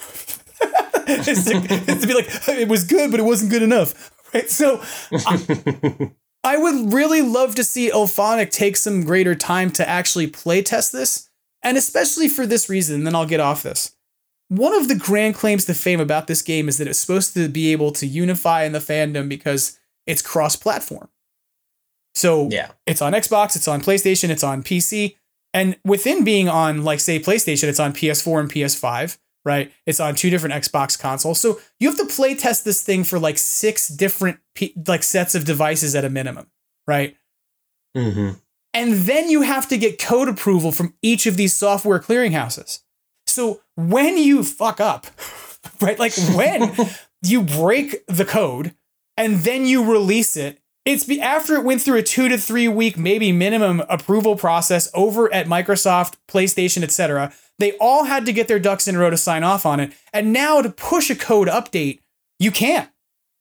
[1.07, 4.11] it's, to, it's, to, be like, it was good, but it wasn't good enough.
[4.33, 4.49] Right.
[4.49, 4.81] So
[5.13, 6.11] I,
[6.43, 10.91] I would really love to see IllFonic take some greater time to actually play test
[10.91, 11.29] this,
[11.65, 13.95] and especially for this reason, then I'll get off this.
[14.47, 17.49] One of the grand claims to fame about this game is that it's supposed to
[17.49, 21.09] be able to unify in the fandom because it's cross platform.
[22.13, 22.71] So yeah.
[22.85, 25.15] it's on Xbox, it's on PlayStation, it's on PC,
[25.53, 29.71] and within being on, like, say, PlayStation, it's on PS4 and PS5 right?
[29.85, 31.39] It's on two different Xbox consoles.
[31.39, 34.39] So you have to play test this thing for like six different
[34.87, 36.47] like sets of devices at a minimum,
[36.87, 37.15] right?
[37.95, 38.31] Mm-hmm.
[38.75, 42.81] And then you have to get code approval from each of these software clearinghouses.
[43.25, 45.07] So when you fuck up,
[45.81, 45.97] right?
[45.97, 46.75] Like when
[47.23, 48.75] you break the code
[49.17, 52.67] and then you release it, it's be after it went through a two to three
[52.67, 58.47] week, maybe minimum approval process over at Microsoft, PlayStation, etc they all had to get
[58.47, 59.93] their ducks in a row to sign off on it.
[60.13, 61.99] And now to push a code update,
[62.39, 62.89] you can't.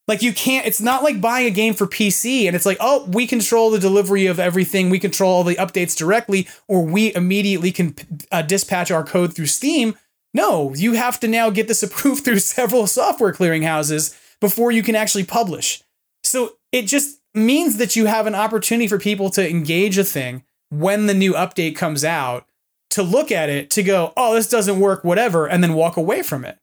[0.07, 3.07] Like you can't, it's not like buying a game for PC and it's like, oh,
[3.07, 4.91] we control the delivery of everything.
[4.91, 7.95] We control all the updates directly, or we immediately can
[8.31, 9.97] uh, dispatch our code through Steam.
[10.35, 14.95] No, you have to now get this approved through several software clearinghouses before you can
[14.95, 15.83] actually publish.
[16.23, 20.45] So it just means that you have an opportunity for people to engage a thing
[20.71, 22.47] when the new update comes out
[22.91, 26.23] to look at it to go, oh, this doesn't work, whatever, and then walk away
[26.23, 26.59] from it.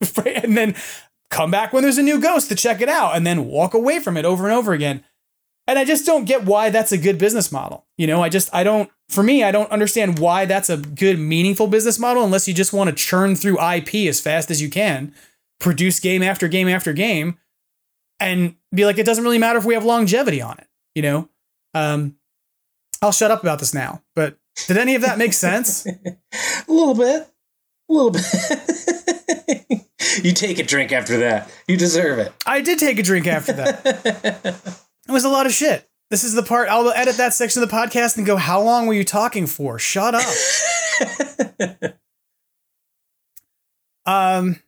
[0.26, 0.74] And then
[1.34, 3.98] come back when there's a new ghost to check it out and then walk away
[3.98, 5.04] from it over and over again.
[5.66, 7.86] And I just don't get why that's a good business model.
[7.98, 11.18] You know, I just, I don't, for me, I don't understand why that's a good,
[11.18, 14.70] meaningful business model unless you just want to churn through IP as fast as you
[14.70, 15.12] can,
[15.58, 17.38] produce game after game after game,
[18.20, 21.28] and be like, it doesn't really matter if we have longevity on it, you know?
[21.72, 22.16] Um,
[23.02, 24.36] I'll shut up about this now, but
[24.68, 25.84] did any of that make sense?
[25.86, 26.16] a
[26.68, 27.28] little bit.
[27.88, 28.22] A little bit.
[30.22, 31.50] you take a drink after that.
[31.68, 32.32] You deserve it.
[32.46, 33.82] I did take a drink after that.
[35.08, 35.88] it was a lot of shit.
[36.10, 38.86] This is the part I'll edit that section of the podcast and go, How long
[38.86, 39.78] were you talking for?
[39.78, 40.24] Shut up.
[44.06, 44.60] um,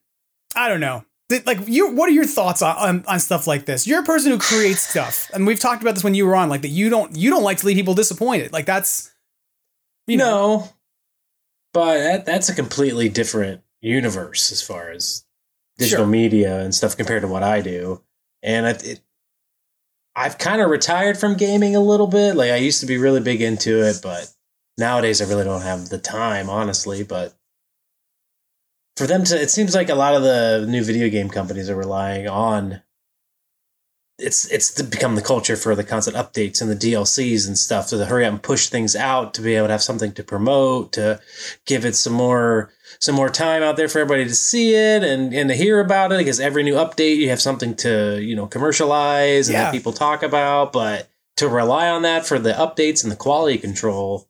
[0.55, 1.05] I don't know.
[1.45, 4.31] Like you what are your thoughts on, on on stuff like this you're a person
[4.31, 6.89] who creates stuff and we've talked about this when you were on like that you
[6.89, 9.13] don't you don't like to leave people disappointed like that's
[10.07, 10.69] you know no,
[11.73, 15.25] but that, that's a completely different universe as far as
[15.79, 16.11] digital Sure.
[16.11, 18.03] media and stuff compared to what I do.
[18.43, 19.01] And it, it,
[20.15, 22.37] I've kind of retired from gaming a little bit.
[22.37, 24.29] Like I used to be really big into it, but
[24.79, 27.03] nowadays I really don't have the time, honestly.
[27.05, 27.35] But
[28.97, 31.77] for them to, it seems like a lot of the new video game companies are
[31.77, 32.83] relying on.
[34.19, 37.89] It's it's to become the culture for the constant updates and the DLCs and stuff.
[37.89, 40.25] So to hurry up and push things out to be able to have something to
[40.25, 41.21] promote, to
[41.67, 45.35] give it some more some more time out there for everybody to see it and,
[45.35, 48.47] and to hear about it because every new update you have something to you know
[48.47, 49.65] commercialize and Yeah.
[49.65, 53.59] have people talk about but to rely on that for the updates and the quality
[53.59, 54.29] control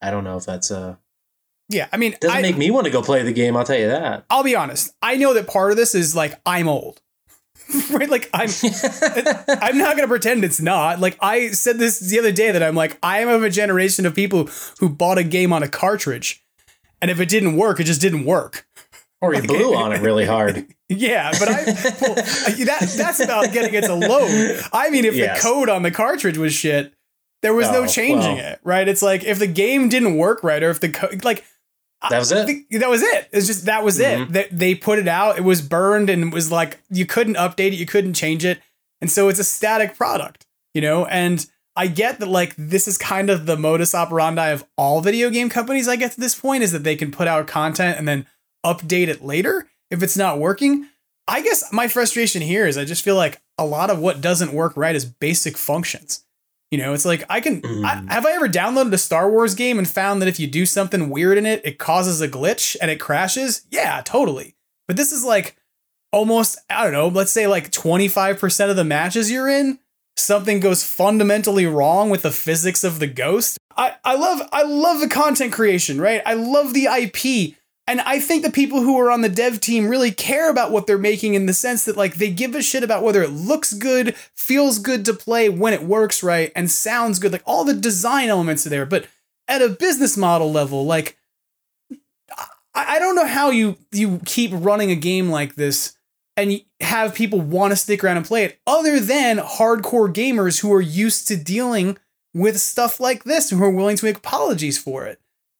[0.00, 0.98] i don't know if that's a
[1.68, 3.78] yeah i mean doesn't I, make me want to go play the game i'll tell
[3.78, 7.02] you that i'll be honest i know that part of this is like i'm old
[7.90, 8.48] right like i'm
[9.60, 12.74] i'm not gonna pretend it's not like i said this the other day that i'm
[12.74, 14.48] like i am of a generation of people
[14.80, 16.42] who bought a game on a cartridge
[17.02, 18.66] and if it didn't work it just didn't work
[19.20, 21.64] or you blew on it really hard Yeah, but I
[22.00, 24.62] well, that that's about getting it to load.
[24.72, 25.42] I mean, if Yes.
[25.42, 26.94] the code on the cartridge was shit,
[27.42, 28.52] there was no Oh, changing well.
[28.52, 28.88] it, right?
[28.88, 31.44] It's like if the game didn't work right, or if the code like
[32.10, 33.28] that was it that was it.
[33.32, 34.18] It's just that was it.
[34.18, 34.32] Mhm.
[34.32, 37.72] That they put it out, it was burned, and it was like you couldn't update
[37.72, 38.60] it, you couldn't change it,
[39.00, 41.06] and so it's a static product, you know.
[41.06, 41.44] And
[41.76, 45.48] I get that like this is kind of the modus operandi of all video game
[45.50, 45.88] companies.
[45.88, 48.26] I get to this point is that they can put out content and then
[48.64, 50.86] update it later if it's not working.
[51.26, 54.52] I guess my frustration here is I just feel like a lot of what doesn't
[54.52, 56.24] work right is basic functions.
[56.70, 57.64] You know, it's like I can.
[57.64, 58.10] I, mm.
[58.10, 61.08] have I ever downloaded a Star Wars game and found that if you do something
[61.08, 63.62] weird in it, it causes a glitch and it crashes?
[63.70, 64.54] Yeah, totally.
[64.86, 65.56] But this is like
[66.12, 69.78] almost, I don't know, let's say like 25% of the matches you're in,
[70.16, 73.58] something goes fundamentally wrong with the physics of the ghost.
[73.76, 76.20] I, I love I love the content creation, right?
[76.26, 77.54] I love the IP.
[77.88, 80.86] And I think the people who are on the dev team really care about what
[80.86, 83.72] they're making in the sense that like they give a shit about whether it looks
[83.72, 87.32] good, feels good to play when it works right, and sounds good.
[87.32, 88.84] Like all the design elements are there.
[88.84, 89.06] But
[89.48, 91.16] at a business model level, like
[92.74, 95.96] I, don't know how you you keep running a game like this
[96.36, 100.70] and have people want to stick around and play it, other than hardcore gamers who
[100.74, 101.96] are used to dealing
[102.34, 105.18] with stuff like this who are willing to make apologies for it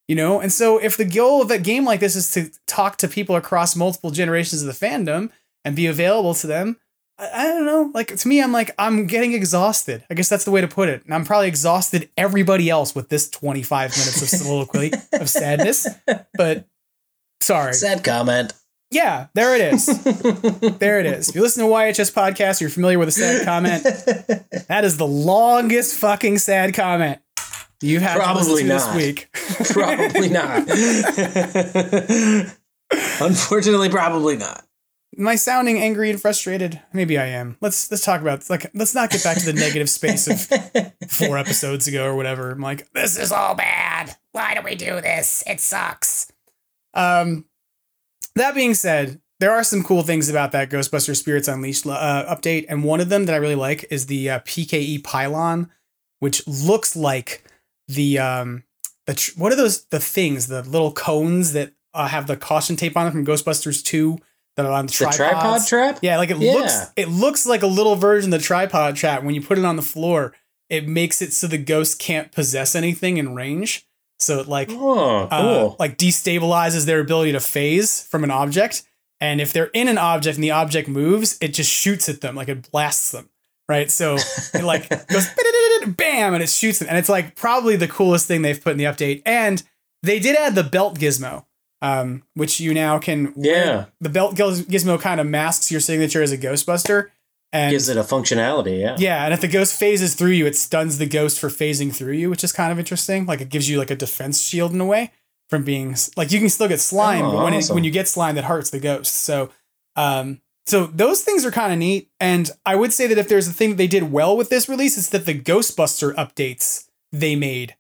[0.09, 0.41] you know?
[0.41, 3.37] And so if the goal of a game like this is to talk to people
[3.37, 5.31] across multiple generations of the fandom
[5.65, 6.79] and be available to them
[7.19, 7.91] I, I don't know.
[7.95, 10.05] Like to me i'm like i'm getting exhausted.
[10.11, 11.05] I guess that's the way to put it.
[11.05, 15.87] And i'm probably exhausted everybody else with this 25 minutes of soliloquy of sadness.
[16.35, 16.67] But
[17.41, 17.75] sorry.
[17.75, 18.53] Sad comment.
[18.91, 19.87] Yeah there it is.
[20.79, 21.29] There it is.
[21.29, 23.85] If you listen to yhs podcast you're familiar with a sad comment.
[24.69, 27.21] That is the longest fucking sad comment
[27.81, 28.95] you have Probably not.
[28.95, 29.29] this week
[29.73, 30.69] probably not
[33.21, 34.65] unfortunately probably not
[35.19, 36.81] Am I sounding angry and frustrated?
[36.93, 37.57] Maybe I am.
[37.61, 41.37] Let's let's talk about like let's not get back to the negative space of four
[41.37, 42.53] episodes ago or whatever.
[42.53, 44.15] I'm like, this is all bad.
[44.31, 45.43] Why do we do this?
[45.45, 46.31] It sucks.
[46.95, 47.47] Um,
[48.37, 52.67] that being said, there are some cool things about that Ghostbuster Spirits Unleashed uh, update,
[52.69, 55.71] and one of them that I really like is the uh, PKE pylon,
[56.21, 57.43] which looks like
[57.89, 58.63] the um
[59.07, 62.77] the tr- what are those the things the little cones that uh, have the caution
[62.77, 64.19] tape on them from Ghostbusters Two
[64.57, 66.53] that are on the, the tripod trap Yeah, like it Yeah.
[66.55, 69.23] looks it looks like a little version of the tripod trap.
[69.23, 70.35] When you put it on the floor,
[70.69, 73.87] it makes it so the ghost can't possess anything in range.
[74.19, 78.83] So it like oh uh, cool like destabilizes their ability to phase from an object.
[79.21, 82.37] And if they're in an object and the object moves, it just shoots at them,
[82.37, 83.31] like it blasts them.
[83.69, 83.91] Right.
[83.91, 84.17] So
[84.55, 85.29] it like goes
[85.87, 86.89] bam and it shoots them.
[86.89, 89.23] And it's like probably the coolest thing they've put in the update.
[89.27, 89.63] And
[90.03, 91.45] they did add the belt gizmo,
[91.83, 93.87] um, which you now can Yeah.
[94.01, 97.09] The belt gizmo kind of masks your signature as a Ghostbuster.
[97.51, 100.55] And gives it a functionality yeah yeah, and if the ghost phases through you, it
[100.55, 103.25] stuns the ghost for phasing through you, which is kind of interesting.
[103.25, 105.13] Like it gives you like a defense shield in a way
[105.49, 108.07] from being like you can still get slime, Oh, but when it, when you get
[108.07, 109.15] slime, that hurts the ghost.
[109.15, 109.49] So,
[109.97, 112.11] um, so those things are kind of neat.
[112.21, 114.69] And I would say that if there's a thing that they did well with this
[114.69, 117.75] release, it's that the Ghostbuster updates they made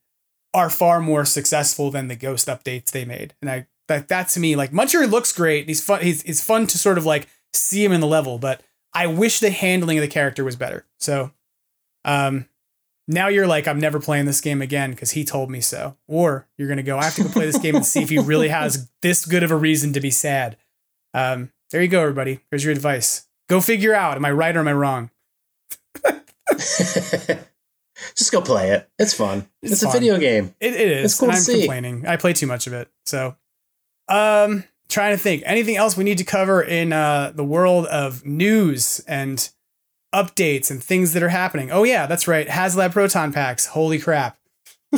[0.54, 3.34] are far more successful than the Ghost updates they made.
[3.42, 5.68] And I that that to me like Muncher looks great.
[5.68, 6.00] He's fun.
[6.00, 8.62] He's it's fun to sort of like see him in the level, but
[8.94, 10.86] I wish the handling of the character was better.
[10.98, 11.32] So,
[12.06, 12.46] um,
[13.06, 15.96] now you're like, I'm never playing this game again because he told me so.
[16.06, 18.18] Or you're gonna go, I have to go play this game and see if he
[18.18, 20.56] really has this good of a reason to be sad.
[21.12, 22.40] Um, there you go, everybody.
[22.50, 23.26] Here's your advice.
[23.48, 24.16] Go figure out.
[24.16, 25.10] Am I right or am I wrong?
[28.14, 28.88] Just go play it.
[28.98, 29.48] It's fun.
[29.62, 30.54] It's, It's a video game.
[30.60, 31.04] It, it is.
[31.06, 31.60] It's cool I'm see.
[31.60, 32.06] complaining.
[32.06, 32.88] I play too much of it.
[33.06, 33.36] So,
[34.08, 35.42] um, trying to think.
[35.46, 39.48] Anything else we need to cover in uh, the world of news and
[40.14, 41.70] updates and things that are happening?
[41.70, 42.46] Oh yeah, that's right.
[42.46, 43.66] HasLab Proton Packs.
[43.66, 44.38] Holy crap.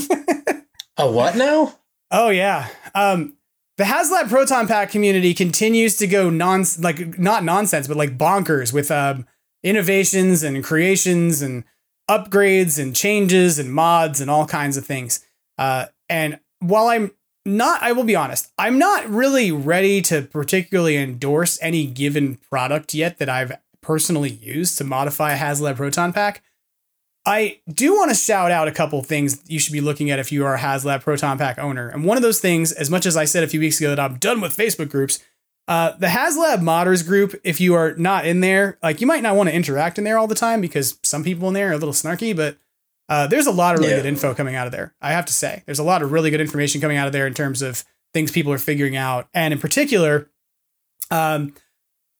[0.96, 1.74] A what now?
[2.10, 2.68] Oh yeah.
[2.94, 3.34] Um,
[3.80, 8.74] the HasLab Proton Pack community continues to go non like not nonsense, but like bonkers
[8.74, 9.26] with um,
[9.64, 11.64] innovations and creations and
[12.06, 15.24] upgrades and changes and mods and all kinds of things.
[15.56, 17.12] Uh, and while I'm
[17.46, 22.92] not, I will be honest, I'm not really ready to particularly endorse any given product
[22.92, 26.42] yet that I've personally used to modify HasLab Proton Pack.
[27.30, 30.32] I do want to shout out a couple things you should be looking at if
[30.32, 31.88] you are a HasLab Proton Pack owner.
[31.88, 34.00] And one of those things, as much as I said a few weeks ago that
[34.00, 35.20] I'm done with Facebook groups,
[35.68, 39.36] uh, the HasLab Modders group, if you are not in there, like you might not
[39.36, 41.78] want to interact in there all the time because some people in there are a
[41.78, 42.58] little snarky, but
[43.08, 43.98] uh, there's a lot of really Yeah.
[43.98, 44.94] good info coming out of there.
[45.00, 47.28] I have to say, there's a lot of really good information coming out of there
[47.28, 50.28] in terms of things people are figuring out, and in particular,
[51.12, 51.54] um,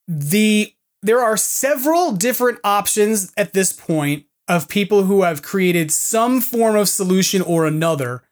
[0.07, 6.41] the there are several different options at this point of people who have created some
[6.41, 8.25] form of solution or another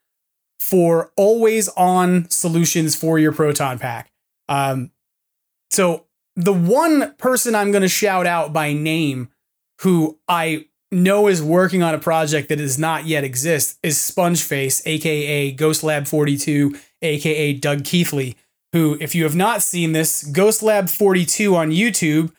[0.59, 4.11] for always on solutions for your proton pack.
[4.49, 4.91] Um,
[5.71, 9.29] so the one person I'm going to shout out by name
[9.83, 14.83] who I know is working on a project that does not yet exist is Spongeface,
[14.87, 18.37] aka Ghost Lab 42, aka Doug Keithley,
[18.73, 22.33] who, if you have not seen this, Ghost Lab 42 on YouTube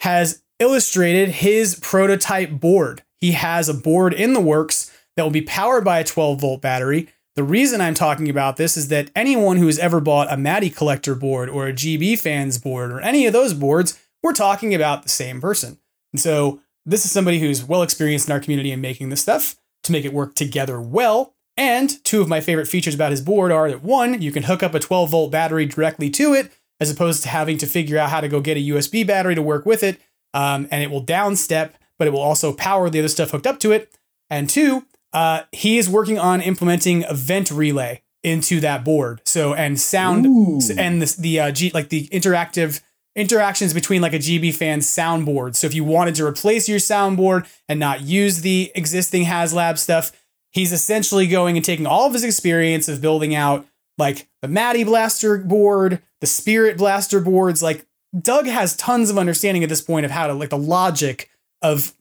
[0.00, 3.02] has illustrated his prototype board.
[3.22, 6.60] He has a board in the works that will be powered by a 12 volt
[6.60, 7.08] battery.
[7.36, 10.68] The reason I'm talking about this is that anyone who has ever bought a Matty
[10.68, 15.04] collector board or a GB fans board or any of those boards, we're talking about
[15.04, 15.78] the same person.
[16.12, 19.54] And so this is somebody who's well experienced in our community in making this stuff
[19.84, 21.36] to make it work together well.
[21.56, 24.64] And two of my favorite features about his board are that one, you can hook
[24.64, 26.50] up a 12 volt battery directly to it,
[26.80, 29.42] as opposed to having to figure out how to go get a USB battery to
[29.42, 30.00] work with it.
[30.34, 33.58] Um, and it will downstep, but it will also power the other stuff hooked up
[33.60, 33.96] to it.
[34.30, 39.20] And two, uh, he is working on implementing event relay into that board.
[39.24, 42.80] So and sound and the the uh, G, like the interactive
[43.14, 45.56] interactions between like a GB fan soundboard.
[45.56, 50.12] So if you wanted to replace your soundboard and not use the existing HasLab stuff,
[50.50, 53.66] he's essentially going and taking all of his experience of building out
[53.98, 57.62] like the Matty Blaster board, the Spirit Blaster boards.
[57.62, 57.86] Like
[58.18, 61.28] Doug has tons of understanding at this point of how to like the logic
[61.62, 61.94] of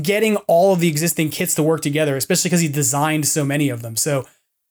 [0.00, 3.68] getting all of the existing kits to work together, especially because he designed so many
[3.68, 3.96] of them.
[3.96, 4.26] So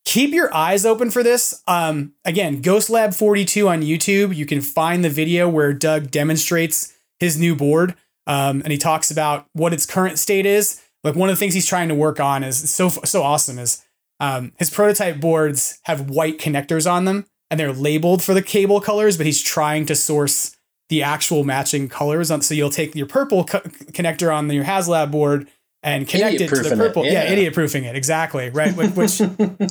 [0.06, 1.62] keep your eyes open for this.
[1.68, 4.36] Um, again, Ghost Lab 42 on YouTube.
[4.36, 7.96] You can find the video where Doug demonstrates his new board.
[8.28, 10.82] Um, and he talks about what its current state is.
[11.04, 13.84] Like one of the things he's trying to work on is so so awesome is
[14.22, 18.80] um, his prototype boards have white connectors on them and they're labeled for the cable
[18.80, 20.56] colors, but he's trying to source
[20.90, 22.42] the actual matching colors on.
[22.42, 25.48] So you'll take your purple co- connector on your HasLab board
[25.82, 27.06] and connect it to the Idiot-proofing it, purple.
[27.06, 27.12] yeah.
[27.12, 27.32] yeah.
[27.32, 28.76] idiot proofing it exactly right.
[28.76, 29.22] Which, which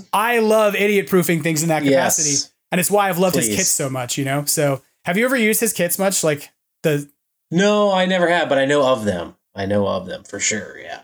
[0.12, 2.52] I love idiot proofing things in that capacity, Yes.
[2.70, 4.18] and it's why I've loved his kits so much.
[4.18, 4.44] You know.
[4.44, 6.22] So have you ever used his kits much?
[6.24, 6.50] Like
[6.82, 7.10] the
[7.50, 9.36] No, I never have, but I know of them.
[9.54, 10.78] I know of them for sure.
[10.78, 11.02] Yeah,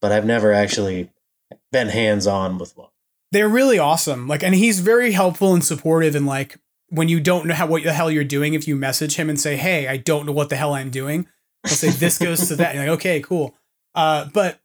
[0.00, 1.10] but I've never actually
[1.72, 2.88] been hands on with one.
[3.32, 4.26] they're really awesome.
[4.28, 6.14] Like, and he's very helpful and supportive.
[6.14, 6.58] And like,
[6.88, 9.40] when you don't know how what the hell you're doing, if you message him and
[9.40, 11.26] say, "Hey, I don't know what the hell I'm doing,"
[11.66, 13.56] he'll say, "This goes to that." You're like, "Okay, cool."
[13.94, 14.60] Uh, but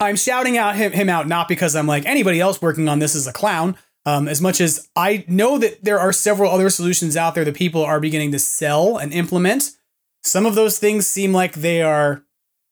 [0.00, 3.14] I'm shouting out him him out not because I'm like anybody else working on this
[3.14, 3.76] is a clown.
[4.06, 7.54] Um, as much as I know that there are several other solutions out there that
[7.54, 9.70] people are beginning to sell and implement.
[10.22, 12.22] Some of those things seem like they are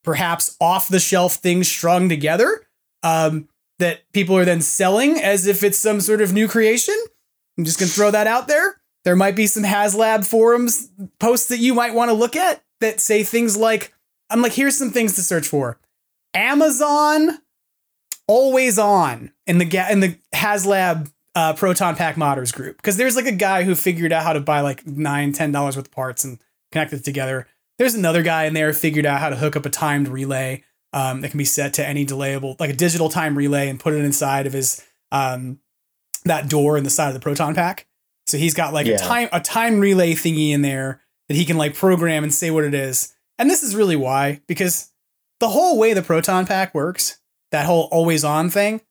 [0.03, 2.67] perhaps off the shelf things strung together.
[3.01, 6.95] Um, that people are then selling as if it's some sort of new creation.
[7.57, 8.72] I'm just gonna throw that out there.
[9.03, 10.89] There might be some HasLab forums
[11.19, 13.93] posts that you might want to look at that say things like,
[14.29, 15.79] I'm like, here's some things to search for.
[16.33, 17.39] Amazon
[18.27, 23.25] always on in the in the HasLab uh, Proton Pack modders group because there's like
[23.25, 26.23] a guy who figured out how to buy like nine, ten dollars worth of parts
[26.23, 26.39] and
[26.71, 27.47] connect it together.
[27.77, 30.63] There's another guy in there who figured out how to hook up a timed relay
[30.93, 33.93] um, that can be set to any delayable, like a digital time relay, and put
[33.93, 35.59] it inside of his um,
[36.25, 37.87] that door in the side of the proton pack.
[38.33, 38.95] So he's got like Yeah.
[38.95, 42.49] a time a time relay thingy in there that he can like program and say
[42.49, 43.13] what it is.
[43.37, 44.89] And this is really why because
[45.39, 47.19] the whole way the proton pack works,
[47.51, 48.81] that whole always on thing,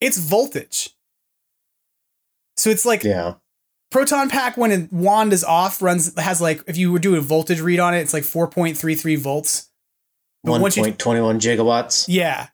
[0.00, 0.90] it's voltage.
[2.56, 3.34] So it's like Yeah,
[3.90, 7.20] proton pack when a wand is off runs has like if you were doing a
[7.20, 9.70] voltage read on it, it's like 4.33 volts.
[10.44, 12.04] But One once you- point twenty one gigawatts.
[12.06, 12.46] Yeah.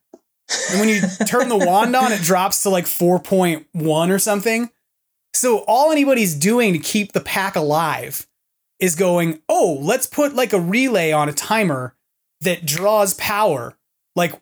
[0.70, 4.70] And when you turn the wand on, it drops to like 4.1 or something.
[5.33, 8.26] So all anybody's doing to keep the pack alive
[8.78, 11.95] is going, oh, let's put like a relay on a timer
[12.41, 13.76] that draws power.
[14.16, 14.33] Like,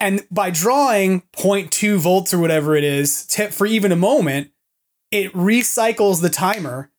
[0.00, 4.50] and by drawing 0.2 volts or whatever it is for even a moment,
[5.10, 6.90] it recycles the timer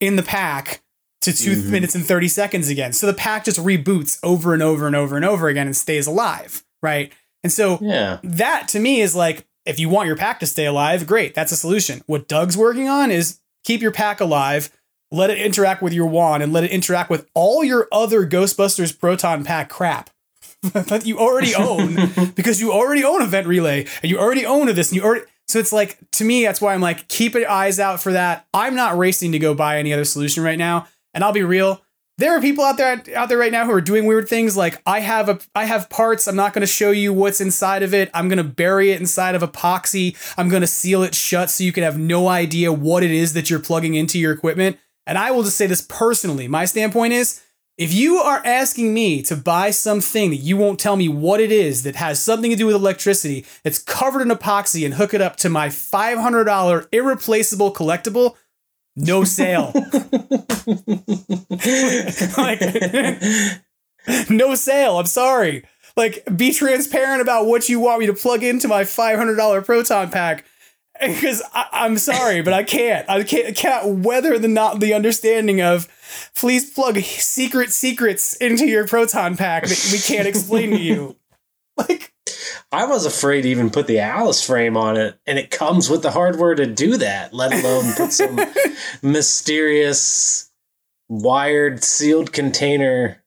[0.00, 0.82] in the pack
[1.22, 1.64] to 2 Mhm.
[1.70, 2.92] minutes and 30 seconds again.
[2.92, 6.06] So the pack just reboots over and over and over and over again and stays
[6.06, 7.12] alive, right?
[7.42, 8.18] And so Yeah.
[8.22, 11.52] that to me is like if you want your pack to stay alive, great, that's
[11.52, 12.02] a solution.
[12.06, 14.70] What Doug's working on is keep your pack alive,
[15.10, 18.98] let it interact with your wand, and let it interact with all your other Ghostbusters
[18.98, 20.10] Proton Pack crap
[20.62, 21.96] that you already own
[22.34, 25.24] because you already own Event relay and you already own this and you already.
[25.46, 28.46] So it's like to me, that's why I'm like keep your eyes out for that.
[28.54, 31.83] I'm not racing to go buy any other solution right now, and I'll be real.
[32.16, 34.56] There are people out there out there right now who are doing weird things.
[34.56, 36.28] Like I have a I have parts.
[36.28, 38.08] I'm not going to show you what's inside of it.
[38.14, 40.16] I'm going to bury it inside of epoxy.
[40.38, 43.32] I'm going to seal it shut so you can have no idea what it is
[43.32, 44.78] that you're plugging into your equipment.
[45.06, 46.46] And I will just say this personally.
[46.46, 47.42] My standpoint is
[47.76, 51.50] if you are asking me to buy something that you won't tell me what it
[51.50, 55.20] is that has something to do with electricity, that's covered in epoxy and hook it
[55.20, 58.36] up to my $500 irreplaceable collectible,
[58.96, 59.72] no sale.
[62.36, 62.60] like,
[64.30, 64.98] no sale.
[64.98, 65.64] I'm sorry.
[65.96, 70.44] Like, be transparent about what you want me to plug into my $500 proton pack.
[71.00, 73.10] Because I'm sorry, but I can't.
[73.10, 73.48] I can't.
[73.48, 75.88] I can't weather the not the understanding of.
[76.36, 81.16] Please plug secret secrets into your proton pack that we can't explain to you.
[82.72, 86.02] I was afraid to even put the Alice frame on it, and it comes with
[86.02, 88.38] the hardware to do that, let alone put some
[89.02, 90.50] mysterious
[91.08, 93.22] wired sealed container.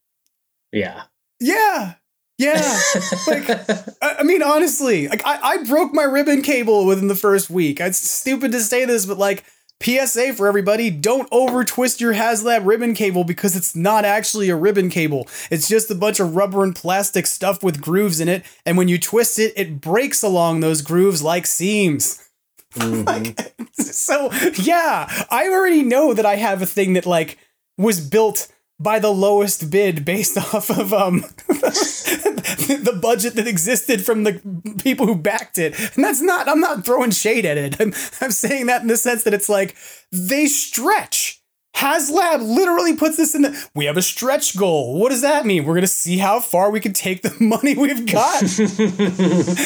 [0.72, 1.04] Yeah.
[1.40, 1.94] Yeah.
[2.38, 2.80] Yeah.
[3.28, 3.50] like,
[4.02, 7.80] I, I mean, honestly, like I, I broke my ribbon cable within the first week.
[7.80, 9.44] It's stupid to say this, but like
[9.82, 14.56] PSA for everybody, don't over twist your HasLab ribbon cable because it's not actually a
[14.56, 15.28] ribbon cable.
[15.52, 18.44] It's just a bunch of rubber and plastic stuff with grooves in it.
[18.66, 22.24] And when you twist it, it breaks along those grooves like seams.
[22.74, 23.04] Mm-hmm.
[23.06, 27.38] like, so yeah, I already know that I have a thing that like
[27.78, 34.24] was built by the lowest bid based off of um the budget that existed from
[34.24, 34.42] the
[34.84, 35.78] people who backed it.
[35.96, 37.80] And that's not I'm not throwing shade at it.
[37.80, 39.76] I'm I'm saying that in the sense that it's like
[40.12, 41.42] they stretch.
[41.76, 45.00] HasLab literally puts this in the we have a stretch goal.
[45.00, 45.64] What does that mean?
[45.64, 48.42] We're gonna see how far we can take the money we've got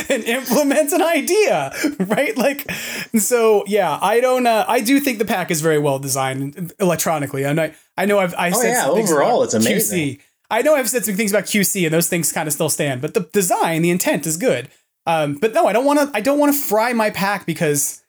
[0.09, 1.71] and implement an idea.
[1.99, 2.35] Right?
[2.35, 2.69] Like
[3.17, 7.45] so yeah, I don't uh, I do think the pack is very well designed electronically.
[7.45, 9.99] And I I know I've I Oh, said yeah, overall, it's amazing.
[10.17, 10.19] QC.
[10.49, 13.01] I know I've said some things about QC and those things kind of still stand,
[13.01, 14.69] but the design, the intent is good.
[15.05, 16.11] Um, but no, I don't want to.
[16.17, 18.03] I don't want to fry my pack because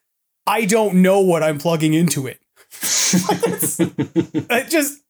[0.47, 2.41] I don't know what I'm plugging into it.
[4.51, 5.01] I just,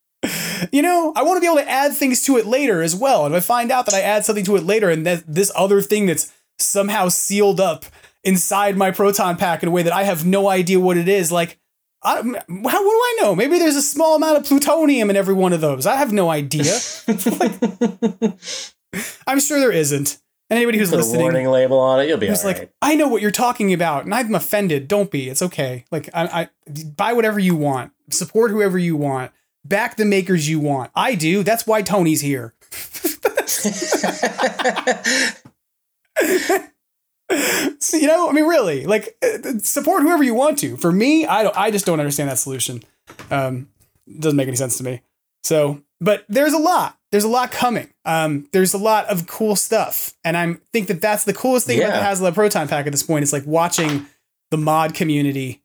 [0.72, 3.24] you know, I want to be able to add things to it later as well.
[3.26, 5.50] And if I find out that I add something to it later, and that this
[5.56, 7.84] other thing that's somehow sealed up
[8.24, 11.30] inside my proton pack in a way that I have no idea what it is,
[11.32, 11.58] like.
[12.04, 13.36] I, how, what do I know?
[13.36, 15.86] Maybe there's a small amount of plutonium in every one of those.
[15.86, 16.78] I have no idea.
[19.26, 20.18] I'm sure there isn't.
[20.50, 22.70] And anybody who's Put a warning label on it, you'll be who's all like, right.
[22.82, 24.86] I know what you're talking about, and I'm offended.
[24.86, 25.30] Don't be.
[25.30, 25.86] It's okay.
[25.90, 26.48] Like, I, I
[26.94, 29.32] buy whatever you want, support whoever you want,
[29.64, 30.90] back the makers you want.
[30.94, 31.42] I do.
[31.42, 32.54] That's why Tony's here.
[37.78, 40.76] So, you know, I mean, really, like, uh, support whoever you want to.
[40.76, 41.56] For me, I don't.
[41.56, 42.82] I just don't understand that solution.
[43.30, 43.68] Um,
[44.18, 45.02] doesn't make any sense to me.
[45.42, 46.98] So, but there's a lot.
[47.10, 47.88] There's a lot coming.
[48.04, 51.78] Um, there's a lot of cool stuff, and I think that that's the coolest thing
[51.78, 51.88] Yeah.
[51.88, 53.22] about the HasLab Proton Pack at this point.
[53.22, 54.06] Is like watching
[54.50, 55.62] the mod community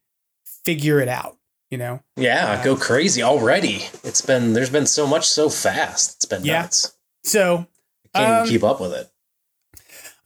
[0.65, 1.38] figure it out.
[1.69, 3.84] You know, Yeah, go crazy already.
[4.03, 6.15] It's been there's been so much so fast.
[6.15, 6.61] It's been Yeah.
[6.61, 6.94] nuts.
[7.23, 7.68] so
[8.15, 9.10] Can't Um, even keep up with it.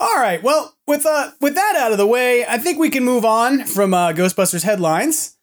[0.01, 0.41] All right.
[0.41, 3.65] Well, with uh with that out of the way, I think we can move on
[3.65, 5.37] from uh, Ghostbusters headlines,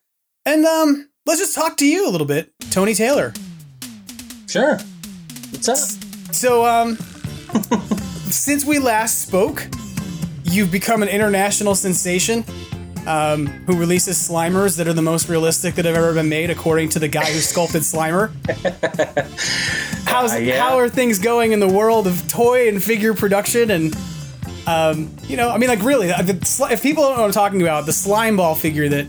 [0.45, 3.33] and um, let's just talk to you a little bit, Tony Taylor.
[4.49, 4.79] Sure.
[5.51, 5.77] What's up?
[6.35, 6.97] So, um,
[8.31, 9.67] since we last spoke,
[10.43, 12.45] you've become an international sensation.
[13.07, 16.91] Um, who releases Slimers that are the most realistic that have ever been made, according
[16.91, 18.31] to the guy who sculpted Slimer?
[20.05, 20.61] How's Uh, yeah.
[20.61, 23.97] how are things going in the world of toy and figure production and
[24.69, 27.62] um, you know, I mean, like really, the, if people don't know what I'm talking
[27.62, 29.07] about, the slime ball figure that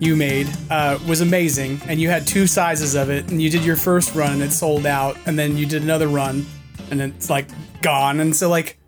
[0.00, 3.64] you made uh, was amazing, and you had two sizes of it, and you did
[3.64, 6.44] your first run and it sold out, and then you did another run,
[6.90, 7.46] and it's like
[7.82, 8.78] gone, and so like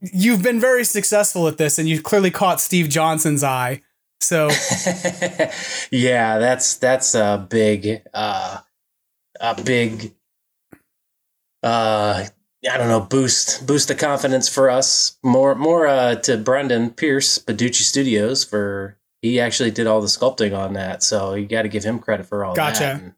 [0.00, 3.82] you've been very successful at this, and you clearly caught Steve Johnson's eye.
[4.20, 4.48] So
[5.90, 8.60] yeah, that's that's a big uh
[9.40, 10.14] a big
[11.62, 12.24] uh
[12.70, 15.18] I don't know, boost boost the confidence for us.
[15.22, 20.56] More more uh to Brendan Pearce, Badoochi Studios for he actually did all the sculpting
[20.56, 21.02] on that.
[21.02, 22.80] So you got to give him credit for all Gotcha.
[22.80, 23.00] that.
[23.00, 23.14] Gotcha.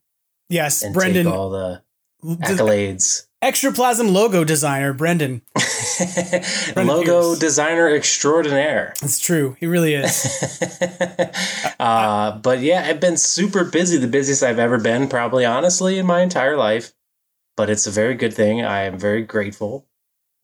[0.48, 1.82] yes, and Brendan, all the
[2.24, 3.26] accolades.
[3.42, 5.42] Extraplasm logo designer Brendan.
[6.76, 8.94] Logo designer extraordinaire.
[9.00, 9.56] It's true.
[9.60, 10.54] He really is.
[11.80, 16.06] Uh, but yeah, I've been super busy, the busiest I've ever been, probably honestly, in
[16.06, 16.92] my entire life.
[17.59, 18.64] But it's a very good thing.
[18.64, 19.85] I am very grateful.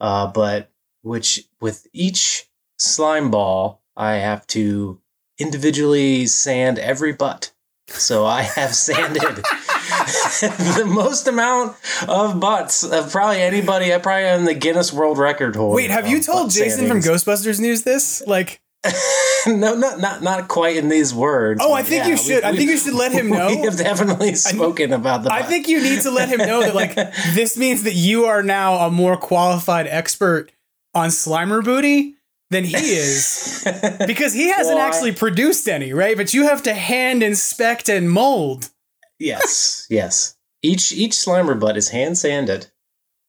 [0.00, 0.72] Uh, but
[1.02, 5.00] which with each slime ball, I have to
[5.38, 7.52] individually sand every butt.
[7.86, 11.76] So I have sanded the most amount
[12.08, 13.94] of butts of probably anybody.
[13.94, 15.76] I probably am the Guinness World Record holder.
[15.76, 16.98] Wait, have you told Jason from.
[16.98, 18.24] Ghostbusters News this?
[18.26, 18.60] Like,
[19.46, 21.60] no, not not not quite in these words.
[21.62, 22.44] Oh, I think yeah, you should.
[22.44, 23.48] I think you should let him know.
[23.48, 25.32] We have definitely spoken about the.
[25.32, 26.94] I think you need to let him know that like
[27.34, 30.52] this means that you are now a more qualified expert
[30.94, 32.14] on Slimer booty
[32.50, 33.66] than he is
[34.06, 36.16] because he hasn't Well, I- actually produced any, right?
[36.16, 38.70] But you have to hand inspect and mold.
[39.18, 40.36] yes, yes.
[40.62, 42.68] Each each Slimer butt is hand sanded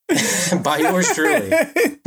[0.63, 1.49] by yours truly.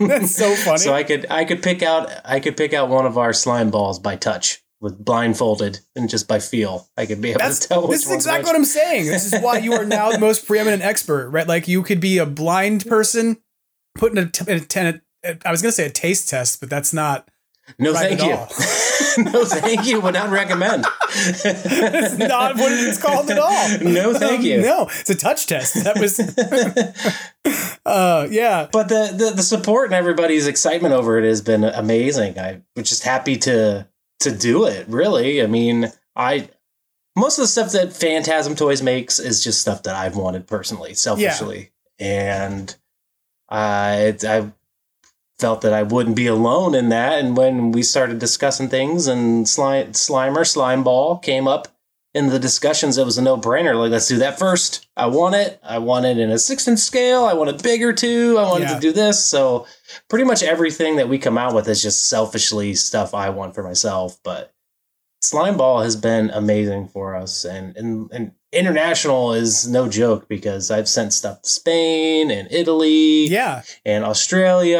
[0.00, 0.78] That's so funny.
[0.78, 3.70] So I could I could pick out I could pick out one of our slime
[3.70, 6.88] balls by touch with blindfolded and just by feel.
[6.96, 9.06] I could be able That's to tell which this is exactly what I'm saying.
[9.06, 11.46] This is why you are now the most preeminent expert, right?
[11.46, 13.38] Like you could be a blind person
[13.94, 15.00] putting a, t- a, t- a
[15.46, 17.28] I was gonna say a taste test, but that's not.
[17.78, 18.34] No, thank you.
[19.24, 20.00] no, thank you.
[20.00, 20.84] Would not recommend.
[21.14, 23.78] That's not what it's called at all.
[23.80, 24.60] No, thank you.
[24.60, 25.84] no, it's a touch test.
[25.84, 26.18] That was.
[27.86, 28.68] uh, yeah.
[28.72, 32.38] But the, the the support and everybody's excitement over it has been amazing.
[32.38, 33.86] I was just happy to
[34.20, 34.88] to do it.
[34.88, 36.48] Really, I mean, I
[37.16, 40.94] most of the stuff that Fantazm Toys makes is just stuff that I've wanted personally,
[40.94, 42.74] selfishly, and
[43.48, 44.50] I I
[45.42, 47.18] felt that I wouldn't be alone in that.
[47.18, 51.66] And when we started discussing things, and slime Slimer Slime Ball came up
[52.14, 53.74] in the discussions, it was a no brainer.
[53.76, 54.86] Like, let's do that first.
[54.96, 55.58] I want it.
[55.62, 57.24] I want it in a six inch scale.
[57.24, 58.36] I want it bigger too.
[58.38, 58.74] I wanted Yeah.
[58.76, 59.22] to do this.
[59.24, 59.66] So,
[60.08, 63.64] pretty much everything that we come out with is just selfishly stuff I want for
[63.64, 64.18] myself.
[64.22, 64.52] But
[65.22, 70.70] Slime Ball has been amazing for us, and and, and international is no joke because
[70.70, 73.62] I've sent stuff to Spain and Italy, Yeah.
[73.84, 74.78] and Australia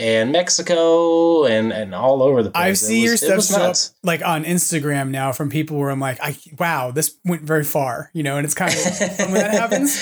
[0.00, 2.62] and Mexico and and all over the place.
[2.64, 6.18] I It see your stuff up like on Instagram now from people where I'm like,
[6.20, 9.98] I wow, this went very far, you know, and it's kind of when that happens.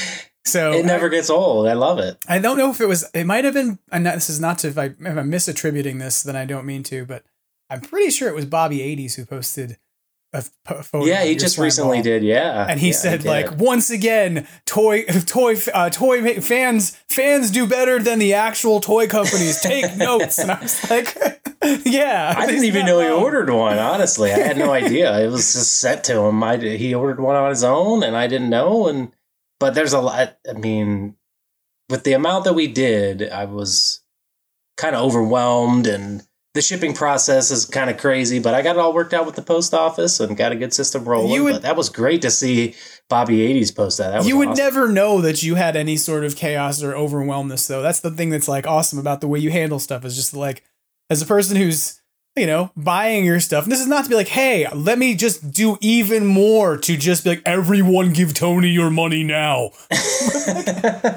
[0.46, 1.66] So It never gets old.
[1.66, 2.18] I love it.
[2.28, 3.08] I don't know if it was.
[3.14, 3.78] It might have been.
[3.90, 4.68] And this is not to.
[4.68, 7.06] If, I, if I'm misattributing this, then I don't mean to.
[7.06, 7.24] But
[7.70, 9.83] I'm pretty sure it was Bobby 80s who posted a, f- a photo.
[10.94, 12.02] Yeah, he just recently ball.
[12.04, 12.24] did.
[12.24, 13.28] Yeah, And he Yeah, said did.
[13.28, 19.06] like once again, toy toy uh, toy fans fans do better than the actual toy
[19.06, 19.60] companies.
[19.60, 20.38] Take notes.
[20.38, 21.16] And I was like,
[21.84, 22.34] yeah.
[22.36, 23.78] I didn't even know he ordered one.
[23.78, 25.18] Honestly, I had no idea.
[25.24, 26.42] It was just sent to him.
[26.42, 28.88] I he ordered one on his own, and I didn't know.
[28.88, 29.12] And
[29.60, 30.36] but there's a lot.
[30.48, 31.16] I mean,
[31.88, 34.02] with the amount that we did, I was
[34.76, 38.38] kind of overwhelmed, and the shipping process is kind of crazy.
[38.38, 40.72] But I got it all worked out with the post office and got a good
[40.72, 41.32] system rolling.
[41.32, 42.74] You would- but that was great to see
[43.10, 44.10] Bobby 80s post that.
[44.10, 44.64] that was you would awesome.
[44.64, 48.30] never know that you had any sort of chaos or overwhelmness though that's the thing
[48.30, 50.64] that's like awesome about the way you handle stuff is just like
[51.10, 52.00] as a person who's
[52.34, 55.14] you know buying your stuff and this is not to be like hey let me
[55.14, 59.68] just do even more to just be like everyone give tony your money now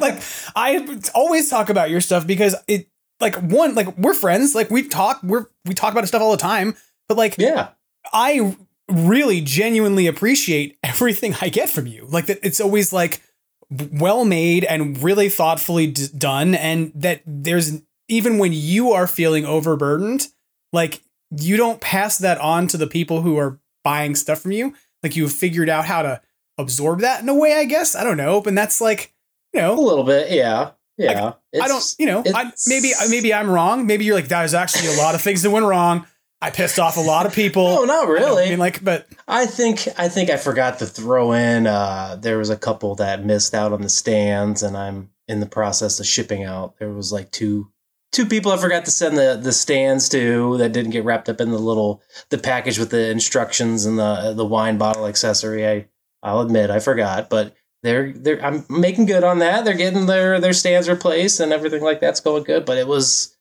[0.02, 0.22] like
[0.58, 2.88] i always talk about your stuff because it
[3.20, 6.38] like one like we're friends like we talk we're we talk about stuff all the
[6.38, 6.76] time
[7.08, 7.70] but like Yeah.
[8.14, 8.56] I
[8.90, 12.06] really genuinely appreciate everything I get from you.
[12.10, 13.22] Like that it's always like
[13.70, 19.46] well made and really thoughtfully d- done and that there's even when you are feeling
[19.46, 20.28] overburdened,
[20.72, 21.02] like
[21.38, 24.74] you don't pass that on to the people who are buying stuff from you.
[25.04, 26.22] Like you've figured out how to
[26.58, 27.96] absorb that in a way, I guess.
[27.96, 29.14] I don't know, and that's like,
[29.54, 30.32] you know, A little bit.
[30.32, 30.72] Yeah.
[30.98, 31.34] Yeah.
[31.62, 33.86] I don't, you know, I, maybe maybe I'm wrong.
[33.86, 36.06] Maybe you're like, there's actually a lot of things that went wrong.
[36.42, 37.66] I pissed off a lot of people.
[37.66, 38.50] Oh, no, not I really.
[38.50, 41.66] mean, like, but I think I think I forgot to throw in.
[41.66, 45.48] Uh, there was a couple that missed out on the stands, and I'm in the
[45.48, 46.78] process of shipping out.
[46.78, 47.72] There was like two
[48.12, 51.42] two people I forgot to send the the stands to that didn't get wrapped up
[51.42, 55.68] in the little the package with the instructions and the the wine bottle accessory.
[55.68, 55.88] I
[56.22, 57.54] I'll admit I forgot, but
[57.84, 59.66] they're they're I'm making good on that.
[59.66, 62.66] They're getting their their stands replaced and everything like that's going good.
[62.66, 63.38] But it was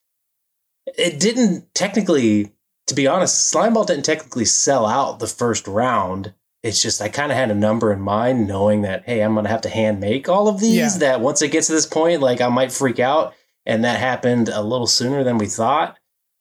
[0.87, 2.53] it didn't technically,
[2.87, 6.35] to be honest, Slimeball didn't technically sell out the first round.
[6.63, 9.49] It's just I kind of had a number in mind, knowing that hey, I'm gonna
[9.49, 10.95] have to hand make all of these.
[10.95, 10.99] Yeah.
[10.99, 13.35] That once it gets to this point, like I might freak out,
[13.65, 15.99] and that happened a little sooner than we thought.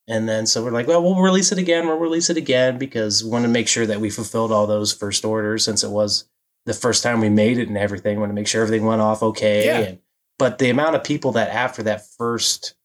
[0.07, 1.87] And then so we're like, well, we'll release it again.
[1.87, 4.93] We'll release it again because we want to make sure that we fulfilled all those
[4.93, 6.25] first orders since it was
[6.65, 8.19] the first time we made it and everything.
[8.19, 9.65] Want to make sure everything went off okay.
[9.65, 9.77] Yeah.
[9.79, 9.99] And,
[10.37, 12.75] but the amount of people that after that first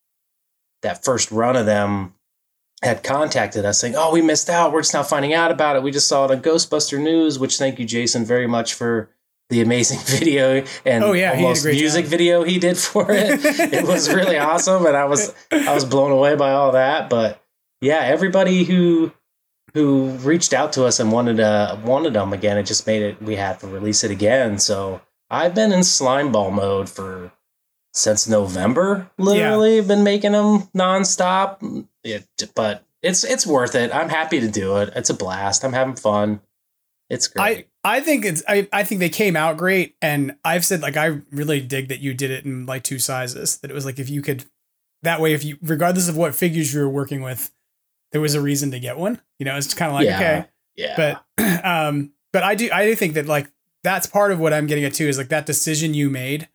[0.82, 2.14] that first run of them
[2.82, 4.72] had contacted us saying, "Oh, we missed out.
[4.72, 5.82] We're just now finding out about it.
[5.82, 9.10] We just saw it on Ghostbuster News." Which thank you, Jason, very much for
[9.50, 12.10] the amazing video and Oh, yeah, he did a almost music job.
[12.10, 13.40] video he did for it.
[13.44, 17.10] it was really awesome, and I was I was blown away by all that.
[17.10, 17.42] But
[17.80, 19.12] yeah, everybody who
[19.74, 23.22] who reached out to us and wanted uh wanted them again, it just made it
[23.22, 24.58] we had to release it again.
[24.58, 27.32] So I've been in slime ball mode for
[27.92, 29.10] since November.
[29.18, 31.86] Literally, been making them nonstop.
[32.04, 33.94] It, but it's it's worth it.
[33.94, 34.92] I'm happy to do it.
[34.94, 35.64] It's a blast.
[35.64, 36.40] I'm having fun.
[37.08, 37.66] It's great.
[37.84, 40.96] I I think it's I, I think they came out great and I've said like
[40.96, 43.98] I really dig that you did it in like two sizes that it was like
[43.98, 44.44] if you could
[45.02, 47.50] that way if you regardless of what figures you were working with
[48.12, 50.16] there was a reason to get one you know it's kind of like Yeah.
[50.16, 50.44] okay
[50.76, 51.20] yeah.
[51.38, 53.50] but um but I do I do think that like
[53.82, 56.48] that's part of what I'm getting at too is like that decision you made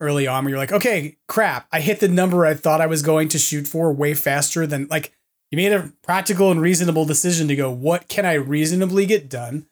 [0.00, 3.02] early on where you're like okay crap I hit the number I thought I was
[3.02, 5.12] going to shoot for way faster than like
[5.50, 9.66] you made a practical and reasonable decision to go what can I reasonably get done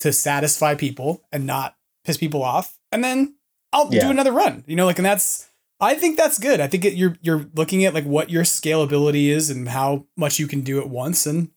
[0.00, 3.34] to satisfy people and not piss people off and then
[3.72, 4.02] I'll Yeah.
[4.02, 5.48] do another run you know like and that's
[5.80, 6.60] I think that's good.
[6.60, 10.38] I think it, you're you're looking at like what your scalability is and how much
[10.38, 11.50] you can do at once and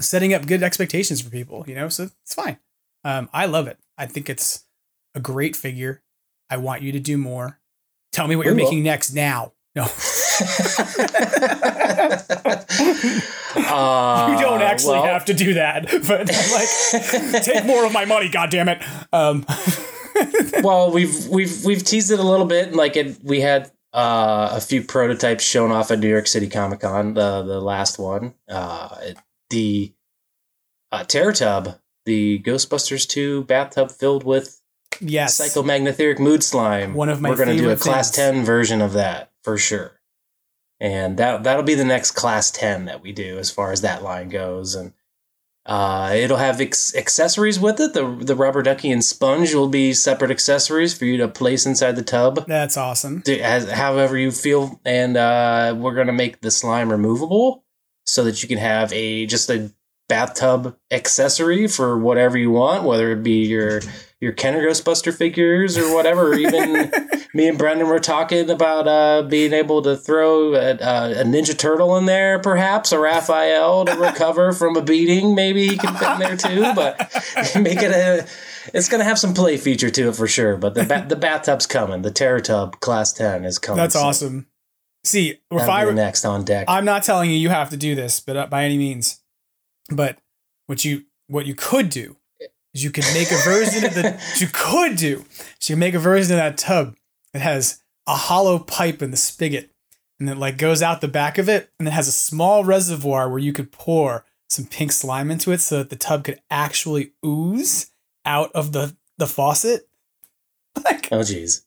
[0.00, 2.58] setting up good expectations for people you know so it's fine.
[3.04, 3.78] Um I love it.
[3.96, 4.64] I think it's
[5.14, 6.02] a great figure.
[6.50, 7.60] I want you to do more.
[8.12, 8.64] Tell me what We you're will.
[8.64, 9.52] making next now.
[9.76, 9.86] No.
[13.66, 16.28] Uh, you don't actually well, have to do that but
[17.32, 18.82] like take more of my money god damn it
[19.12, 19.44] um
[20.62, 22.74] well, we've we've we've teased it a little bit.
[22.74, 26.80] Like it, we had uh, a few prototypes shown off at New York City Comic
[26.80, 27.14] Con.
[27.14, 28.96] The the last one, uh,
[29.50, 29.92] the
[30.92, 34.60] uh, Terror Tub, the Ghostbusters two bathtub filled with
[35.00, 36.94] yes psychomagnotheric mood slime.
[36.94, 38.16] One of my We're gonna do a class things.
[38.16, 40.00] ten version of that for sure,
[40.80, 44.02] and that that'll be the next class ten that we do as far as that
[44.02, 44.92] line goes, and.
[45.66, 47.94] Uh, it'll have ex- accessories with it.
[47.94, 51.96] The the rubber ducky and sponge will be separate accessories for you to place inside
[51.96, 54.78] the tub, that's awesome to- as, however you feel.
[54.84, 57.64] And uh, we're gonna make the slime removable
[58.04, 59.72] so that you can have a just a
[60.06, 63.80] bathtub accessory for whatever you want, whether it be your
[64.24, 66.34] your Kenner Ghostbuster figures or whatever.
[66.34, 66.90] Even
[67.34, 71.56] me and Brendan were talking about uh, being able to throw a, a, a Ninja
[71.56, 75.34] Turtle in there, perhaps a Raphael to recover from a beating.
[75.34, 76.98] Maybe he can fit in there too, but
[77.60, 78.26] make it a.
[78.72, 80.56] It's gonna have some play feature to it for sure.
[80.56, 82.02] But the ba- the bathtub's coming.
[82.02, 83.76] The Terror Tub Class Ten is coming.
[83.76, 84.46] that's awesome
[85.04, 86.66] see if I were next on deck.
[86.68, 89.20] I'm not telling you you have to do this, but uh, by any means.
[89.90, 90.18] But
[90.66, 92.16] what you what you could do
[92.74, 95.24] is you could make a version of the you could do.
[95.60, 96.96] So you make a version of that tub
[97.32, 99.70] that has a hollow pipe in the spigot,
[100.20, 103.28] and it like goes out the back of it, and it has a small reservoir
[103.30, 107.12] where you could pour some pink slime into it, so that the tub could actually
[107.24, 107.90] ooze
[108.26, 109.88] out of the the faucet.
[110.84, 111.62] Like Oh, jeez.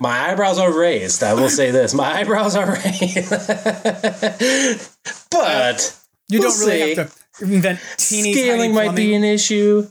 [0.00, 1.22] My eyebrows are raised.
[1.22, 3.30] I will say this: my eyebrows are raised.
[5.30, 5.96] but
[6.28, 6.94] you We'll don't really see.
[6.96, 9.86] have to invent teeny scaling tiny might be an issue.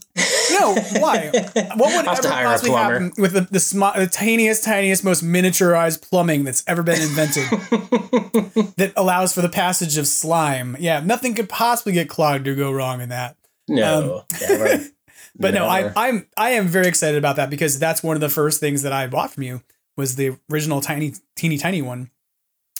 [0.51, 1.31] No, why?
[1.75, 2.93] What would I'll have ever hire a possibly plumber.
[2.99, 7.43] happen with the, the, sm- the tiniest, tiniest, most miniaturized plumbing that's ever been invented
[8.77, 10.75] that allows for the passage of slime?
[10.79, 13.37] Yeah, nothing could possibly get clogged or go wrong in that.
[13.67, 14.83] No, never.
[15.35, 18.27] But no, I, I'm I am very excited about that because that's one of the
[18.29, 19.61] first things that I bought from you
[19.95, 22.09] was the original tiny, teeny, tiny one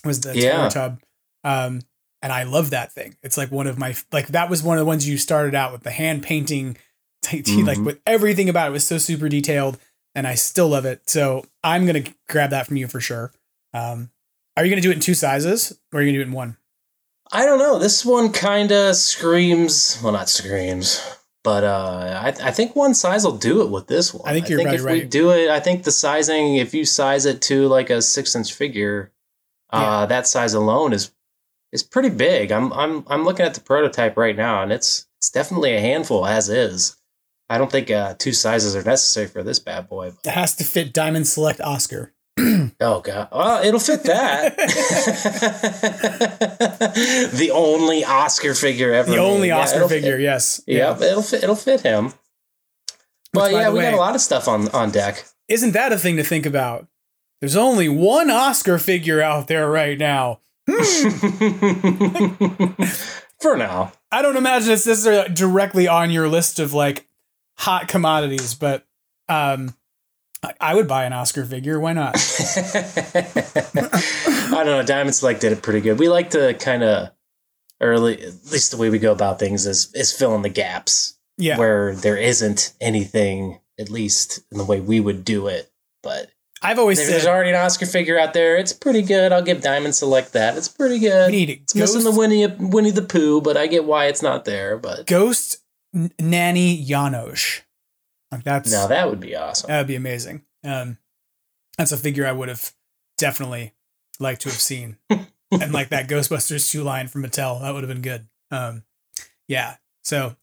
[0.04, 0.68] was the Yeah.
[0.68, 1.00] Tub.
[1.46, 1.82] Um,
[2.22, 3.16] and I love that thing.
[3.24, 5.72] It's like one of my like that was one of the ones you started out
[5.72, 6.78] with the hand painting,
[7.22, 7.86] t- t- like Mhm.
[7.86, 9.78] with everything about it was so super detailed,
[10.16, 11.10] and I still love it.
[11.10, 13.32] So I'm gonna grab that from you for sure.
[13.74, 14.10] Um,
[14.58, 16.34] are you gonna do it in two sizes or are you gonna do it in
[16.34, 16.58] one?
[17.32, 17.78] I don't know.
[17.80, 20.00] This one kind of screams.
[20.04, 21.02] Well, not screams,
[21.44, 24.28] but uh, I, I think one size will do it with this one.
[24.28, 24.74] I think you're right.
[24.74, 27.90] if probably we do it, I think the sizing, if you size it to like
[27.92, 29.12] a six inch figure,
[29.72, 31.12] Uh, that size alone is
[31.72, 32.52] is pretty big.
[32.52, 36.26] I'm I'm I'm looking at the prototype right now, and it's it's definitely a handful
[36.26, 36.96] as is.
[37.50, 40.14] I don't think uh, two sizes are necessary for this bad boy.
[40.24, 42.14] It has to fit Diamond Select Oscar.
[42.82, 44.56] Oh god, well it'll fit that.
[47.34, 49.12] the only Oscar figure ever.
[49.12, 49.48] The only made.
[49.48, 50.22] Yeah, Oscar it'll figure, fit.
[50.22, 50.62] yes.
[50.66, 51.44] Yeah, it'll fit.
[51.44, 52.14] It'll fit him.
[53.34, 55.26] But yeah, we got a lot of stuff on on deck.
[55.50, 56.88] Isn't that a thing to think about?
[57.42, 60.40] There's only one Oscar figure out there right now.
[63.42, 67.08] For now, I don't imagine it's necessarily directly on your list of like
[67.58, 68.86] hot commodities, but
[69.30, 69.74] um,
[70.60, 71.80] I, would buy an Oscar figure.
[71.80, 72.16] Why not?
[73.16, 74.84] I don't know.
[74.84, 76.00] Diamond Select did it pretty good.
[76.00, 77.12] We like to kind of
[77.80, 81.18] early, at least the way we go about things is is fill in the gaps
[81.38, 81.58] Yeah.
[81.58, 85.72] where there isn't anything, at least in the way we would do it.
[86.04, 86.30] But
[86.62, 88.58] I've always if said there's already an Oscar figure out there.
[88.58, 89.32] It's pretty good.
[89.32, 90.58] I'll give Diamond Select that.
[90.58, 91.32] It's pretty good.
[91.32, 94.78] need It's missing the Winnie Winnie the Pooh, but I get why it's not there.
[94.78, 95.64] But Ghost
[95.96, 97.62] N- Nanny Janosz.
[98.32, 99.70] Like that's no, that would be awesome.
[99.70, 100.44] that would be amazing.
[100.64, 100.98] Um,
[101.78, 102.74] that's a figure I would have
[103.18, 103.74] definitely
[104.20, 107.90] liked to have seen, and like that Ghostbusters two line from Mattel, that would have
[107.90, 108.28] been good.
[108.52, 108.84] Um,
[109.48, 109.78] yeah.
[110.04, 110.36] So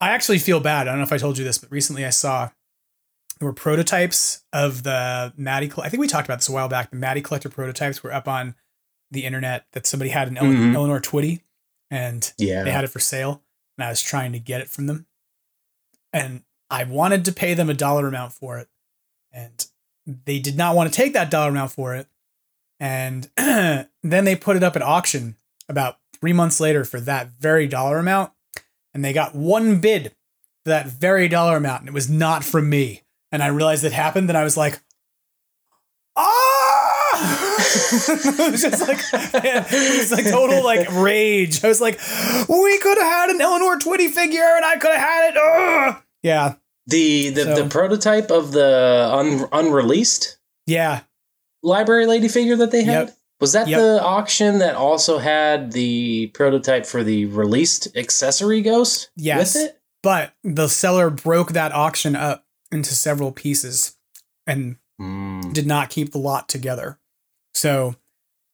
[0.00, 0.88] I actually feel bad.
[0.88, 2.50] I don't know if I told you this, but recently I saw
[3.38, 5.70] there were prototypes of the Matty.
[5.78, 6.90] I think we talked about this a while back.
[6.90, 8.54] The Matty collector prototypes were up on
[9.10, 10.74] the internet that somebody had an Mhm.
[10.74, 11.42] Eleanor Twitty,
[11.90, 12.64] and Yeah.
[12.64, 13.42] they had it for sale,
[13.76, 15.06] and I was trying to get it from them,
[16.12, 18.68] and I wanted to pay them a dollar amount for it,
[19.32, 19.66] and
[20.06, 22.08] they did not want to take that dollar amount for it,
[22.80, 25.36] and then they put it up at auction
[25.68, 28.32] about three months later for that very dollar amount,
[28.92, 30.14] and they got one bid
[30.64, 33.02] for that very dollar amount, and it was not from me,
[33.32, 34.80] and I realized it happened, and I was like.
[36.16, 37.58] Ah!
[38.18, 41.64] it was just like it was like total like rage.
[41.64, 41.98] I was like,
[42.48, 45.36] we could have had an Eleanor Twitty figure, and I could have had it.
[45.38, 46.02] Ugh!
[46.22, 46.54] Yeah,
[46.86, 51.02] The the, So- the prototype of the un, unreleased yeah,
[51.62, 53.16] library lady figure that they had Yep.
[53.40, 53.80] was that Yep.
[53.80, 59.54] the auction that also had the prototype for the released accessory ghost Yes.
[59.54, 59.80] with it?
[60.02, 63.96] but the seller broke that auction up into several pieces
[64.46, 66.98] and Mm, did not keep the lot together.
[67.54, 67.94] So,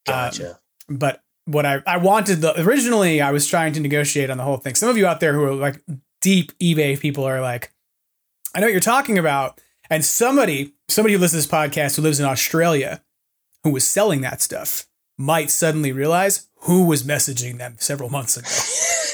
[0.05, 0.59] gotcha.
[0.87, 4.57] but what I I wanted the originally I was trying to negotiate on the whole
[4.57, 4.75] thing.
[4.75, 5.81] Some of you out there who are like
[6.21, 7.71] deep eBay people are like,
[8.53, 9.59] I know what you're talking about.
[9.89, 13.03] And somebody, somebody who listens to this podcast who lives in Australia,
[13.63, 14.87] who was selling that stuff,
[15.17, 18.47] might suddenly realize who was messaging them several months ago.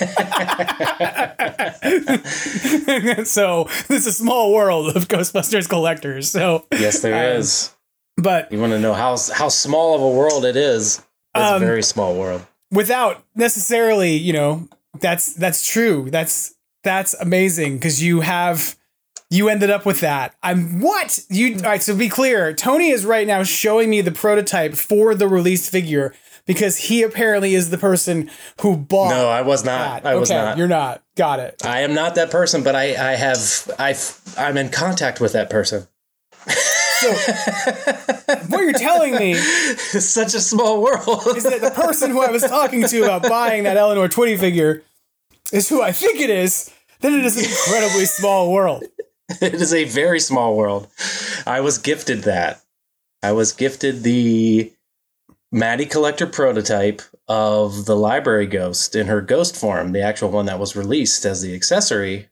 [3.23, 6.29] so this is a small world of Ghostbusters collectors.
[6.31, 7.73] So yes, there um, is.
[8.17, 10.97] but You want to know how how small of a world it is?
[11.35, 12.45] It's Um, a very small world.
[12.71, 14.67] without necessarily, you know,
[14.99, 16.09] that's that's true.
[16.09, 18.75] That's that's amazing because you have
[19.29, 20.35] you ended up with that.
[20.43, 21.55] I'm what you.
[21.57, 22.53] All right, so be clear.
[22.53, 26.13] Tony is right now showing me the prototype for the released figure
[26.51, 28.29] because he apparently is the person
[28.61, 29.09] who bought.
[29.09, 30.03] No, I was not.
[30.03, 30.09] that.
[30.09, 30.57] I was okay, not.
[30.57, 31.01] You're not.
[31.15, 31.65] Got it.
[31.65, 33.95] I am not that person, but I I have I
[34.37, 35.87] I'm in contact with that person.
[36.47, 37.11] So,
[38.49, 41.23] What you're telling me It's such a small world.
[41.35, 44.83] is that the person who I was talking to about buying that Eleanor Twitty figure
[45.51, 46.69] is who I think it is.
[46.99, 48.83] Then it is an incredibly small world.
[49.41, 50.87] it is a very small world.
[51.47, 52.61] I was gifted that.
[53.23, 54.71] I was gifted the
[55.51, 60.59] Matty Collector prototype of the library ghost in her ghost form, the actual one that
[60.59, 62.29] was released as the accessory.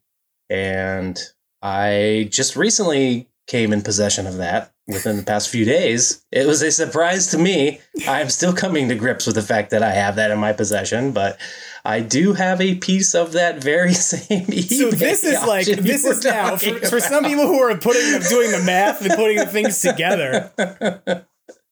[0.50, 1.20] And
[1.62, 6.26] I just recently came in possession of that within the past few days.
[6.32, 7.82] It was a surprise to me.
[8.08, 11.12] I'm still coming to grips with the fact that I have that in my possession,
[11.12, 11.40] but
[11.84, 16.24] I do have a piece of that very same So this is like this is
[16.24, 19.82] now for, for some people who are putting doing the math and putting the things
[19.82, 20.52] together.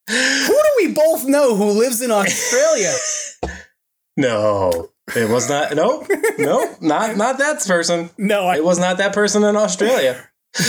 [0.08, 2.94] Who do we both know who lives in Australia?
[4.20, 5.76] No, it was not.
[5.76, 6.08] Nope,
[6.40, 8.10] nope, not not that person.
[8.18, 10.28] No, I It was not that person in Australia.
[10.60, 10.66] no,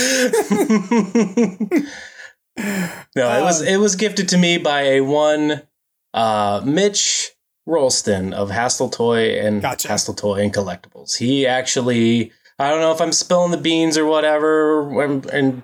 [2.59, 5.63] it was it was gifted to me by a one
[6.13, 7.31] uh, Mitch
[7.67, 9.87] Rolston of Hastel Toy and Gotcha.
[9.87, 11.17] Hastel Toy and Collectibles.
[11.17, 15.63] He actually, I don't know if I'm spilling the beans or whatever, and, and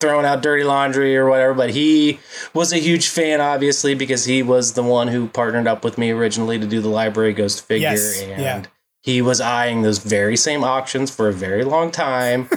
[0.00, 2.20] throwing out dirty laundry or whatever, but he
[2.52, 6.10] was a huge fan, obviously, because he was the one who partnered up with me
[6.10, 8.62] originally to do the Library Ghost figure, Yes, and yeah.
[9.02, 12.48] he was eyeing those very same auctions for a very long time.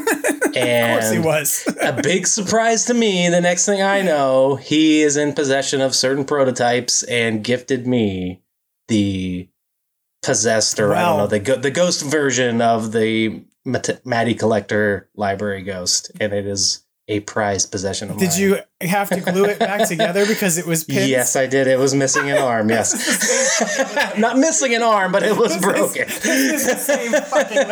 [0.55, 1.75] And of course he was.
[1.81, 3.29] a big surprise to me.
[3.29, 8.41] The next thing I know, he is in possession of certain prototypes and gifted me
[8.89, 9.47] the
[10.23, 15.09] possessed, or I don't know, the go- the ghost version of the Mat- Matty Collector
[15.15, 18.39] Library Ghost, and it is a prized possession of Did mine.
[18.39, 21.09] you have to glue it back together because it was pins?
[21.09, 21.65] Yes, I did.
[21.65, 22.69] It was missing an arm.
[22.69, 22.93] Yes,
[24.17, 26.07] not missing an arm, but it was broken.
[26.07, 27.67] This is the same fucking.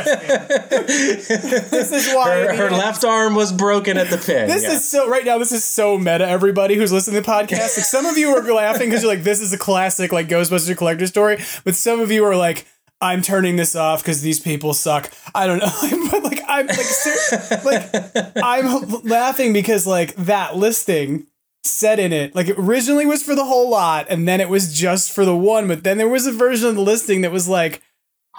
[1.69, 4.47] This is why Her, her left arm was broken at the pin.
[4.47, 4.72] This yeah.
[4.73, 5.38] is so right now.
[5.38, 6.27] This is so meta.
[6.27, 9.23] Everybody who's listening to the podcast, like some of you are laughing because you're like,
[9.23, 12.65] "This is a classic like Ghostbuster collector story," but some of you are like,
[13.02, 16.78] "I'm turning this off because these people suck." I don't know, but like I'm like,
[16.78, 17.90] ser- like
[18.41, 21.28] I'm laughing because like that listing
[21.64, 24.74] said in it like it originally was for the whole lot and then it was
[24.74, 27.48] just for the one, but then there was a version of the listing that was
[27.48, 27.82] like.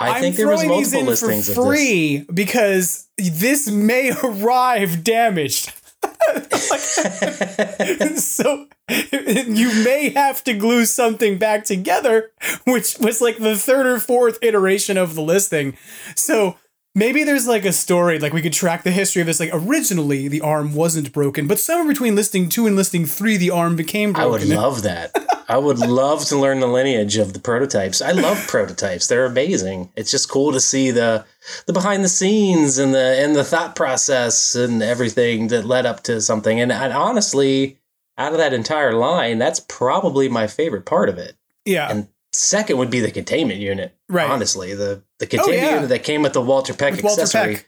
[0.00, 1.66] I I'm think there was throwing these in listings for of this.
[1.66, 5.72] free because this may arrive damaged.
[8.16, 12.30] So you may have to glue something back together,
[12.64, 15.76] which was like the third or fourth iteration of the listing.
[16.16, 16.56] So
[16.98, 19.40] maybe there's like a story, like we could track the history of this.
[19.40, 23.50] Like originally the arm wasn't broken, but somewhere between listing two and listing three, the
[23.50, 24.28] arm became broken.
[24.28, 25.12] I would love that.
[25.48, 28.02] I would love to learn the lineage of the prototypes.
[28.02, 29.06] I love prototypes.
[29.06, 29.90] They're amazing.
[29.96, 31.24] It's just cool to see the
[31.66, 36.02] the behind the scenes and the and the thought process and everything that led up
[36.04, 36.60] to something.
[36.60, 37.78] And, and honestly,
[38.18, 41.36] out of that entire line, that's probably my favorite part of it.
[41.64, 41.88] yeah.
[41.90, 42.08] And
[42.38, 43.94] second would be the containment unit.
[44.08, 44.30] Right.
[44.30, 45.74] Honestly, the the oh, containment yeah.
[45.74, 47.56] unit that came with the Walter Peck With Walter accessory.
[47.56, 47.64] Peck.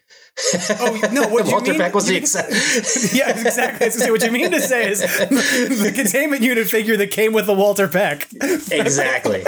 [0.81, 1.29] Oh no!
[1.29, 1.81] What you Walter mean?
[1.81, 3.19] Peck was the accessory.
[3.19, 3.87] yeah, exactly.
[3.87, 7.11] I was gonna say, what you mean to say is the containment unit figure that
[7.11, 8.29] came with the Walter Peck.
[8.71, 9.43] exactly.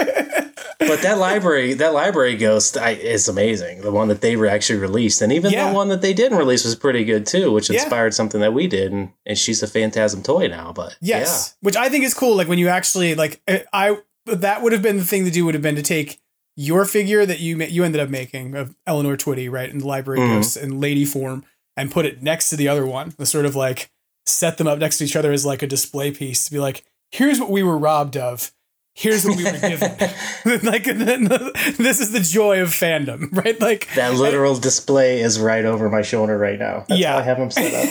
[0.79, 3.81] But that library, that library ghost, I, is amazing.
[3.81, 5.69] The one that they were actually released, and even Yeah.
[5.69, 7.79] the one that they didn't release was pretty good too, which Yeah.
[7.81, 8.91] inspired something that we did.
[8.91, 10.73] And, and she's a Fantazm toy now.
[10.73, 12.35] But Yes, which I think is cool.
[12.35, 13.97] Like when you actually like, eh, I
[14.27, 15.45] I- that would have been the thing to do.
[15.45, 16.19] Would have been to take
[16.55, 20.19] your figure that you you ended up making of Eleanor Twitty, right, in the library
[20.19, 20.35] Mhm.
[20.35, 21.43] ghosts in lady form,
[21.75, 23.13] and put it next to the other one.
[23.17, 23.89] The sort of like
[24.25, 26.83] set them up next to each other as like a display piece to be like,
[27.11, 28.51] here's what we were robbed of.
[28.95, 29.89] Here's what we were given.
[30.63, 33.59] like this is the joy of fandom, right?
[33.59, 36.85] Like that literal display is right over my shoulder right now.
[36.87, 37.17] That's Yeah.
[37.17, 37.89] I have them set up.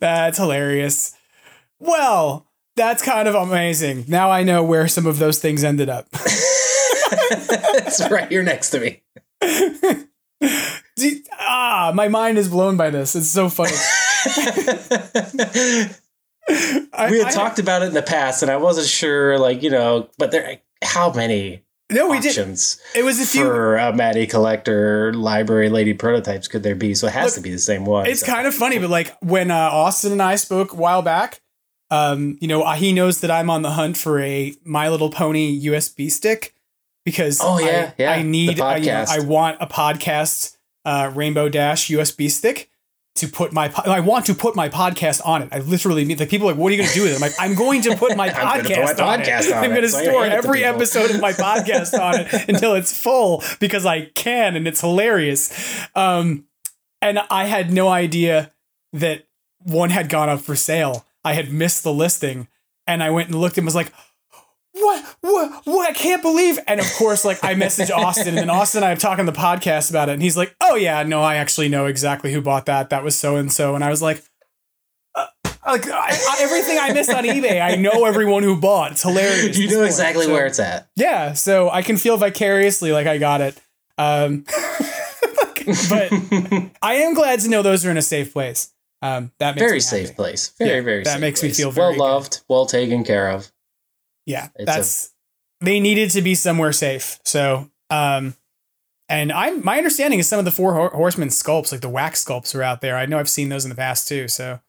[0.00, 1.14] That's hilarious.
[1.78, 4.04] Well, that's kind of amazing.
[4.08, 6.06] Now I know where some of those things ended up.
[6.12, 9.02] it's right here next to me.
[11.46, 13.14] Ah, my mind is blown by this.
[13.16, 13.72] It's so funny.
[16.92, 19.62] I- we had I- talked about it in the past, and I wasn't sure, like
[19.62, 22.36] you know, but there, how many No, we did.
[22.36, 23.44] It was a few.
[23.44, 26.94] for a Matty Collector library lady prototypes could there be?
[26.94, 28.06] So it has Look, to be the same one.
[28.06, 28.26] It's so.
[28.26, 31.40] kind of funny, but like when uh, Austin and I spoke a while back,
[31.90, 35.60] um, you know, he knows that I'm on the hunt for a My Little Pony
[35.66, 36.54] USB stick
[37.04, 39.04] because Oh, yeah, I, yeah, I need I, you know.
[39.08, 42.70] I want a podcast uh, Rainbow Dash USB stick
[43.16, 45.48] to put my po- I want to put my podcast on it.
[45.52, 47.14] I literally mean like people are like, what are you going to do with it?
[47.14, 49.52] I'm like, I'm going to put my put podcast, my on, podcast it.
[49.52, 52.20] on I'm going to so store hand it to every episode of my podcast on
[52.20, 55.86] it until it's full because I can and it's hilarious.
[55.94, 56.46] Um,
[57.00, 58.52] and I had no idea
[58.94, 59.28] that
[59.60, 61.06] one had gone up for sale.
[61.24, 62.48] I had missed the listing,
[62.86, 63.92] and I went and looked and was like,
[64.72, 65.04] "What?
[65.20, 65.62] What?
[65.66, 65.88] What?
[65.90, 68.90] I can't believe!" And of course, like I messaged Austin, and then Austin and I
[68.92, 71.86] am talking the podcast about it, and he's like, "Oh yeah, no, I actually know
[71.86, 72.90] exactly who bought that.
[72.90, 74.22] That was so and so." And I was like.
[75.16, 75.26] Uh,
[75.64, 78.90] like I, I, everything I missed on eBay, I know everyone who bought.
[78.92, 79.56] It's hilarious.
[79.58, 79.86] You know funny.
[79.86, 80.88] exactly So- where it's at.
[80.96, 83.56] yeah, so I can feel vicariously like I got it.
[83.96, 84.44] Um,
[85.88, 86.10] but
[86.82, 88.72] I am glad to know those are in a safe place.
[89.04, 90.16] Um, that makes Very me safe happy.
[90.16, 90.52] place.
[90.58, 91.02] Very Yeah, very.
[91.04, 91.56] that makes me place.
[91.58, 93.52] feel very well loved, well taken care of.
[94.26, 95.10] Yeah, It's that's
[95.60, 97.20] they needed to be somewhere safe.
[97.24, 98.34] So, um,
[99.10, 102.24] and I'm my understanding is some of the four Hor- horsemen sculpts, like the wax
[102.24, 102.96] sculpts, are out there.
[102.96, 104.26] I know I've seen those in the past too.
[104.28, 104.60] So,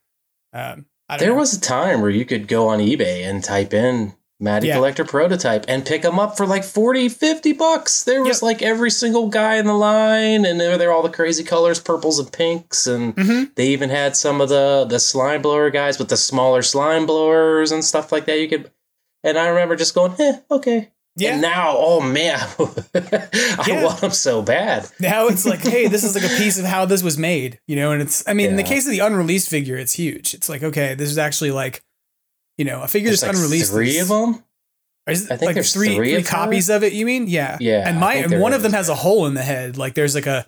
[0.52, 1.40] um, I don't There know.
[1.40, 4.16] was a time where you could go on eBay and type in
[4.46, 4.76] Matty Yeah.
[4.76, 8.04] Collector prototype and pick them up for like 40, 50 bucks.
[8.04, 8.42] There was Yep.
[8.44, 12.20] like every single guy in the line, and there were all the crazy colors, purples
[12.20, 13.54] and pinks, and Mhm.
[13.56, 17.72] they even had some of the the slime blower guys with the smaller slime blowers
[17.74, 18.40] and stuff like that.
[18.40, 18.72] You could,
[19.24, 20.92] and I remember just going, eh, okay.
[21.18, 21.32] Yeah.
[21.34, 22.38] And now, oh man,
[22.94, 23.84] I Yeah.
[23.86, 24.88] want them so bad.
[25.00, 27.76] now it's like, hey, this is like a piece of how this was made, you
[27.78, 27.92] know.
[27.94, 30.34] And it's, I mean, in the case of the unreleased figure, it's huge.
[30.34, 31.82] It's like, okay, this is actually like,
[32.58, 33.72] you know, a figure There's like unreleased.
[33.72, 34.44] three of them.
[35.08, 36.94] Is I think like there's three, three three of copies of it.
[36.94, 37.28] You mean?
[37.28, 39.78] Yeah, Yeah, And my one of them has a hole in the head.
[39.78, 40.48] Like there's like a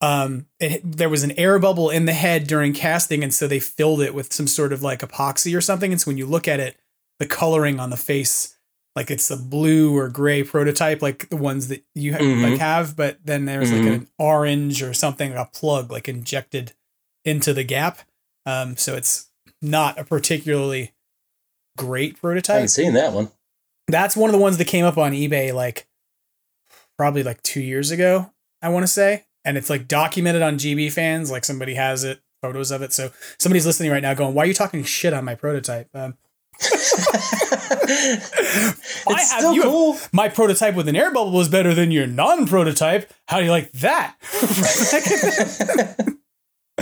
[0.00, 3.58] um, it, there was an air bubble in the head during casting, and so they
[3.58, 5.90] filled it with some sort of like epoxy or something.
[5.90, 6.76] And so when you look at it,
[7.18, 8.56] the coloring on the face,
[8.94, 12.48] like it's a blue or gray prototype, like the ones that you ha- Mhm.
[12.52, 16.74] like have, but then there's like an orange or something, a plug like injected
[17.24, 17.98] into the gap.
[18.46, 19.30] Um, so it's
[19.60, 20.92] not a particularly
[21.78, 22.50] great prototype.
[22.54, 23.30] I haven't seen that one.
[23.86, 25.86] that's one of the ones that came up on eBay like
[26.98, 28.30] probably like two years ago,
[28.60, 29.24] I want to say.
[29.44, 32.92] And it's like documented on GB fans, like somebody has it, photos of it.
[32.92, 35.88] So somebody's listening right now going, Why are you talking shit on my prototype?
[35.94, 36.16] Um,
[37.90, 39.96] It's have- still have- cool.
[40.12, 43.10] my prototype with an air bubble is better than your non prototype.
[43.26, 44.16] How do you like that?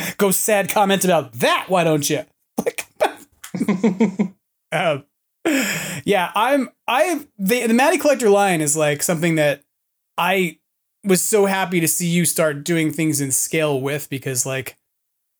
[0.18, 1.66] Go sad comment about that.
[1.68, 2.24] Why don't you?
[2.58, 2.86] Like,
[4.72, 5.04] um,
[6.04, 6.70] yeah, I'm.
[6.88, 9.62] I the the Matty Collector line is like something that
[10.18, 10.58] I
[11.04, 14.76] was so happy to see you start doing things in scale with because like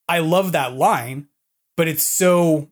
[0.09, 1.29] I love that line,
[1.77, 2.71] but it's so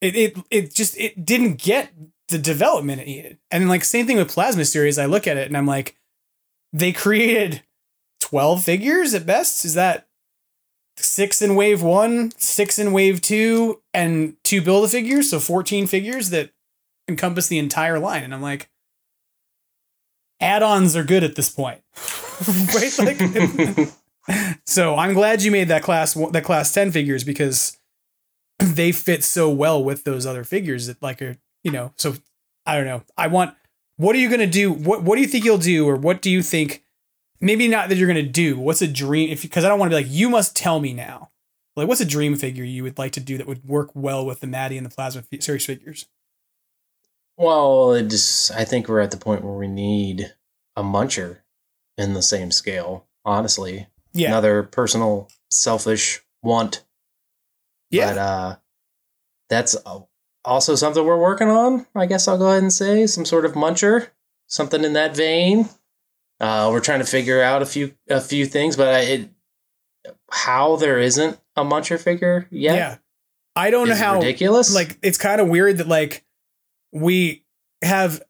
[0.00, 1.92] it it it just it didn't get
[2.28, 3.38] the development it needed.
[3.50, 5.96] And like same thing with Plasma Series, I look at it and I'm like,
[6.72, 7.62] they created
[8.20, 9.64] 12 figures at best.
[9.64, 10.05] Is that
[10.98, 15.30] six in wave one, six in wave two, and two build a figures?
[15.30, 16.50] So 14 figures that
[17.08, 18.22] encompass the entire line.
[18.22, 18.68] And I'm like,
[20.40, 21.82] add-ons are good at this point.
[22.74, 22.98] right?
[22.98, 23.88] Like
[24.66, 27.78] so I'm glad you made that class that class 10 figures because
[28.58, 32.14] they fit so well with those other figures that like are you know so
[32.64, 33.54] i don't know i want
[33.96, 36.22] what are you going to do what what do you think you'll do or what
[36.22, 36.82] do you think
[37.40, 39.90] maybe not that you're going to do what's a dream if because i don't want
[39.90, 41.30] to be like you must tell me now
[41.76, 44.40] like what's a dream figure you would like to do that would work well with
[44.40, 46.06] the Matty and the plasma fi- series figures
[47.36, 50.32] Well, it just I think we're at the point where we need
[50.74, 51.38] a muncher
[51.98, 53.88] in the same scale, honestly.
[54.14, 56.84] yeah Another personal selfish want.
[57.90, 58.56] yeah But uh
[59.50, 59.76] that's
[60.44, 63.06] also something we're working on, I guess I'll go ahead and say.
[63.06, 64.08] Some sort of muncher,
[64.46, 65.68] something in that vein.
[66.40, 69.30] Uh we're trying to figure out a few a few things, but I, it
[70.30, 72.96] how there isn't a muncher figure yet yeah
[73.56, 74.72] i don't know how ridiculous.
[74.74, 76.24] like it's kind of weird that like
[76.92, 77.44] we
[77.82, 78.22] have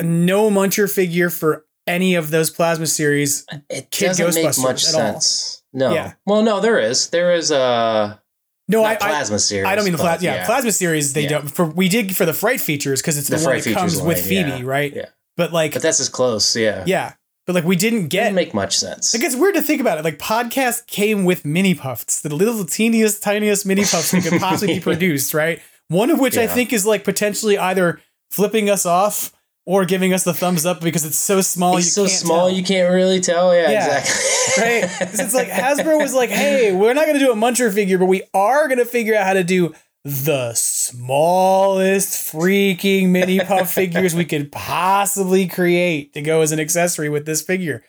[0.00, 4.92] no muncher figure for any of those plasma series it Kid doesn't make much all.
[4.92, 5.62] sense.
[5.72, 5.92] No.
[5.92, 6.14] Yeah.
[6.24, 7.10] Well, no, there is.
[7.10, 8.20] There is a
[8.68, 9.66] no not I, I plasma series.
[9.66, 10.24] I don't mean the plasma.
[10.24, 11.12] Yeah, plasma series.
[11.12, 11.28] They Yeah.
[11.28, 11.48] don't.
[11.48, 14.24] For we did for the fright features because it's the, The one that comes with
[14.26, 14.60] Phoebe, yeah.
[14.64, 14.92] right?
[14.94, 15.06] Yeah.
[15.36, 16.56] But like, But that's as close.
[16.56, 16.82] Yeah.
[16.86, 17.12] yeah,
[17.46, 18.22] but like we didn't get.
[18.24, 19.14] Doesn't make much sense.
[19.14, 20.04] like it's weird to think about it.
[20.04, 24.74] Like podcast came with mini puffs, the little teeniest, tiniest mini puffs that could possibly
[24.74, 25.60] be produced, right?
[25.88, 28.00] One of which I think is like potentially either
[28.30, 29.32] flipping us off
[29.64, 31.74] or giving us the thumbs up because it's so small.
[31.76, 32.50] You so small tell.
[32.56, 33.54] you can't really tell.
[33.54, 33.98] Yeah, Yeah.
[33.98, 34.62] exactly.
[34.64, 34.90] right?
[35.20, 38.06] It's like Hasbro was like, "Hey, we're not going to do a muncher figure, but
[38.06, 39.74] we are going to figure out how to do
[40.06, 47.08] the smallest freaking mini puff figures we could possibly create to go as an accessory
[47.08, 47.82] with this figure."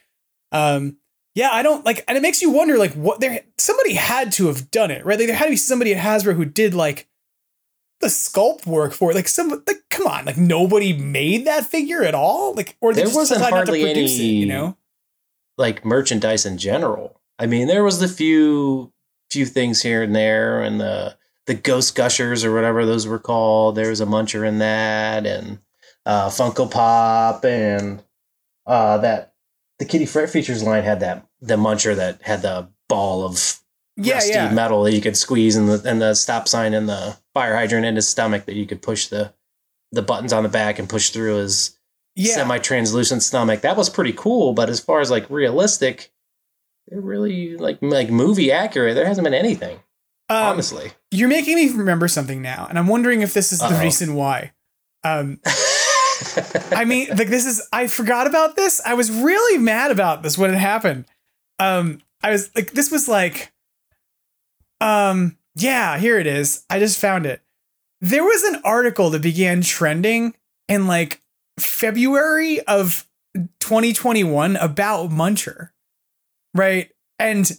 [0.51, 0.97] Um,
[1.35, 4.47] yeah, I don't like, and it makes you wonder, like, what there somebody had to
[4.47, 5.19] have done it, right?
[5.19, 7.07] Like, there had to be somebody at Hasbro who did like
[7.99, 9.15] the sculpt work for it.
[9.15, 13.05] Like, some like, come on, like nobody made that figure at all, like, or There
[13.05, 14.77] just wasn't decided not to hardly produce it, any- you know?
[15.59, 17.19] like merchandise in general.
[17.39, 18.91] I mean, there was the few
[19.29, 21.17] few things here and there, and the
[21.47, 23.75] the Ghost Gushers or whatever those were called.
[23.75, 25.59] There was a muncher in that, and
[26.05, 28.03] uh, Funko Pop, and
[28.65, 29.33] uh, that
[29.79, 33.59] the Kitty Fright Features line had that the muncher that had the ball of
[33.95, 34.51] Yeah, rusty yeah.
[34.53, 37.85] metal that you could squeeze, and the and the stop sign and the fire hydrant
[37.85, 39.33] in his stomach that you could push the
[39.91, 41.77] the buttons on the back and push through his
[42.15, 42.33] Yeah.
[42.35, 43.61] semi-translucent stomach.
[43.61, 46.11] That was pretty cool, but as far as like realistic,
[46.87, 48.95] they're really like like movie accurate.
[48.95, 49.79] There hasn't been anything,
[50.29, 50.91] Um, honestly.
[51.11, 53.81] You're making me remember something now, and I'm wondering if this is the Uh-oh.
[53.81, 54.51] reason why.
[55.03, 55.39] Um,
[56.71, 58.81] I mean, like this is I forgot about this.
[58.85, 61.05] I was really mad about this when it happened.
[61.59, 63.53] Um, I was like, this was like,
[64.81, 66.65] um, yeah, here it is.
[66.69, 67.41] I just found it.
[68.01, 70.35] There was an article that began trending
[70.67, 71.21] in like
[71.59, 73.07] February of
[73.59, 75.69] 2021 about Muncher,
[76.53, 76.91] right?
[77.19, 77.51] And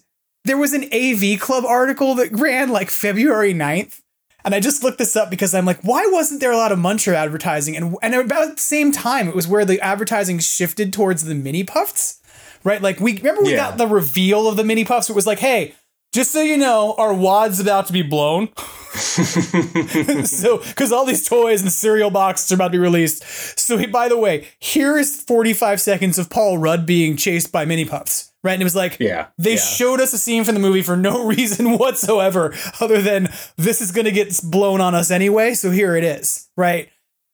[0.49, 4.01] there was an AV Club article that ran like February 9th.
[4.45, 6.79] And I just looked this up because I'm like, why wasn't there a lot of
[6.79, 7.77] Muncher advertising?
[7.77, 11.65] And, and about the same time, it was where the advertising shifted towards the mini
[11.65, 12.21] puffs,
[12.65, 12.81] right?
[12.81, 13.57] Like, we remember we Yeah.
[13.57, 15.11] got the reveal of the mini puffs.
[15.11, 15.75] It was like, hey,
[16.19, 18.49] just so you know, our wad's about to be blown.
[20.25, 23.23] so, because all these toys and cereal boxes are about to be released.
[23.59, 27.65] So, he, by the way, here is 45 seconds of Paul Rudd being chased by
[27.65, 28.33] mini pups.
[28.43, 28.53] Right.
[28.55, 29.61] And it was like, Yeah, they yeah.
[29.61, 33.93] showed us a scene from the movie for no reason whatsoever, other than this is
[33.93, 35.55] going to get blown on us anyway.
[35.55, 36.49] So here it is.
[36.57, 36.89] Right.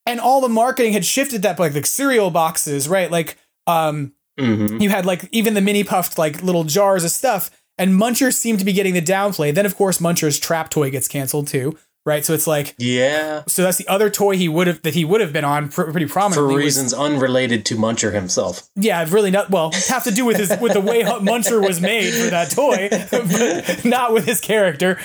[0.07, 3.11] And all the marketing had shifted that, like, like cereal boxes, right?
[3.11, 4.81] Like, um, Mhm.
[4.83, 8.59] you had like even the mini puffed like little jars of stuff and muncher seemed
[8.59, 11.77] to be getting the downplay then of course muncher's trap toy gets canceled too
[12.07, 13.43] right so it's like Yeah.
[13.47, 15.85] so that's the other toy he would have that he would have been on pr-
[15.91, 18.69] pretty For prominently was- reasons unrelated to Muncher himself.
[18.77, 22.13] yeah really not well have to do with his with the way muncher was made
[22.13, 24.99] for that toy but not with his character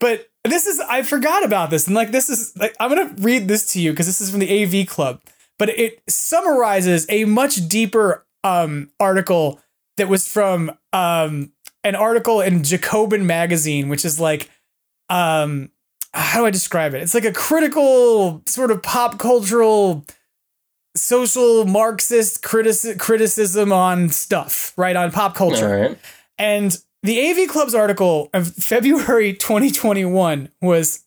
[0.00, 3.48] but this is i forgot about this and like this is like i'm gonna read
[3.48, 5.20] this to you because this is from the av club
[5.58, 9.60] but it summarizes a much deeper um article
[9.96, 11.50] that was from um
[11.84, 14.50] an article in jacobin magazine which is like
[15.10, 15.70] um
[16.12, 20.04] how do i describe it it's like a critical sort of pop cultural
[20.96, 24.94] social Marxist critici- criticism on stuff, right?
[24.96, 25.88] On pop culture.
[25.88, 25.98] Right.
[26.38, 31.04] And the AV Club's article of February 2021 was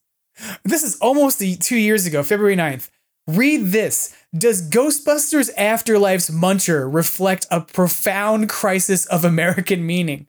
[0.63, 2.89] this is almost a, two years ago, February 9th.
[3.27, 4.15] Read this.
[4.37, 10.27] Does Ghostbusters Afterlife's Muncher reflect a profound crisis of American meaning?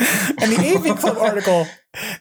[0.00, 1.66] And the AV Club article,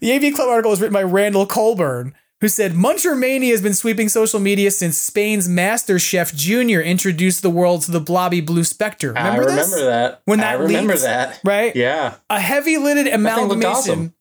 [0.01, 3.73] the AV Club article was written by Randall Colburn, who said Muncher Mania has been
[3.73, 6.79] sweeping social media since Spain's Master Chef Jr.
[6.81, 9.09] introduced the world to the blobby blue specter.
[9.09, 9.71] Remember I this?
[9.71, 10.21] remember that.
[10.25, 11.39] When that I remember leaked, that.
[11.43, 11.75] right?
[11.75, 12.15] Yeah.
[12.29, 13.67] a heavy lidded amalgamation.
[13.69, 14.13] awesome.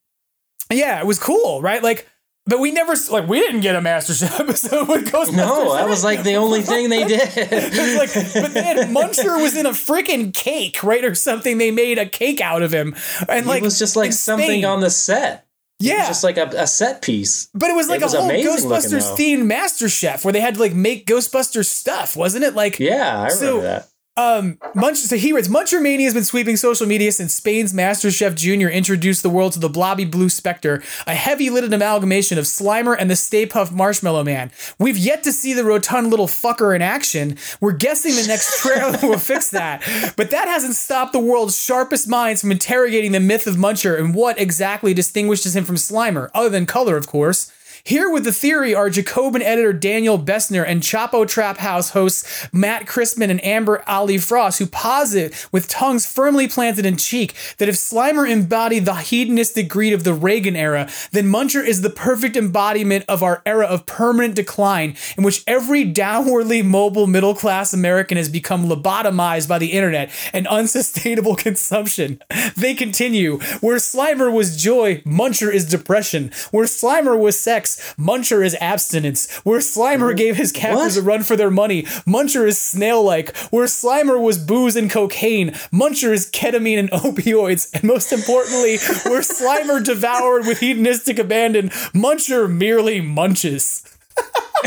[0.70, 1.82] Yeah, it was cool, right?
[1.82, 2.08] Like,
[2.48, 5.36] but we never like we didn't get a MasterChef episode with Ghostbusters.
[5.36, 7.20] No, that was like the only thing they did.
[7.98, 11.58] Like, but then Muncher was in a freaking cake, right, or something.
[11.58, 12.96] They made a cake out of him,
[13.28, 15.46] and like it was just like in something on the set.
[15.80, 17.48] It was Yeah, just like a, a set piece.
[17.54, 19.14] but it was like it was a whole looking, Ghostbusters though.
[19.22, 22.54] themed MasterChef where they had to like make Ghostbusters stuff, wasn't it?
[22.54, 23.88] Like, Yeah, I remember So- that.
[24.18, 28.10] Um, Munch, so he writes, Muncher Mania has been sweeping social media since Spain's Master
[28.10, 28.66] Chef Jr.
[28.66, 33.14] introduced the world to the blobby blue specter, a heavy-lidded amalgamation of Slimer and the
[33.14, 34.50] Stay Puft Marshmallow Man.
[34.76, 37.38] We've yet to see the rotund little fucker in action.
[37.60, 39.88] We're guessing the next trailer will fix that.
[40.16, 44.16] But that hasn't stopped the world's sharpest minds from interrogating the myth of Muncher and
[44.16, 47.52] what exactly distinguishes him from Slimer, other than color, of course.
[47.88, 52.84] Here with the theory are Jacobin editor Daniel Bessner and Chapo Trap House hosts Matt
[52.84, 57.76] Christman and Amber A'Lee Frost, who posit, with tongues firmly planted in cheek, that if
[57.76, 63.06] Slimer embodied the hedonistic greed of the Reagan era, then Muncher is the perfect embodiment
[63.08, 68.28] of our era of permanent decline, in which every downwardly mobile middle class American has
[68.28, 72.22] become lobotomized by the internet and unsustainable consumption.
[72.54, 76.32] They continue, where Slimer was joy, Muncher is depression.
[76.50, 79.30] Where Slimer was sex, Muncher is abstinence.
[79.44, 83.36] Where Slimer gave his captors a run for their money, Muncher is snail like.
[83.50, 87.72] Where Slimer was booze and cocaine, Muncher is ketamine and opioids.
[87.74, 88.78] And most importantly,
[89.10, 93.84] where Slimer devoured with hedonistic abandon, Muncher merely munches.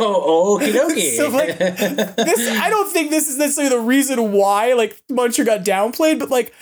[0.00, 1.12] oh, okie dokie.
[1.16, 5.64] So like this, I don't think this is necessarily the reason why like Muncher got
[5.64, 6.52] downplayed, but like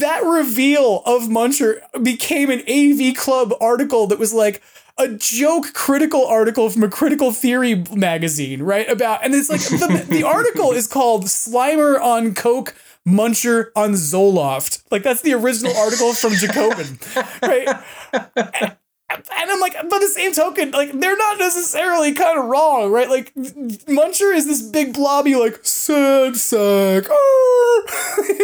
[0.00, 4.62] that reveal of Muncher became an AV Club article that was like
[4.98, 8.88] a joke critical article from a critical theory magazine, right?
[8.88, 12.74] About and it's like the, the article is called Slimer on Coke.
[13.04, 14.84] Muncher on Zoloft.
[14.92, 17.00] Like that's the original article from Jacobin,
[17.42, 18.76] right?
[19.16, 23.08] And I'm like, by the same token, like they're not necessarily kind of wrong, right?
[23.08, 27.08] Like Muncher is this big blobby, like sad sack.
[27.10, 27.84] arr."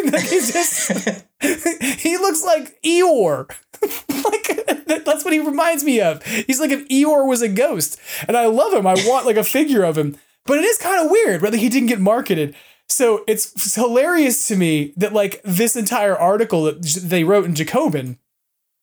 [0.12, 1.24] like, he's just
[2.00, 3.50] he looks like Eeyore.
[4.24, 6.24] like that's what he reminds me of.
[6.24, 8.86] He's like if Eeyore was a ghost, and I love him.
[8.86, 11.42] I want like a figure of him, but it is kind of weird.
[11.42, 11.54] Right?
[11.54, 12.54] He didn't get marketed.
[12.90, 18.18] So it's hilarious to me that like this entire article that they wrote in Jacobin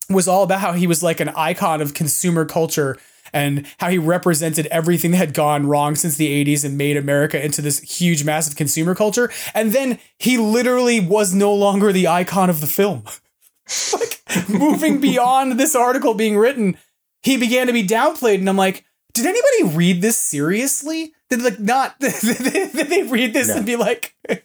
[0.10, 2.98] was all about how he was like an icon of consumer culture
[3.34, 7.44] and how he represented everything that had gone wrong since the 80s and made America
[7.44, 9.32] into this huge, massive consumer culture.
[9.54, 13.04] And then he literally was no longer the icon of the film.
[13.94, 16.78] like moving beyond this article being written,
[17.24, 18.40] he began to be downplayed.
[18.40, 21.14] And I'm like, did anybody read this seriously?
[21.30, 24.16] Did like not did they read this and be like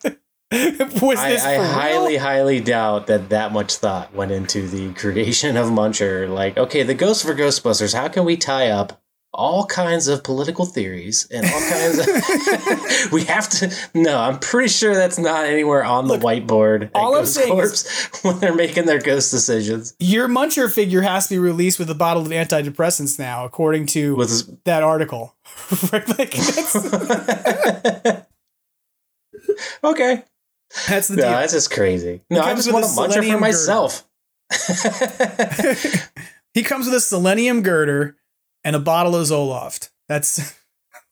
[1.01, 5.55] was I, this I highly, highly doubt that that much thought went into the creation
[5.55, 6.29] of Muncher.
[6.29, 7.93] Like, okay, the Ghost for Ghostbusters.
[7.93, 9.01] How can we tie up
[9.33, 13.11] all kinds of political theories and all kinds of.
[13.13, 13.73] we have to.
[13.93, 16.91] No, I'm pretty sure that's not anywhere on the whiteboard.
[16.93, 19.95] all I'm saying Corpse when they're making their ghost decisions.
[19.99, 24.17] Your Muncher figure has to be released with a bottle of antidepressants now, according to
[24.65, 25.33] that article.
[25.93, 26.05] right?
[26.19, 26.75] Like, that's,
[29.83, 30.23] Okay.
[30.87, 31.31] That's the No, deal.
[31.31, 32.21] that's just crazy.
[32.29, 34.07] No, I just want a muncher for myself.
[36.53, 38.17] he comes with a selenium girder
[38.63, 39.89] and a bottle of Zoloft.
[40.07, 40.55] That's,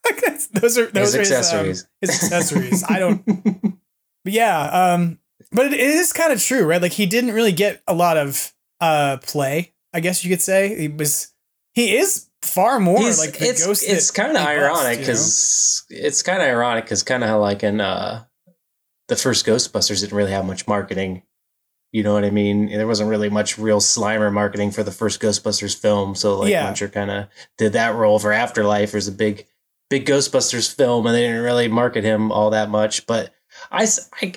[0.25, 1.87] that's those are those His are accessories.
[2.01, 2.83] His, um, his accessories.
[2.87, 3.25] I don't.
[4.23, 4.61] But yeah,
[4.93, 5.19] um,
[5.51, 6.81] but it, it is kind of true, right?
[6.81, 9.73] Like he didn't really get a lot of uh play.
[9.93, 11.33] I guess you could say he was.
[11.73, 13.83] He is far more He's- like the it's ghost.
[13.87, 14.99] it's kind of ironic you know?
[15.07, 18.23] because it's kind of ironic because kind of like in uh
[19.09, 21.23] the first Ghostbusters didn't really have much marketing.
[21.91, 22.67] You know what I mean?
[22.67, 26.71] There wasn't really much real Slimer marketing for the first Ghostbusters film, so like Yeah.
[26.71, 27.27] Muncher kind of
[27.57, 28.91] did that role for Afterlife.
[28.91, 29.47] There's a big,
[29.89, 33.07] big Ghostbusters film, and they didn't really market him all that much.
[33.07, 33.33] But
[33.71, 33.87] I,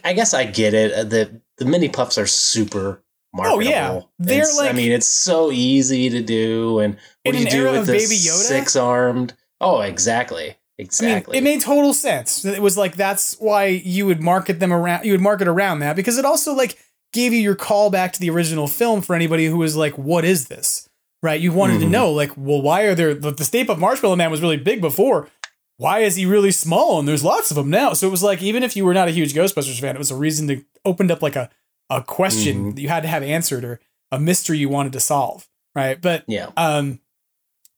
[0.03, 0.93] I guess I get it.
[0.93, 3.05] Uh, The the mini puffs are super
[3.35, 3.59] marketable.
[3.59, 4.01] Oh, yeah.
[4.19, 7.81] They're It's- I mean, it's so easy to do, and what do you do with
[7.81, 8.49] of this Baby Yoda?
[8.49, 9.35] six armed?
[9.61, 11.39] Oh, exactly, I mean, exactly.
[11.39, 12.45] it made total sense.
[12.45, 15.05] It was like that's why you would market them around.
[15.05, 16.79] You would market around that because it also like
[17.13, 20.25] gave you your call back to the original film for anybody who was like, "What
[20.25, 20.89] is this?"
[21.23, 21.41] Right?
[21.41, 21.91] You wanted to Mhm.
[21.91, 24.81] know, like, well, why are there the, the Stay Puft Marshmallow Man was really big
[24.81, 25.29] before?
[25.77, 26.99] Why is he really small?
[26.99, 27.93] And there's lots of them now.
[27.93, 30.11] So it was like, even if you were not a huge Ghostbusters fan, it was
[30.11, 31.49] a reason to opened up like a
[31.91, 32.75] a question Mhm.
[32.77, 33.79] that you had to have answered or
[34.11, 35.47] a mystery you wanted to solve.
[35.77, 36.01] Right?
[36.01, 36.99] But yeah, um,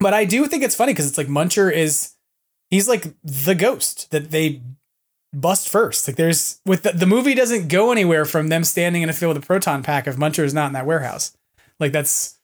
[0.00, 2.10] but I do think it's funny because it's like Muncher is
[2.74, 4.60] he's like the ghost that they
[5.32, 6.06] bust first.
[6.08, 9.34] Like there's with the, the movie doesn't go anywhere from them standing in a field
[9.36, 11.36] with a proton pack if Muncher is not in that warehouse.
[11.80, 12.38] Like that's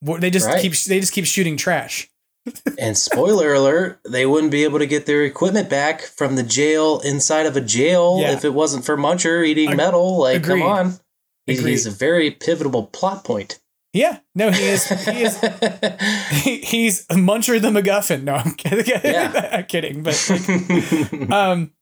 [0.00, 0.60] what they just Right.
[0.60, 2.08] keep they just keep shooting trash.
[2.78, 7.00] and spoiler alert, they wouldn't be able to get their equipment back from the jail
[7.04, 8.32] inside of a jail Yeah.
[8.32, 10.18] if it wasn't for Muncher eating Ag- metal.
[10.18, 10.60] Like, agreed.
[10.60, 10.94] come on,
[11.46, 13.58] he's, he's a very pivotal plot point.
[13.98, 15.36] Yeah, no, he is he is
[16.30, 18.22] he, he's Muncher the MacGuffin.
[18.22, 18.86] No, I'm kidding.
[19.04, 19.48] Yeah.
[19.52, 21.72] I'm kidding, but like, um,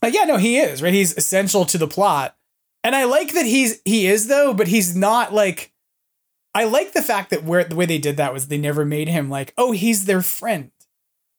[0.00, 0.94] but yeah, no, he is right.
[0.94, 2.34] He's essential to the plot,
[2.82, 5.70] and I like that he's he is though, but he's not like.
[6.54, 9.08] I like the fact that where the way they did that was they never made
[9.08, 10.70] him like, oh, he's their friend,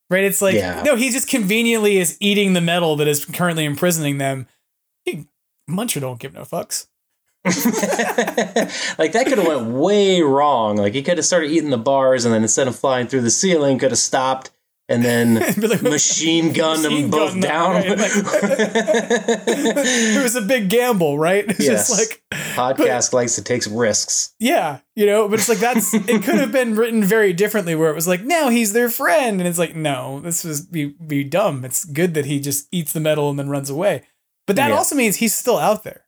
[0.09, 0.23] right?
[0.25, 0.83] It's like Yeah.
[0.83, 4.45] no, he just conveniently is eating the metal that is currently imprisoning them.
[5.05, 5.27] He,
[5.69, 6.87] Muncher don't give no fucks.
[8.97, 10.77] like that could have went way wrong.
[10.77, 13.29] Like he could have started eating the bars, and then instead of flying through the
[13.31, 14.51] ceiling, could have stopped
[14.87, 17.73] and then like, machine gunned them both them, down.
[17.73, 17.97] right?
[17.97, 18.11] Like-
[18.97, 21.45] it was a big gamble, right?
[21.47, 21.87] It's Yes.
[21.89, 22.21] just like
[22.55, 24.33] Podcast likes to take some risks.
[24.39, 27.89] Yeah, you know, but it's like that's it could have been written very differently where
[27.89, 29.39] it was like, now he's their friend.
[29.41, 31.65] And it's like, no, this was be be dumb.
[31.65, 34.03] It's good that he just eats the metal and then runs away.
[34.47, 34.75] But that Yeah.
[34.77, 36.04] also means he's still out there.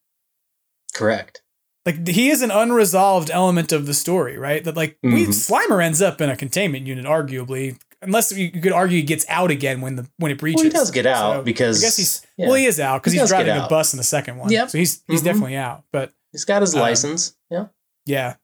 [0.97, 1.41] Correct.
[1.85, 4.61] Like he is an unresolved element of the story, right?
[4.63, 5.29] That like we Mhm.
[5.29, 7.77] Slimer ends up in a containment unit, arguably.
[8.01, 10.57] Unless you could argue he gets out again when the when it breaches.
[10.57, 12.47] Well, he does get out So, because I guess he's yeah.
[12.47, 14.51] well, he is out because He he's driving a bus in the second one.
[14.51, 14.69] Yep.
[14.71, 15.25] So he's he's Mhm.
[15.25, 15.83] definitely out.
[15.93, 17.35] But he's got his Um, license.
[17.49, 17.67] Yeah.
[18.05, 18.35] yeah.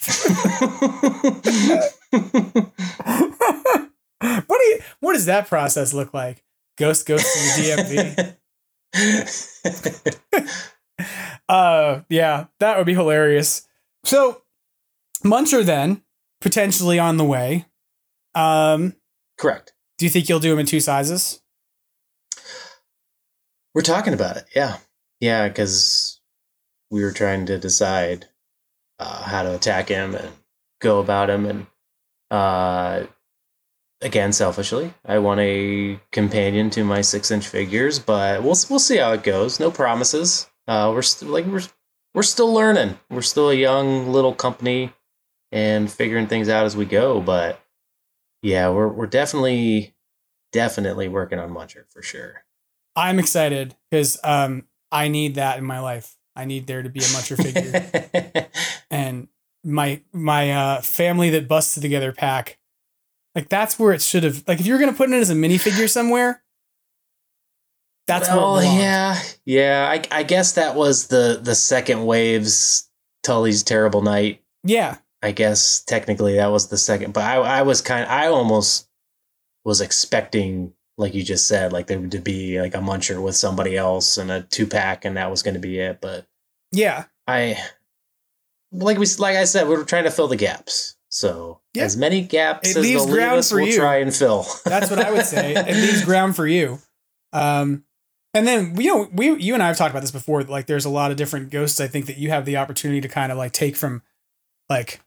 [4.46, 6.42] what do you what does that process look like?
[6.78, 7.26] Ghost goes to
[7.62, 8.36] the
[8.94, 10.50] DMV.
[11.48, 13.66] uh yeah, that would be hilarious.
[14.04, 14.42] So
[15.24, 16.02] Muncher then,
[16.40, 17.66] potentially on the way.
[18.34, 18.94] Um
[19.38, 19.72] Correct.
[19.98, 21.40] do you think you'll do him in two sizes?
[23.74, 24.46] We're talking about it.
[24.54, 24.78] Yeah.
[25.20, 26.20] Yeah, because
[26.90, 28.26] we were trying to decide
[28.98, 30.30] uh, how to attack him and
[30.80, 31.46] go about him.
[31.46, 31.66] And
[32.30, 33.06] uh,
[34.00, 38.96] again, selfishly, I want a companion to my six inch figures, but we'll we'll see
[38.96, 39.60] how it goes.
[39.60, 40.48] No promises.
[40.70, 41.62] Uh, we're st- like we're
[42.14, 42.96] we're still learning.
[43.10, 44.92] We're still a young little company
[45.50, 47.20] and figuring things out as we go.
[47.20, 47.60] But
[48.40, 49.96] yeah, we're we're definitely
[50.52, 52.44] definitely working on Muncher for sure.
[52.94, 56.16] I'm excited because um I need that in my life.
[56.36, 58.46] I need there to be a Muncher figure.
[58.92, 59.26] and
[59.64, 62.58] my my uh family that busted together pack
[63.34, 65.90] like that's where it should have like if you're gonna put it as a minifigure
[65.90, 66.44] somewhere
[68.10, 68.82] that's well, where it belongs.
[68.82, 69.88] yeah, yeah.
[70.12, 72.88] I, I guess that was the the second wave's
[73.22, 74.42] Tully's terrible night.
[74.64, 78.88] yeah I guess technically that was the second, but I I was kind I almost
[79.64, 83.76] was expecting like you just said like there to be like a muncher with somebody
[83.76, 86.00] else and a two pack and that was going to be it.
[86.00, 86.26] But
[86.72, 87.58] yeah I
[88.72, 91.84] like we like I said we were trying to fill the gaps So Yeah.
[91.84, 93.76] as many gaps It as leaves they'll leave ground us, for we'll you.
[93.76, 94.46] try and fill.
[94.64, 95.54] That's what I would say.
[95.56, 96.78] It leaves ground for you.
[97.32, 97.84] Um,
[98.34, 100.42] and then you know we you and I have talked about this before.
[100.42, 101.80] Like there's a lot of different ghosts.
[101.80, 104.02] I think that you have the opportunity to kind of like take from
[104.68, 105.00] like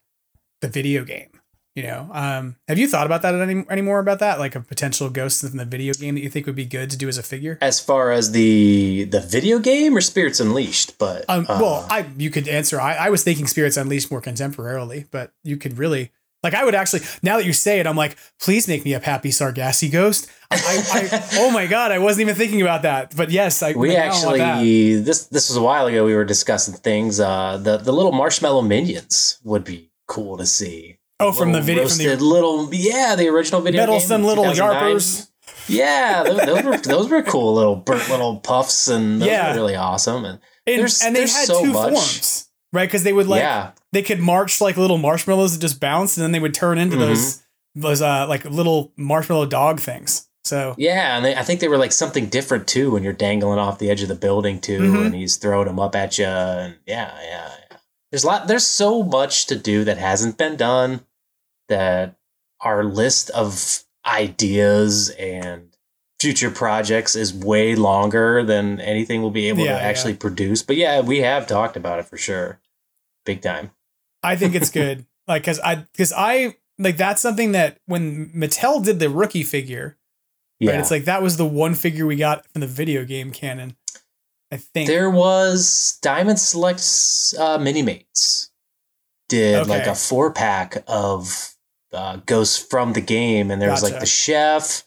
[0.61, 1.29] the video game.
[1.75, 4.37] You know, um, have you thought about that any anymore about that?
[4.37, 6.97] Like a potential ghost in the video game that you think would be good to
[6.97, 7.57] do as a figure?
[7.61, 12.05] as far as the the video game or Spirits Unleashed, but Um, uh, well, I
[12.15, 12.79] you could answer.
[12.79, 16.11] I, I was thinking Spirits Unleashed more contemporarily, but you could really
[16.43, 16.53] like.
[16.53, 19.29] I would actually now that you say it, I'm like, please make me a Pappy
[19.29, 20.29] Sargassi ghost.
[20.51, 23.15] I, I, I oh my god, I wasn't even thinking about that.
[23.15, 24.39] But yes, I we now I want that.
[24.57, 26.05] actually this this was a while ago.
[26.05, 27.19] We were discussing things.
[27.19, 30.99] Uh, the the little marshmallow minions would be cool to see.
[31.19, 34.95] Oh, from the video, from the little yeah, the original video game, meddlesome little 2009.
[34.95, 35.29] yarpers.
[35.69, 39.49] Yeah, those, those were those were cool little burnt little puffs, and those Yeah.
[39.51, 40.25] were really awesome.
[40.25, 41.93] And And, and they had so two much.
[41.93, 42.85] forms, right?
[42.87, 46.23] Because they would like yeah, they could march like little marshmallows that just bounce, and
[46.23, 47.07] then they would turn into Mm-hmm.
[47.07, 47.43] those
[47.75, 50.27] those uh like little marshmallow dog things.
[50.45, 53.59] So yeah, and they, I think they were like something different too when you're dangling
[53.59, 55.05] off the edge of the building too, Mhm.
[55.05, 57.77] and he's throwing them up at you, and yeah, yeah, yeah.
[58.11, 58.47] There's a lot.
[58.47, 61.05] There's so much to do that hasn't been done.
[61.69, 62.15] That
[62.59, 65.75] our list of ideas and
[66.19, 70.61] future projects is way longer than anything we'll be able Yeah, to actually produce.
[70.63, 72.59] But yeah, we have talked about it for sure,
[73.25, 73.71] big time.
[74.23, 75.05] I think it's good.
[75.27, 79.97] like, cause I, cause I, like, that's something that when Mattel did the rookie figure,
[80.59, 80.79] Yeah, right?
[80.79, 83.75] It's like that was the one figure we got from the video game canon.
[84.51, 84.87] I think.
[84.87, 88.51] There was Diamond Selects uh, Mini Mates
[89.29, 91.55] did like a four pack of
[91.91, 94.83] uh, ghosts from the game, and there was like the chef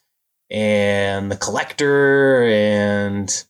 [0.51, 3.45] and the collector, and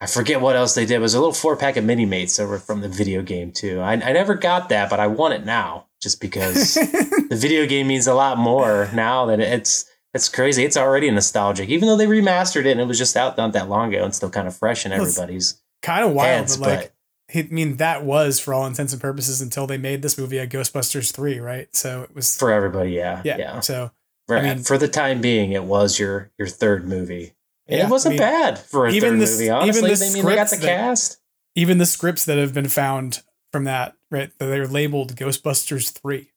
[0.00, 0.94] I forget what else they did.
[0.94, 3.80] It was a little four pack of Mini Mates were from the video game too.
[3.80, 7.88] I, I never got that, but I want it now just because the video game
[7.88, 9.84] means a lot more now that it's.
[10.14, 10.64] It's crazy.
[10.64, 13.68] It's already nostalgic, even though they remastered it and it was just out not that
[13.68, 16.92] long ago and still kind of fresh in everybody's kind of wild, but
[17.34, 20.38] like, I mean, that was for all intents and purposes until they made this movie
[20.38, 21.68] at Ghostbusters 3, right?
[21.76, 23.36] So it was, for everybody, yeah, yeah.
[23.36, 23.60] yeah.
[23.60, 23.90] So,
[24.26, 27.34] For, I mean- for the time being, it was your your third movie,
[27.68, 29.44] Yeah, it wasn't I mean, bad for a even third the- movie.
[29.44, 31.18] even Honestly, the they mean they got the that- cast.
[31.54, 33.22] even the scripts that have been found
[33.52, 34.30] from that, right?
[34.38, 36.30] They're labeled Ghostbusters 3.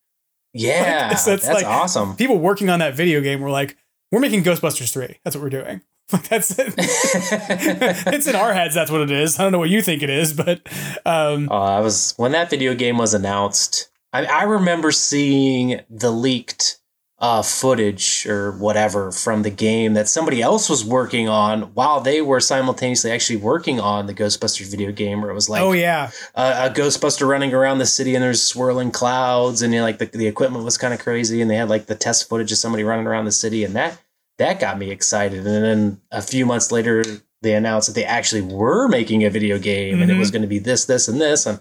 [0.54, 2.16] Yeah, Like, so that's like- awesome.
[2.16, 3.78] People working on that video game were like,
[4.12, 5.20] we're making Ghostbusters 3.
[5.24, 5.82] That's what we're doing.
[6.12, 6.74] Like that's it.
[6.78, 8.76] it's in our heads.
[8.76, 9.40] That's what it is.
[9.40, 10.60] I don't know what you think it is, but
[11.06, 13.90] um, Uh, I was when that video game was announced.
[14.12, 16.81] I, I remember seeing the leaked
[17.22, 22.20] uh, footage or whatever from the game that somebody else was working on while they
[22.20, 25.22] were simultaneously actually working on the Ghostbusters video game.
[25.22, 28.42] Where it was like, oh yeah, a, a Ghostbuster running around the city and there's
[28.42, 31.56] swirling clouds and you know, like the, the equipment was kind of crazy and they
[31.56, 34.02] had like the test footage of somebody running around the city and that
[34.40, 35.46] that got me excited.
[35.46, 37.04] And then a few months later
[37.44, 40.48] they announced that they actually were making a video game and it was going to
[40.48, 41.46] be this this and this.
[41.46, 41.60] And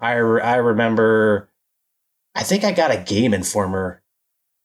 [0.00, 1.50] I re- I remember
[2.34, 4.01] I think I got a Game Informer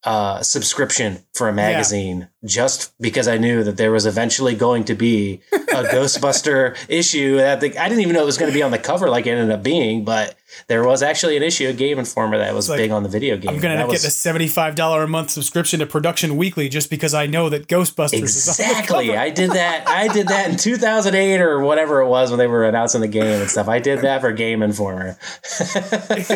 [0.08, 4.96] uh, subscription for a magazine just because I knew that there was eventually going to
[4.96, 7.36] be a Ghostbuster issue.
[7.36, 9.26] That the, I didn't even know it was going to be on the cover like
[9.26, 10.36] it ended up being, but
[10.70, 13.36] there was actually an issue of Game Informer that was like, big on the video
[13.36, 13.50] game.
[13.50, 17.14] I'm gonna get was- a seventy-five dollar a month subscription to Production Weekly just because
[17.14, 19.18] I know that Ghostbusters is Exactly.
[19.18, 19.90] I did that.
[19.90, 23.42] I did that in 2008 or whatever it was when they were announcing the game
[23.42, 23.68] and stuff.
[23.68, 25.18] I did that for Game Informer.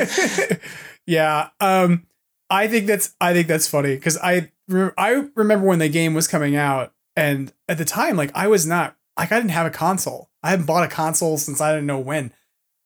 [1.06, 1.50] yeah.
[1.62, 2.06] Um,
[2.52, 6.14] I think that's I think that's funny because I re- I remember when the game
[6.14, 9.66] was coming out, and at the time, like I was not like I didn't have
[9.66, 10.30] a console.
[10.44, 12.34] I hadn't bought a console since I didn't know when,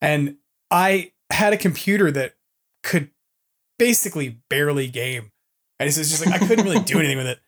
[0.01, 0.37] and
[0.69, 2.35] I had a computer that
[2.83, 3.09] could
[3.79, 5.31] basically barely game.
[5.79, 7.39] And it's just like I couldn't really do anything with it.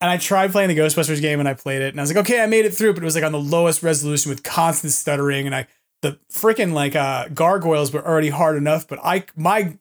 [0.00, 2.24] And I tried playing the Ghostbusters game and I played it and I was like,
[2.26, 4.92] okay, I made it through, but it was like on the lowest resolution with constant
[4.92, 5.66] stuttering and I
[6.02, 9.78] the freaking like uh gargoyles were already hard enough, but I my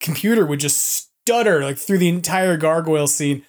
[0.00, 3.44] computer would just stutter like through the entire gargoyle scene.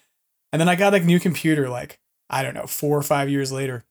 [0.51, 1.99] And then I got a new computer like,
[2.29, 3.85] I don't know, four or five years later.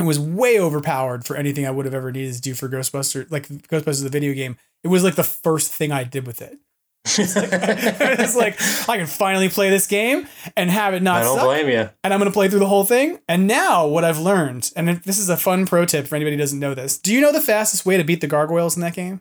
[0.00, 3.30] It was way overpowered for anything I would have ever needed to do for Ghostbusters,
[3.30, 4.56] like Ghostbusters the video game.
[4.82, 6.58] It was like the first thing I did with it.
[7.18, 8.58] it's like
[8.88, 10.26] I can finally play this game
[10.56, 11.90] and have it not I don't suck, blame you.
[12.02, 13.18] and I'm going to play through the whole thing.
[13.28, 16.40] And now what I've learned, and this is a fun pro tip for anybody who
[16.40, 16.98] doesn't know this.
[16.98, 19.20] Do you know the fastest way to beat the gargoyles in that game?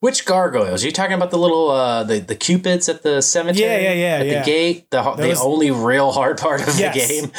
[0.00, 0.82] Which gargoyles?
[0.82, 3.82] Are you talking about the little uh the, the cupids at the cemetery?
[3.84, 4.38] Yeah, yeah, yeah, At yeah.
[4.40, 6.94] the gate, the the only real hard part of Yes.
[6.94, 7.30] the game.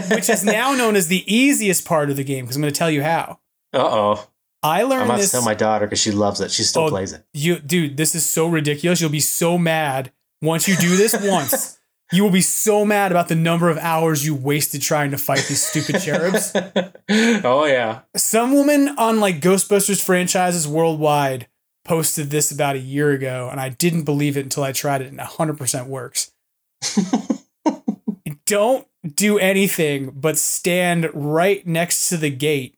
[0.00, 2.72] The- which is now known as the easiest part of the game because I'm going
[2.72, 3.40] to tell you how.
[3.72, 4.28] Uh oh.
[4.62, 5.30] I learned I'm about this.
[5.32, 6.50] to tell my daughter because she loves it.
[6.50, 7.22] She still Oh, plays it.
[7.34, 8.98] You, dude, this is so ridiculous.
[9.00, 10.10] You'll be so mad
[10.40, 11.78] once you do this once.
[12.12, 15.44] You will be so mad about the number of hours you wasted trying to fight
[15.48, 16.52] these stupid cherubs.
[17.44, 18.00] oh yeah.
[18.16, 21.48] Some woman on like Ghostbusters franchises worldwide
[21.84, 25.08] posted this about a year ago, and I didn't believe it until I tried it,
[25.08, 26.32] and it 100% works.
[28.46, 32.76] Don't do anything but stand right next to the gate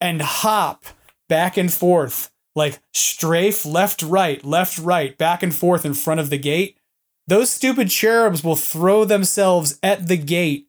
[0.00, 0.84] and hop
[1.28, 6.30] back and forth, like strafe left, right, left, right, back and forth in front of
[6.30, 6.78] the gate.
[7.26, 10.68] Those stupid cherubs will throw themselves at the gate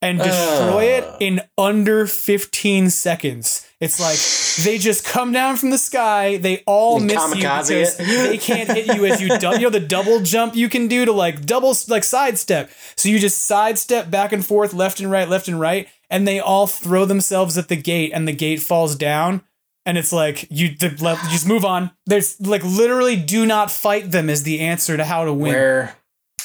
[0.00, 3.63] and destroy it in under 15 seconds.
[3.80, 6.36] It's like they just come down from the sky.
[6.36, 7.96] They all And miss you because it.
[7.98, 9.56] they can't hit you as you double.
[9.58, 12.70] You know the double jump you can do to like double like sidestep.
[12.96, 16.38] So you just sidestep back and forth, left and right, left and right, and they
[16.40, 19.42] all throw themselves at the gate, and the gate falls down.
[19.86, 21.90] And it's like you, the, le- you just move on.
[22.06, 25.52] There's like literally do not fight them is the answer to how to win.
[25.52, 25.96] Where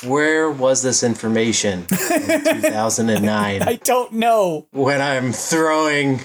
[0.04, 1.88] where was this information in
[2.62, 4.68] 2009 I don't know.
[4.72, 6.22] when I'm throwing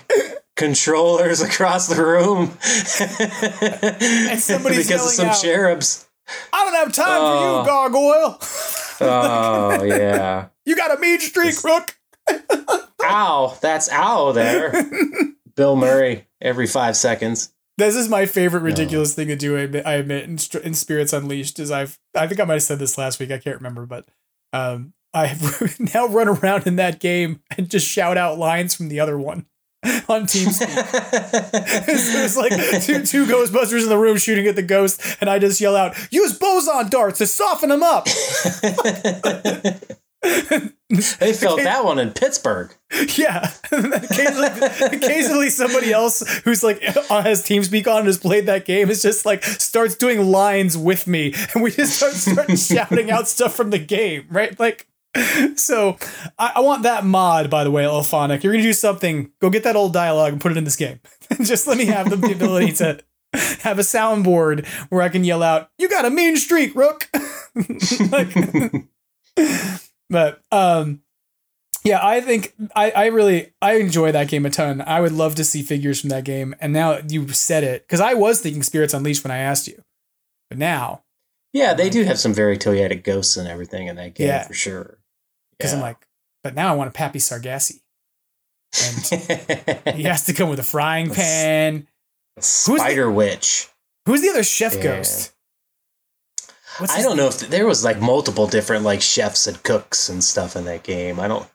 [0.57, 2.57] controllers across the room
[4.31, 6.07] And somebody's because of some out, cherubs?
[6.53, 7.61] I don't have time for Oh.
[7.61, 8.39] you, gargoyle.
[9.01, 10.47] Oh yeah.
[10.65, 11.97] You got a mean streak, Rook.
[13.03, 14.73] Ow, that's ow there.
[15.57, 17.53] Bill Murray every five seconds.
[17.77, 19.57] This is my favorite ridiculous thing to do.
[19.57, 22.63] I admit, I admit in, in Spirits Unleashed is I've I think I might have
[22.63, 23.31] said this last week.
[23.33, 24.07] I can't remember, but
[24.53, 28.89] um, I have now run around in that game and just shout out lines from
[28.89, 29.47] the other one
[30.09, 31.87] on TeamSpeak.
[31.87, 32.53] There's like
[32.83, 35.95] two two Ghostbusters in the room shooting at the ghost, and I just yell out,
[36.11, 38.07] "Use boson darts to soften them up."
[41.19, 42.75] They felt that one in Pittsburgh.
[43.17, 43.51] Yeah.
[43.73, 44.49] occasionally,
[44.81, 49.03] occasionally somebody else who's like on has TeamSpeak on and has played that game is
[49.03, 53.55] just like starts doing lines with me and we just start, start shouting out stuff
[53.55, 54.59] from the game, right?
[54.59, 54.87] Like
[55.57, 55.97] so
[56.39, 58.43] I, I want that mod, by the way, IllFonic.
[58.43, 61.01] You're gonna do something, go get that old dialogue and put it in this game.
[61.43, 63.01] just let me have the, the ability to
[63.63, 67.09] have a soundboard where I can yell out, You got a mean streak, Rook.
[68.11, 68.35] like,
[70.11, 71.01] but um
[71.85, 74.81] yeah, I think I, I really I enjoy that game a ton.
[74.81, 76.55] I would love to see figures from that game.
[76.59, 79.83] And now you said it because I was thinking Spirits Unleashed when I asked you,
[80.49, 81.03] but now
[81.53, 84.45] Yeah, they do have some very toyetic ghosts and everything in that game Yeah.
[84.45, 84.99] for sure.
[85.59, 85.97] Because I'm like,
[86.43, 87.81] but now I want a Pappy Sargassi,
[88.83, 91.87] and he has to come with a frying pan.
[92.41, 93.69] Spider Witch.
[94.07, 94.83] Who's the other chef Yeah.
[94.83, 95.33] ghost?
[96.79, 100.23] What's I don't know if there was like multiple different like chefs and cooks and
[100.25, 101.21] stuff in that game.
[101.21, 101.49] I don't.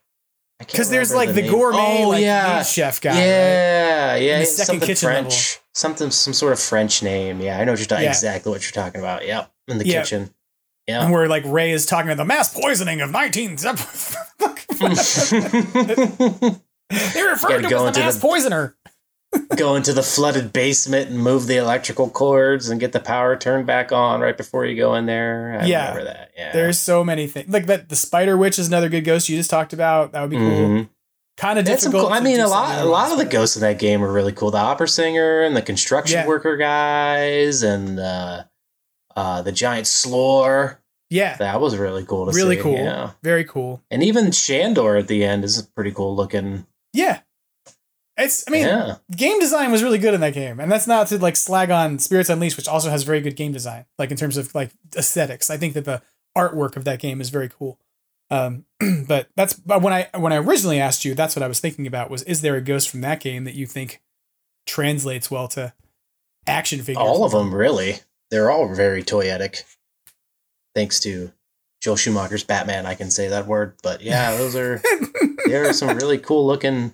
[0.60, 1.52] Because there's like the, name.
[1.52, 2.64] gourmet, Oh, like yeah.
[2.64, 3.12] chef guy.
[3.12, 3.18] right?
[3.20, 5.24] Yeah, yeah, second something kitchen French,
[5.56, 5.64] level.
[5.74, 7.40] something, some sort of French name.
[7.40, 8.10] Yeah, I know what you're talking Yeah.
[8.12, 9.26] exactly what you're talking about.
[9.26, 10.02] Yep, in the Yeah.
[10.02, 10.34] kitchen.
[10.90, 13.56] And Yeah, where like Ray is talking about the mass poisoning of 19.
[16.90, 18.76] they referred to go as the mass the- poisoner.
[19.58, 23.68] go into the flooded basement and move the electrical cords and get the power turned
[23.68, 25.60] back on right before you go in there.
[25.62, 25.90] I Yeah.
[25.90, 26.32] remember that.
[26.36, 27.48] Yeah, There's so many things.
[27.48, 30.14] Like that the Spider Witch is another good ghost you just talked about.
[30.14, 30.50] That would be cool.
[30.50, 30.90] Mhm.
[31.38, 32.06] Kind of difficult.
[32.06, 32.12] cool.
[32.14, 34.50] I mean, a lot, a lot of the ghosts in that game are really cool.
[34.50, 36.26] The opera singer and the construction Yeah.
[36.28, 38.44] worker guys and uh,
[39.16, 40.79] uh, the giant slore.
[41.10, 41.36] Yeah.
[41.38, 42.62] That was really cool to Really see.
[42.62, 42.76] cool.
[42.78, 43.12] Yeah.
[43.24, 43.82] Very cool.
[43.90, 46.66] And even Shandor at the end is pretty cool looking.
[46.94, 47.22] Yeah.
[48.18, 48.96] It's I mean, yeah.
[49.16, 50.60] game design was really good in that game.
[50.60, 53.54] And that's not to like slag on Spirits Unleashed, which also has very good game
[53.54, 55.50] design, like in terms of like aesthetics.
[55.50, 56.02] I think that the
[56.38, 57.80] artwork of that game is very cool.
[58.30, 58.66] Um,
[59.08, 61.88] but that's but when I when I originally asked you, that's what I was thinking
[61.88, 64.02] about was is there a ghost from that game that you think
[64.68, 65.74] translates well to
[66.46, 66.98] action figures?
[66.98, 67.96] All of them, really.
[68.32, 69.64] They're all very toyetic.
[70.76, 71.32] Thanks to
[71.82, 73.76] Joel Schumacher's Batman, I can say that word.
[73.84, 74.82] But yeah, those are
[75.46, 76.94] there are some really cool looking,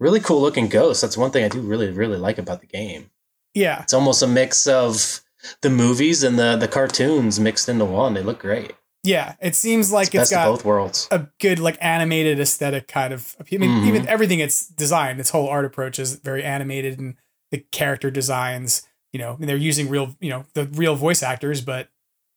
[0.00, 1.00] really cool looking ghosts.
[1.02, 3.10] That's one thing I do really really like about the game.
[3.54, 3.82] Yeah.
[3.82, 5.20] It's almost a mix of
[5.62, 8.14] the movies and the the cartoons mixed into one.
[8.14, 8.72] They look great.
[9.04, 9.34] Yeah.
[9.40, 11.06] It seems like It's it's got both worlds.
[11.10, 13.86] a good like animated aesthetic kind of I mean Mhm.
[13.88, 17.14] even everything it's designed its whole art approach is very animated and
[17.50, 21.60] the character designs you know and they're using real you know the real voice actors
[21.62, 21.88] but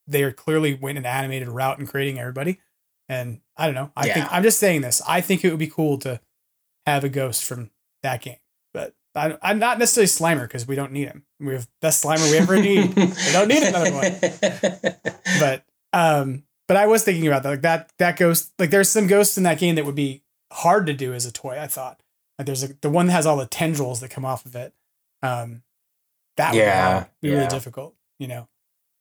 [0.07, 2.59] they are clearly went an animated route in creating everybody.
[3.09, 4.13] And I don't know I Yeah.
[4.13, 6.19] think I'm just saying this I think it would be cool to
[6.85, 7.71] have a ghost from
[8.03, 8.37] that game
[8.73, 11.25] but I, I'm not necessarily Slimer because we don't need him.
[11.39, 12.95] We have best Slimer we ever need.
[12.95, 15.21] We don't need another one.
[15.39, 19.07] But um but I was thinking about that like that that ghost like there's some
[19.07, 20.23] ghosts in that game that would be
[20.53, 22.01] hard to do as a toy I thought.
[22.39, 24.73] Like there's a, the one that has all the tendrils that come off of it
[25.21, 25.63] Um,
[26.37, 28.47] that Yeah, would be really difficult, you know.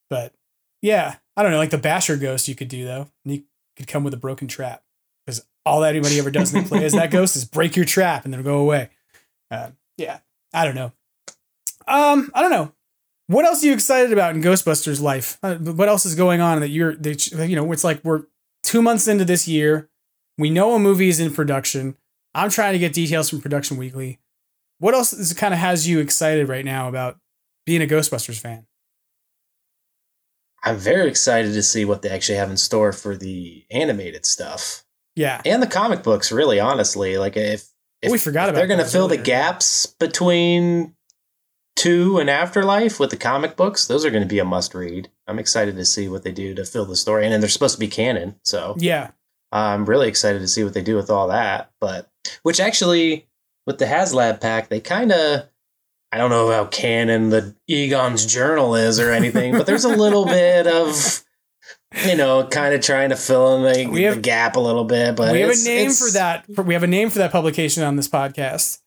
[0.09, 0.35] But
[0.82, 1.59] yeah, I don't know.
[1.59, 3.09] Like the Basher Ghost, you could do though.
[3.24, 3.43] And you
[3.77, 4.82] could come with a broken trap
[5.24, 7.85] because all that anybody ever does in they play as that ghost is break your
[7.85, 8.90] trap and then go away.
[9.51, 10.19] Uh, yeah,
[10.52, 10.93] I don't know.
[11.86, 12.73] Um, I don't know.
[13.27, 15.39] What else are you excited about in Ghostbusters life?
[15.43, 17.70] Uh, what else is going on that you're that you know?
[17.73, 18.24] It's like we're
[18.62, 19.89] two months into this year.
[20.36, 21.97] We know a movie is in production.
[22.35, 24.19] I'm trying to get details from Production Weekly.
[24.78, 27.19] What else is kind of has you excited right now about
[27.66, 28.66] being a Ghostbusters fan?
[30.62, 34.85] I'm very excited to see what they actually have in store for the animated stuff
[35.16, 36.31] Yeah, and the comic books.
[36.31, 37.66] Really, honestly, like if,
[38.03, 40.95] if we forgot if about they're going to fill the gaps between
[41.77, 45.09] two and Afterlife with the comic books, those are going to be a must read.
[45.27, 47.74] I'm excited to see what they do to fill the story, and then they're supposed
[47.74, 49.11] to be canon, so Yeah,
[49.53, 51.70] I'm really excited to see what they do with all that.
[51.81, 52.11] But
[52.43, 53.28] which actually,
[53.66, 55.49] with the HasLab pack, they kind of.
[56.12, 60.24] I don't know how canon the Egon's journal is or anything, but there's a little
[60.27, 61.23] bit of,
[62.05, 64.85] you know, kind of trying to fill in the, We have- the gap a little
[64.85, 65.15] bit.
[65.16, 66.47] But we have a name for that.
[66.49, 68.78] We have a name for that publication on this podcast.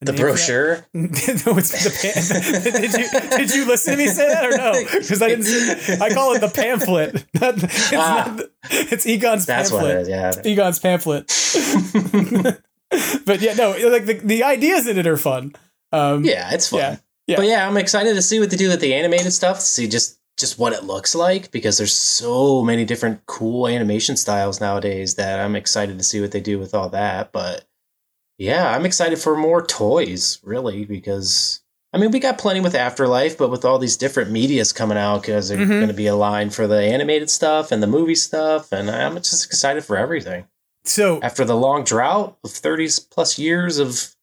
[0.00, 0.86] The name brochure.
[0.94, 4.72] no, it's the pan- did you did you listen to me say that or no?
[4.82, 5.44] Because I didn't.
[5.44, 7.24] Say, I call it the pamphlet.
[7.40, 8.34] Not- it's, Ah.
[8.36, 9.46] the- it's Egon's pamphlet.
[9.46, 9.82] That's pamphlet.
[9.82, 10.08] what it is.
[10.08, 10.50] Yeah.
[10.50, 11.26] Egon's pamphlet.
[13.26, 15.54] but yeah, no, like the, the ideas in it are fun.
[15.92, 16.78] Um, Yeah, it's fun.
[16.80, 16.96] Yeah,
[17.26, 17.36] yeah.
[17.36, 19.58] But yeah, I'm excited to see what they do with the animated stuff.
[19.58, 24.16] To see just just what it looks like because there's so many different cool animation
[24.16, 27.32] styles nowadays that I'm excited to see what they do with all that.
[27.32, 27.66] But
[28.38, 31.60] yeah, I'm excited for more toys, really, because
[31.92, 35.20] I mean we got plenty with Afterlife, but with all these different medias coming out,
[35.20, 35.68] because they're Mhm.
[35.68, 39.16] going to be a line for the animated stuff and the movie stuff, and I'm
[39.16, 40.46] just excited for everything.
[40.86, 44.16] So After the long drought of 30 plus years of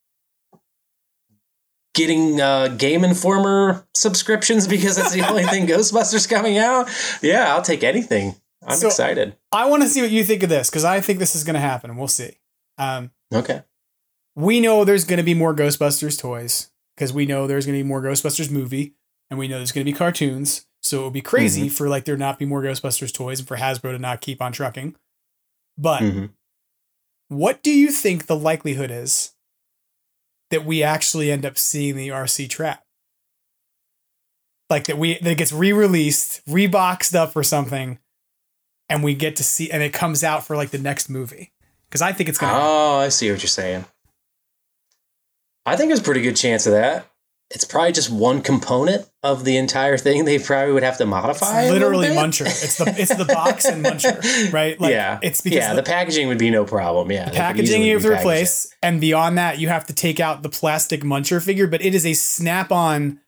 [2.00, 6.90] getting uh, Game Informer subscriptions because that's the only thing Ghostbusters coming out,
[7.22, 8.36] yeah, I'll take anything.
[8.66, 9.36] I'm So- excited.
[9.52, 11.54] I want to see what you think of this because I think this is going
[11.56, 11.96] to happen.
[11.98, 12.38] We'll see.
[12.78, 13.64] Um, Okay.
[14.36, 17.84] we know there's going to be more Ghostbusters toys because we know there's going to
[17.84, 18.94] be more Ghostbusters movie
[19.30, 20.66] and we know there's going to be cartoons.
[20.82, 21.70] So it would be crazy Mm-hmm.
[21.76, 24.52] for like there not be more Ghostbusters toys and for Hasbro to not keep on
[24.54, 24.96] trucking.
[25.78, 26.30] But Mhm.
[27.28, 29.34] what do you think the likelihood is
[30.52, 32.84] that we actually end up seeing the RC trap?
[34.70, 37.98] Like that we that it gets re-released, reboxed up or something,
[38.88, 41.52] and we get to see and it comes out for like the next movie.
[41.90, 43.86] Because I think it's gonna Oh, I see what you're saying.
[45.66, 47.09] I think there's a pretty good chance of that.
[47.52, 50.26] It's probably just one component of the entire thing.
[50.26, 51.64] They probably would have to modify.
[51.64, 52.08] It's literally.
[52.10, 52.46] Muncher.
[52.46, 54.80] It's the it's the box and Muncher, right?
[54.80, 57.12] Like, yeah, it's because yeah, the, the, packaging would be no problem.
[57.12, 58.20] Yeah, packaging you have to repackage it.
[58.20, 61.66] replace, and beyond that, you have to take out the plastic Muncher figure.
[61.66, 63.20] But it is a snap-on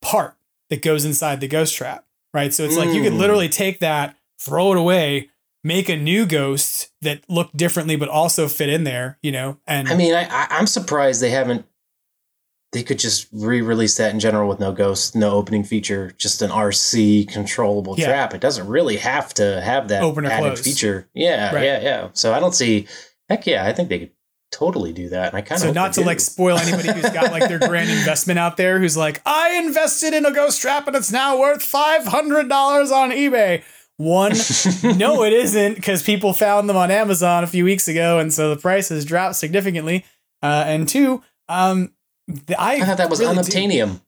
[0.00, 0.34] part
[0.70, 2.52] that goes inside the ghost trap, right?
[2.52, 3.18] So it's like you could Mm.
[3.18, 5.28] literally take that, throw it away,
[5.62, 9.58] make a new ghost that looked differently but also fit in there, you know.
[9.68, 11.64] And I mean, I, I'm surprised they haven't.
[12.72, 16.50] They could just re-release that in general with no ghost, no opening feature, just an
[16.50, 18.06] RC controllable Yeah.
[18.06, 18.32] trap.
[18.34, 20.60] It doesn't really have to have that Open added close.
[20.62, 21.06] feature.
[21.14, 21.64] Yeah, Right.
[21.64, 22.08] yeah, yeah.
[22.14, 22.86] So I don't see.
[23.28, 24.10] Heck yeah, I think they could
[24.50, 25.28] totally do that.
[25.28, 27.90] And I kind of so not to like spoil anybody who's got like their grand
[27.98, 31.60] investment out there who's like i invested in a ghost trap and it's now worth
[31.62, 33.62] $500 on ebay
[33.96, 34.32] one
[34.98, 38.50] no it isn't because people found them on amazon a few weeks ago and so
[38.54, 40.04] the price has dropped significantly
[40.42, 41.92] uh, and two um
[42.58, 44.00] I, I thought that was really unobtainium.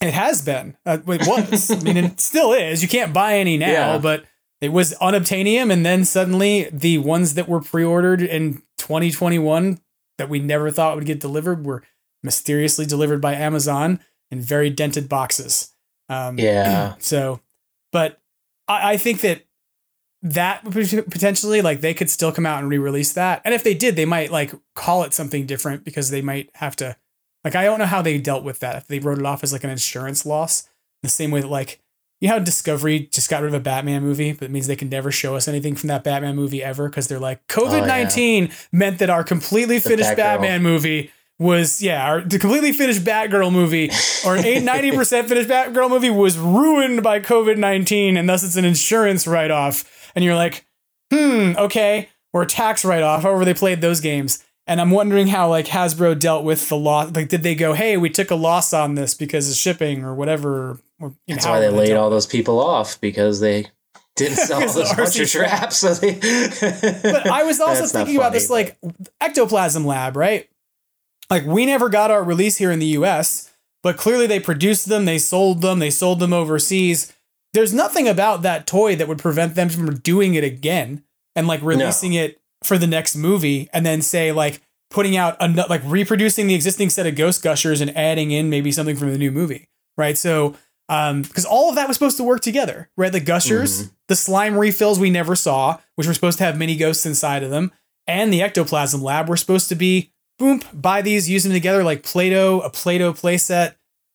[0.00, 0.76] it has been.
[0.86, 1.70] Uh, it was.
[1.70, 2.82] I mean, it still is.
[2.82, 3.98] You can't buy any now, Yeah.
[3.98, 4.24] but
[4.60, 9.80] it was unobtainium, and then suddenly the ones that were pre-ordered in 2021
[10.18, 11.82] that we never thought would get delivered were
[12.22, 14.00] mysteriously delivered by Amazon
[14.30, 15.72] in very dented boxes.
[16.08, 16.94] Um, Yeah.
[17.00, 17.40] So,
[17.92, 18.20] but
[18.68, 19.42] I, I think that
[20.22, 23.96] that potentially like they could still come out and re-release that, and if they did,
[23.96, 26.96] they might like call it something different because they might have to.
[27.44, 28.76] Like I don't know how they dealt with that.
[28.76, 30.68] If they wrote it off as like an insurance loss,
[31.02, 31.80] the same way that like
[32.20, 34.76] you know how Discovery just got rid of a Batman movie, but it means they
[34.76, 38.50] can never show us anything from that Batman movie ever because they're like COVID nineteen
[38.72, 40.16] meant that our completely finished Batgirl.
[40.16, 43.90] Batman movie was yeah, our the completely finished Batgirl movie
[44.26, 48.56] or eight ninety percent finished Batgirl movie was ruined by COVID nineteen, and thus it's
[48.56, 50.12] an insurance write off.
[50.14, 50.66] And you're like,
[51.10, 53.22] hmm, okay, or a tax write off.
[53.22, 54.44] However, they played those games.
[54.70, 57.10] And I'm wondering how like Hasbro dealt with the loss.
[57.12, 60.14] Like, did they go, "Hey, we took a loss on this because of shipping or
[60.14, 60.78] whatever"?
[61.00, 63.66] Or, you know, That's why they laid all those people off because they
[64.14, 65.78] didn't sell all those bunch of traps.
[65.78, 66.14] So they.
[67.02, 68.78] but I was also That's thinking about funny, this like
[69.20, 70.48] ectoplasm lab, right?
[71.28, 73.50] Like we never got our release here in the US,
[73.82, 77.12] but clearly they produced them, they sold them, they sold them overseas.
[77.54, 81.02] There's nothing about that toy that would prevent them from doing it again
[81.34, 82.20] and like releasing no.
[82.20, 84.60] it for the next movie and then say like
[84.90, 88.72] putting out a, like reproducing the existing set of Ghost Gushers and adding in maybe
[88.72, 90.16] something from the new movie, right?
[90.16, 90.56] So
[90.88, 93.12] um because all of that was supposed to work together, right?
[93.12, 93.94] The Gushers, mm-hmm.
[94.08, 97.50] the slime refills we never saw, which were supposed to have mini ghosts inside of
[97.50, 97.72] them,
[98.06, 102.02] and the ectoplasm lab were supposed to be boom, buy these, use them together like
[102.02, 103.74] Play-Doh, a Play-Doh playset,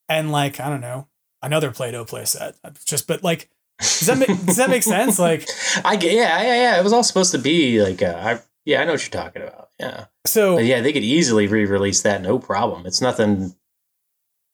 [0.09, 1.07] and like, I don't know,
[1.41, 2.55] another Play-Doh playset.
[2.84, 3.49] Just but like
[3.80, 5.19] does that make does that make sense?
[5.19, 5.47] Like
[5.85, 6.80] I yeah, yeah, yeah.
[6.80, 9.41] It was all supposed to be like uh, I yeah, I know what you're talking
[9.41, 9.69] about.
[9.80, 10.06] Yeah.
[10.26, 12.85] So but yeah, they could easily re-release that, no problem.
[12.85, 13.56] It's nothing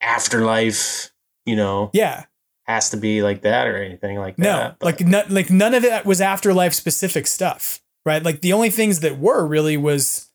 [0.01, 1.11] afterlife,
[1.45, 1.89] you know.
[1.93, 2.25] Yeah.
[2.65, 4.77] Has to be like that or anything like no, that.
[4.81, 8.23] No, like no, like none of it was afterlife specific stuff, right?
[8.23, 10.30] Like the only things that were really was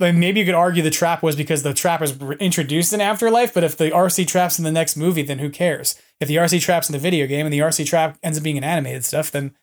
[0.00, 3.52] like maybe you could argue the trap was because the trap was introduced in Afterlife,
[3.52, 6.00] but if the RC trap's in the next movie, then who cares?
[6.18, 8.58] If the RC trap's in the video game and the RC trap ends up being
[8.58, 9.54] an animated stuff, then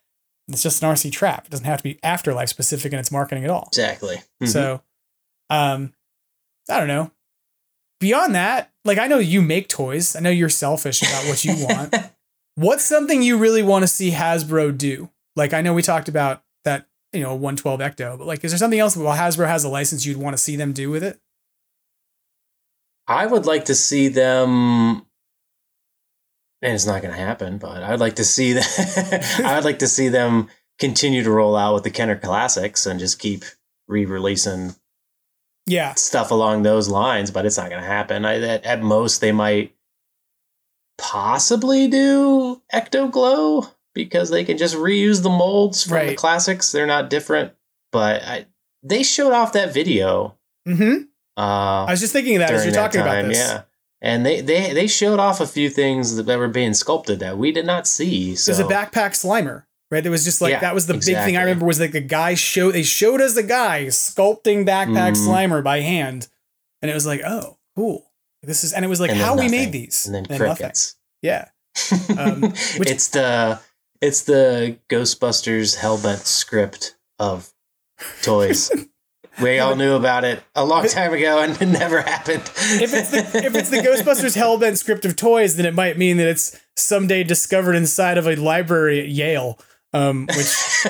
[0.48, 1.46] it's just an RC trap.
[1.46, 3.68] It doesn't have to be Afterlife specific in its marketing at all.
[3.72, 4.16] Exactly.
[4.16, 4.46] Mm-hmm.
[4.46, 4.82] So,
[5.50, 5.94] um,
[6.70, 7.12] I don't know.
[8.00, 10.16] Beyond that, like I know you make toys.
[10.16, 11.96] I know you're selfish about what you want.
[12.56, 15.10] What's something you really want to see Hasbro do?
[15.36, 16.86] Like I know we talked about that
[17.18, 18.18] you know, 112 Ecto.
[18.18, 20.56] But like, is there something else while Hasbro has a license you'd want to see
[20.56, 21.20] them do with it?
[23.08, 25.06] I would like to see them
[26.62, 29.88] and it's not going to happen, but I'd like to see that I'd like to
[29.88, 30.50] see them
[30.80, 33.44] continue to roll out with the Kenner Classics and just keep
[33.88, 34.76] re-releasing
[35.66, 38.26] yeah stuff along those lines, but it's not going to happen.
[38.26, 39.76] I, at, at most they might
[40.98, 43.68] possibly do Ecto Glow
[43.98, 46.10] because they can just reuse the molds from right.
[46.10, 46.72] the classics.
[46.72, 47.54] They're not different,
[47.92, 48.46] but I,
[48.84, 50.38] they showed off that video.
[50.68, 51.04] Mm-hmm.
[51.36, 53.38] Uh, I was just thinking of that as you're talking time, about this.
[53.38, 53.64] Yeah.
[54.00, 57.52] And they, they they showed off a few things that were being sculpted that we
[57.52, 58.36] did not see.
[58.36, 58.52] So.
[58.52, 60.06] There's a backpack slimer, right?
[60.06, 61.16] It was just like yeah, that was the exactly.
[61.16, 64.68] big thing I remember was like the guy show they showed us the guy sculpting
[64.68, 65.28] backpack mm.
[65.28, 66.28] slimer by hand,
[66.84, 68.12] and it was like, oh, cool.
[68.44, 70.96] This is and it was like how we made these, and then and crickets.
[71.24, 71.50] Nothing.
[72.18, 72.42] Yeah, um,
[72.78, 73.60] which, it's the
[74.02, 77.52] it's the Ghostbusters Hellbent script of
[78.22, 78.72] toys.
[79.42, 82.44] we all knew about it a long time ago, and it never happened.
[82.56, 86.18] if it's the if it's the Ghostbusters Hellbent script of toys, then it might mean
[86.18, 89.60] that it's someday discovered inside of a library at Yale.
[89.94, 90.84] Um, which,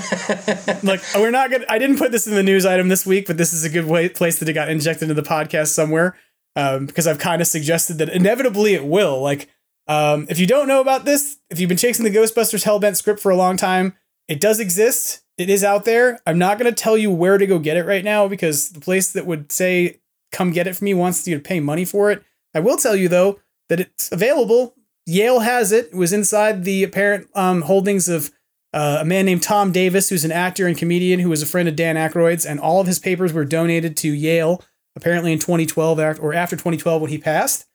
[0.84, 1.66] like, we're not gonna.
[1.70, 3.86] I didn't put this in the news item this week, but this is a good
[3.86, 6.18] way, place that it got injected into the podcast somewhere.
[6.56, 9.22] Um, because I've kind of suggested that inevitably it will.
[9.22, 9.48] Like,
[9.88, 13.20] um, if you don't know about this, if you've been chasing the Ghostbusters Hellbent script
[13.20, 13.96] for a long time,
[14.28, 15.22] it does exist.
[15.38, 16.20] It is out there.
[16.26, 18.80] I'm not going to tell you where to go get it right now because the
[18.80, 20.00] place that would say,
[20.32, 22.24] come get it for me wants you to pay money for it.
[22.54, 23.40] I will tell you, though,
[23.70, 24.74] that it's available.
[25.06, 25.88] Yale has it.
[25.88, 28.32] It was inside the apparent um, holdings of
[28.74, 31.70] uh, a man named Tom Davis, who's an actor and comedian who was a friend
[31.70, 34.62] of Dan Aykroyd's, and all of his papers were donated to Yale
[34.98, 37.66] apparently in 2012 or after 2012 when he passed.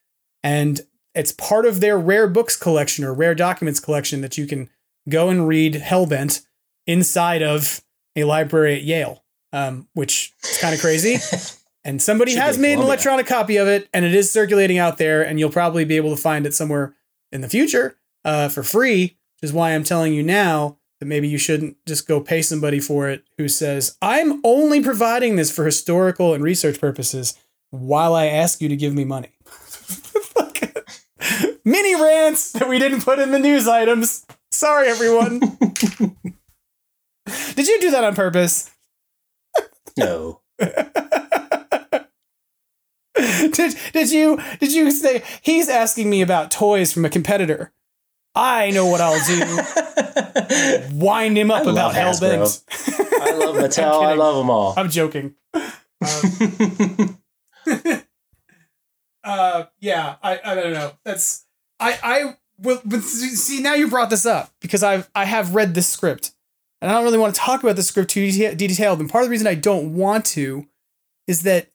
[0.43, 0.81] And
[1.15, 4.71] it's part of their rare books collection or rare documents collection that you can
[5.09, 6.45] go and read Hellbent
[6.87, 7.83] inside of
[8.17, 11.17] a library at Yale, um, which is kind of crazy.
[11.85, 15.23] and somebody has made an electronic copy of it, and it is circulating out there,
[15.23, 16.95] and you'll probably be able to find it somewhere
[17.31, 19.17] in the future uh, for free.
[19.41, 22.79] Which is why I'm telling you now that maybe you shouldn't just go pay somebody
[22.79, 27.35] for it who says, "I'm only providing this for historical and research purposes,"
[27.71, 29.33] while I ask you to give me money
[31.65, 34.27] mini rants that we didn't put in the news items.
[34.51, 35.41] Sorry, everyone.
[37.55, 38.71] Did you do that on purpose?
[39.97, 40.41] No.
[43.15, 47.73] did did you did you say he's asking me about toys from a competitor?
[48.35, 49.41] I know what I'll do.
[50.99, 52.63] Wind him up I about Hellbent.
[53.21, 54.03] I love Mattel.
[54.05, 54.75] I love them all.
[54.77, 55.35] I'm joking.
[55.55, 57.19] Um,
[59.25, 60.93] uh, yeah, I I don't know.
[61.05, 61.45] That's
[61.83, 65.89] I I will see now you brought this up because I've I have read this
[65.89, 66.33] script
[66.81, 69.01] and I don't really want to talk about the script too detailed.
[69.01, 70.67] And part of the reason I don't want to
[71.27, 71.69] is that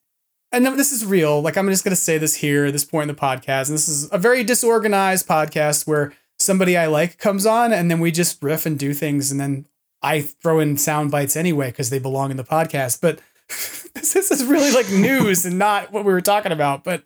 [0.52, 1.42] and this is real.
[1.42, 3.88] Like I'm just gonna say this here at this point in the podcast, and this
[3.88, 8.42] is a very disorganized podcast where somebody I like comes on and then we just
[8.42, 9.66] riff and do things, and then
[10.02, 13.02] I throw in sound bites anyway because they belong in the podcast.
[13.02, 13.20] But
[13.94, 16.84] this is really like news and not what we were talking about.
[16.84, 17.04] But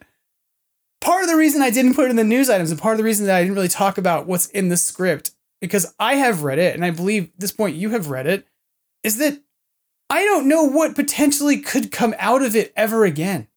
[1.01, 2.97] part of the reason I didn't put it in the news items and part of
[2.97, 6.43] the reason that I didn't really talk about what's in the script, because I have
[6.43, 8.47] read it and I believe at this point you have read it,
[9.03, 9.41] is that
[10.09, 13.47] I don't know what potentially could come out of it ever again.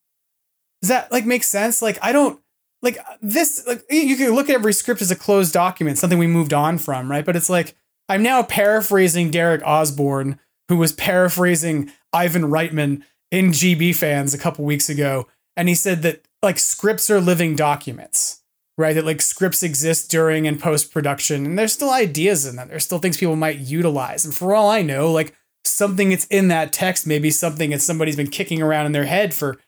[0.82, 1.80] Does that like make sense?
[1.80, 2.40] Like I don't
[2.82, 6.26] like this like you can look at every script as a closed document, something we
[6.26, 7.24] moved on from, right?
[7.24, 7.74] But it's like
[8.08, 10.38] I'm now paraphrasing Derek Osborne,
[10.68, 15.26] who was paraphrasing Ivan Reitman in GB fans a couple weeks ago,
[15.56, 18.42] and he said that like scripts are living documents,
[18.78, 18.94] right?
[18.94, 22.68] That like scripts exist during and post production, and there's still ideas in them.
[22.68, 25.34] There's still things people might utilize, and for all I know, like
[25.64, 29.32] something that's in that text maybe something that somebody's been kicking around in their head
[29.32, 29.58] for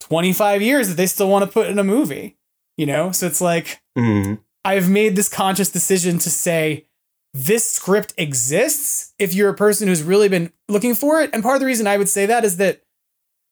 [0.00, 2.36] 25 years that they still want to put in a movie,
[2.76, 3.10] you know?
[3.10, 4.38] So it's like, Mhm.
[4.64, 6.86] I've made this conscious decision to say,
[7.34, 11.30] this script exists if you're a person who's really been looking for it.
[11.32, 12.82] And part of the reason I would say that is that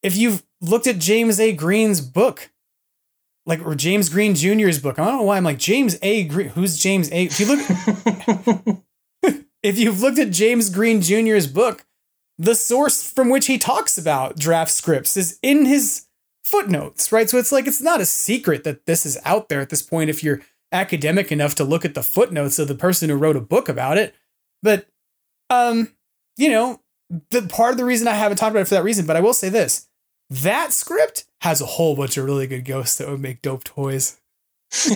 [0.02, 1.52] if you've looked at James A.
[1.52, 2.50] Green's book,
[3.46, 6.24] like, or James Green Jr.'s book, I don't know why I'm like, James A.
[6.24, 7.24] Green, who's James A.
[7.24, 8.78] If you look,
[9.62, 11.84] if you've looked at James Green Jr.'s book,
[12.38, 16.06] the source from which he talks about draft scripts is in his
[16.42, 17.28] footnotes, right?
[17.28, 20.10] So it's like it's not a secret that this is out there at this point
[20.10, 20.42] if you're
[20.72, 23.96] academic enough to look at the footnotes of the person who wrote a book about
[23.96, 24.14] it.
[24.62, 24.88] But
[25.50, 25.92] um,
[26.36, 26.80] you know,
[27.30, 29.20] the part of the reason I haven't talked about it for that reason, but I
[29.20, 29.88] will say this.
[30.42, 34.20] That script has a whole bunch of really good ghosts that would make dope toys.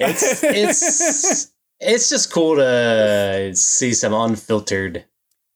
[0.00, 5.04] it's it's it's just cool to see some unfiltered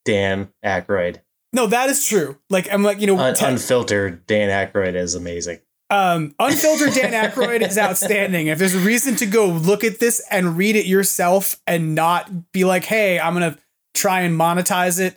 [0.05, 1.19] Dan Aykroyd.
[1.53, 2.39] No, that is true.
[2.49, 5.59] Like I'm like, you know, Un- te- unfiltered Dan Aykroyd is amazing.
[5.91, 8.47] Um, unfiltered Dan Aykroyd is outstanding.
[8.47, 12.53] If there's a reason to go look at this and read it yourself and not
[12.53, 13.59] be like, hey, I'm gonna
[13.95, 15.17] try and monetize it,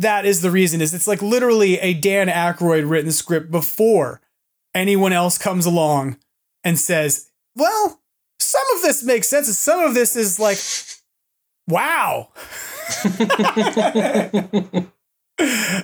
[0.00, 0.80] that is the reason.
[0.80, 4.20] Is it's like literally a Dan Aykroyd written script before
[4.74, 6.16] anyone else comes along
[6.64, 8.00] and says, well,
[8.38, 10.58] some of this makes sense, and some of this is like,
[11.68, 12.28] wow.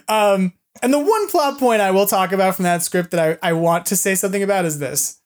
[0.08, 0.52] um,
[0.82, 3.52] and the one plot point I will talk about from that script that I, I
[3.52, 5.20] want to say something about is this.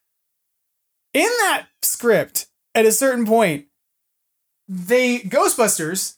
[1.14, 3.66] In that script, at a certain point,
[4.68, 6.16] they Ghostbusters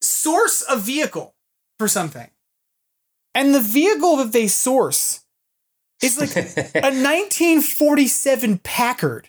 [0.00, 1.34] source a vehicle
[1.78, 2.30] for something.
[3.34, 5.20] And the vehicle that they source
[6.02, 6.40] is like a
[6.80, 9.28] 1947 Packard.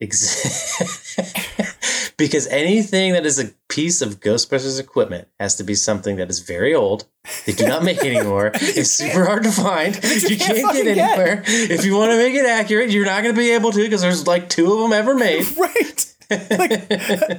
[0.00, 6.30] Ex- because anything that is a piece of Ghostbusters equipment has to be something that
[6.30, 7.06] is very old.
[7.46, 8.52] They do not make anymore.
[8.54, 9.96] it's super hard to find.
[9.96, 11.18] You, can't can't, fucking get get.
[11.18, 11.42] anywhere.
[11.46, 14.00] If you want to make it accurate, you're not going to be able to because
[14.00, 15.46] there's like two of them ever made.
[15.56, 16.07] Right.
[16.30, 16.72] Like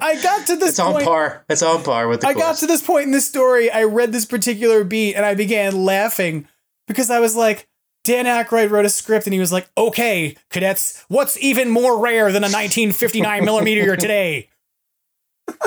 [0.02, 1.06] I got to this It's on point.
[1.06, 1.46] par.
[1.50, 3.70] It's on par with the I got to this point in this story.
[3.70, 6.48] I read this particular beat and I began laughing
[6.88, 7.68] because I was like,
[8.04, 12.32] Dan Aykroyd wrote a script and he was like, okay, cadets, what's even more rare
[12.32, 14.50] than a 1959 Miller-Meteor today?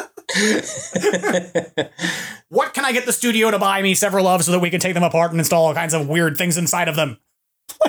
[2.49, 4.81] what can I get the studio to buy me several of so that we can
[4.81, 7.19] take them apart and install all kinds of weird things inside of them?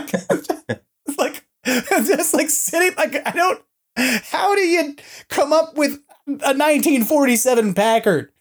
[1.18, 3.62] like, just like sitting, like, I don't,
[3.96, 4.96] how do you
[5.30, 8.32] come up with a 1947 Packard?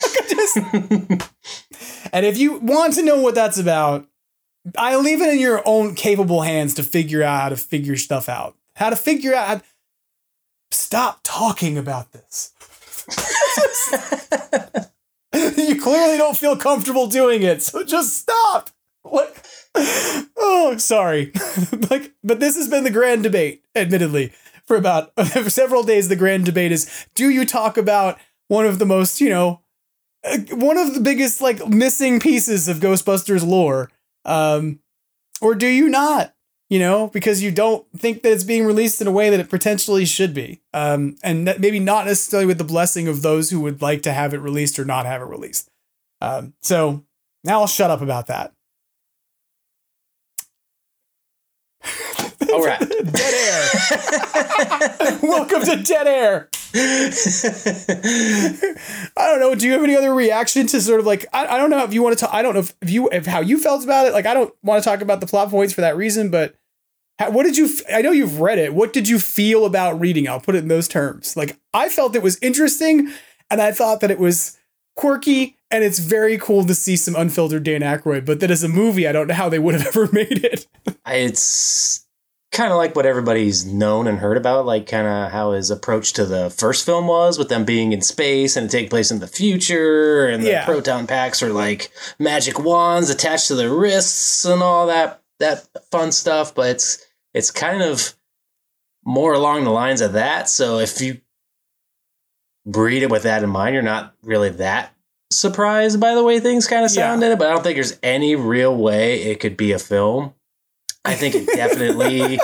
[0.28, 0.56] Just-
[2.12, 4.06] and if you want to know what that's about,
[4.76, 8.28] I leave it in your own capable hands to figure out how to figure stuff
[8.28, 8.56] out.
[8.76, 9.62] How to figure out.
[10.70, 12.52] Stop talking about this.
[15.32, 18.70] you clearly don't feel comfortable doing it, so just stop.
[19.04, 19.42] Like,
[19.74, 21.32] oh, sorry.
[21.90, 24.32] like, but this has been the grand debate, admittedly,
[24.68, 26.08] for about for several days.
[26.08, 29.62] The grand debate is: Do you talk about one of the most, you know,
[30.24, 33.90] uh, one of the biggest like missing pieces of Ghostbusters lore,
[34.24, 34.78] um,
[35.40, 36.34] or do you not?
[36.70, 39.48] You know, because you don't think that it's being released in a way that it
[39.48, 43.80] potentially should be, um, and maybe not necessarily with the blessing of those who would
[43.80, 45.70] like to have it released or not have it released.
[46.20, 47.04] Um, so
[47.42, 48.52] now I'll shut up about that.
[52.52, 52.78] All right.
[52.80, 55.18] Dead air.
[55.22, 56.48] Welcome to Dead Air.
[56.74, 57.10] I
[59.16, 59.54] don't know.
[59.54, 61.92] Do you have any other reaction to sort of like I, I don't know if
[61.92, 62.34] you want to talk.
[62.34, 64.12] I don't know if, if you if how you felt about it.
[64.12, 66.30] Like I don't want to talk about the plot points for that reason.
[66.30, 66.54] But
[67.18, 67.66] how, what did you?
[67.66, 68.74] f- I know you've read it.
[68.74, 70.24] What did you feel about reading?
[70.24, 70.28] it?
[70.28, 71.36] I'll put it in those terms.
[71.36, 73.12] Like I felt it was interesting,
[73.50, 74.58] and I thought that it was
[74.96, 78.24] quirky, and it's very cool to see some unfiltered Dan Aykroyd.
[78.24, 80.66] But that as a movie, I don't know how they would have ever made it.
[81.06, 82.04] it's
[82.50, 86.12] kind of like what everybody's known and heard about, like kind of how his approach
[86.14, 89.18] to the first film was, with them being in space and it take place in
[89.20, 90.64] the future, and the Yeah.
[90.64, 96.10] proton packs are like magic wands attached to their wrists and all that that fun
[96.10, 96.54] stuff.
[96.54, 97.04] But it's
[97.34, 98.14] it's kind of
[99.04, 100.48] more along the lines of that.
[100.48, 101.20] So if you
[102.66, 104.94] read it with that in mind, you're not really that
[105.30, 107.10] surprised by the way things kind of Yeah.
[107.10, 110.34] sounded, but I don't think there's any real way it could be a film.
[111.08, 112.38] I think it definitely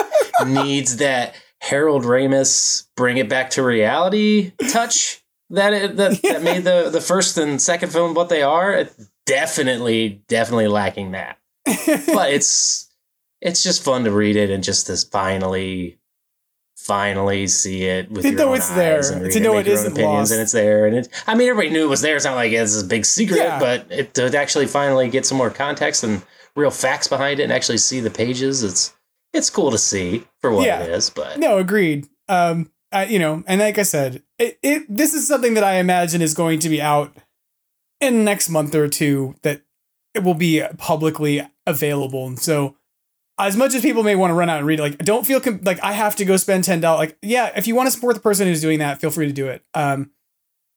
[0.46, 6.64] needs that Harold Ramis bring it back to reality touch that it, that, that made
[6.64, 8.72] the, the first and second film what they are.
[8.72, 11.38] It's definitely, definitely lacking that.
[11.64, 12.90] but it's
[13.40, 15.98] it's just fun to read it and just to finally
[16.76, 19.66] finally see it with To your know own it's there, eyes and to know it
[19.66, 20.32] isn't opinions lost.
[20.32, 22.52] and it's there and it I mean everybody knew it was there it's not like
[22.52, 23.58] it's a big secret Yeah.
[23.58, 26.22] but it, to actually finally get some more context and
[26.56, 28.94] real facts behind it and actually see the pages it's
[29.32, 30.82] it's cool to see for what Yeah.
[30.82, 32.08] it is but No, agreed.
[32.28, 35.74] Um, I, you know, and like I said, it, it this is something that I
[35.78, 37.12] imagine is going to be out
[38.00, 39.34] in the next month or two.
[39.42, 39.62] That
[40.14, 42.76] it will be publicly available, and so
[43.36, 45.40] as much as people may want to run out and read it, like don't feel
[45.40, 47.08] com- like I have to go spend ten dollars.
[47.08, 49.32] Like, yeah, if you want to support the person who's doing that, feel free to
[49.32, 49.64] do it.
[49.74, 50.12] Um,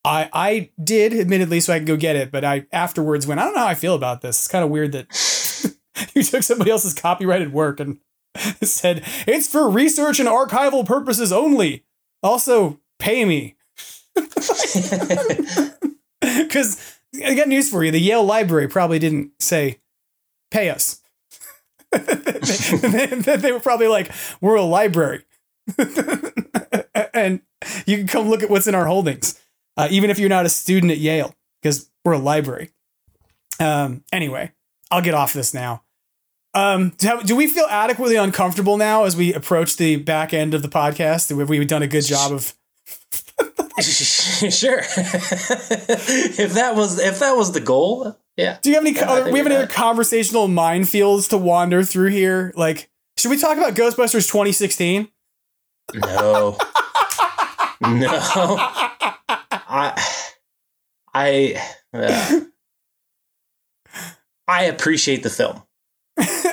[0.04, 3.44] I I did admittedly, so I could go get it, but I afterwards went, I
[3.44, 4.40] don't know how I feel about this.
[4.40, 5.06] It's kind of weird that
[6.15, 7.99] you took somebody else's copyrighted work and
[8.61, 11.84] said it's for research and archival purposes only.
[12.24, 13.56] Also, pay me.
[16.19, 16.82] Because
[17.24, 19.80] I got news for you: the Yale Library probably didn't say,
[20.52, 21.02] "Pay us."
[21.91, 24.11] they, they- they were probably like,
[24.41, 25.24] "We're a library,
[27.14, 27.41] and
[27.86, 29.40] you can come look at what's in our holdings,
[29.78, 32.72] uh, even if you're not a student at Yale, because we're a library."
[33.60, 34.03] Um.
[34.11, 34.52] Anyway,
[34.91, 35.84] I'll get off this now.
[36.57, 40.63] Um, do, do we feel adequately uncomfortable now as we approach the back end of
[40.63, 41.29] the podcast?
[41.38, 42.53] Have we done a good job of?
[43.79, 48.95] sure if that was if that was the goal yeah Do you have any?
[48.95, 52.51] Yeah, other, we have any other conversational minefields to wander through here?
[52.55, 55.09] Like, should we talk about Ghostbusters 2016?
[55.93, 56.57] No.
[57.81, 58.07] no.
[59.69, 59.93] I
[61.13, 61.61] I
[61.93, 62.39] uh,
[64.47, 65.61] I appreciate the film.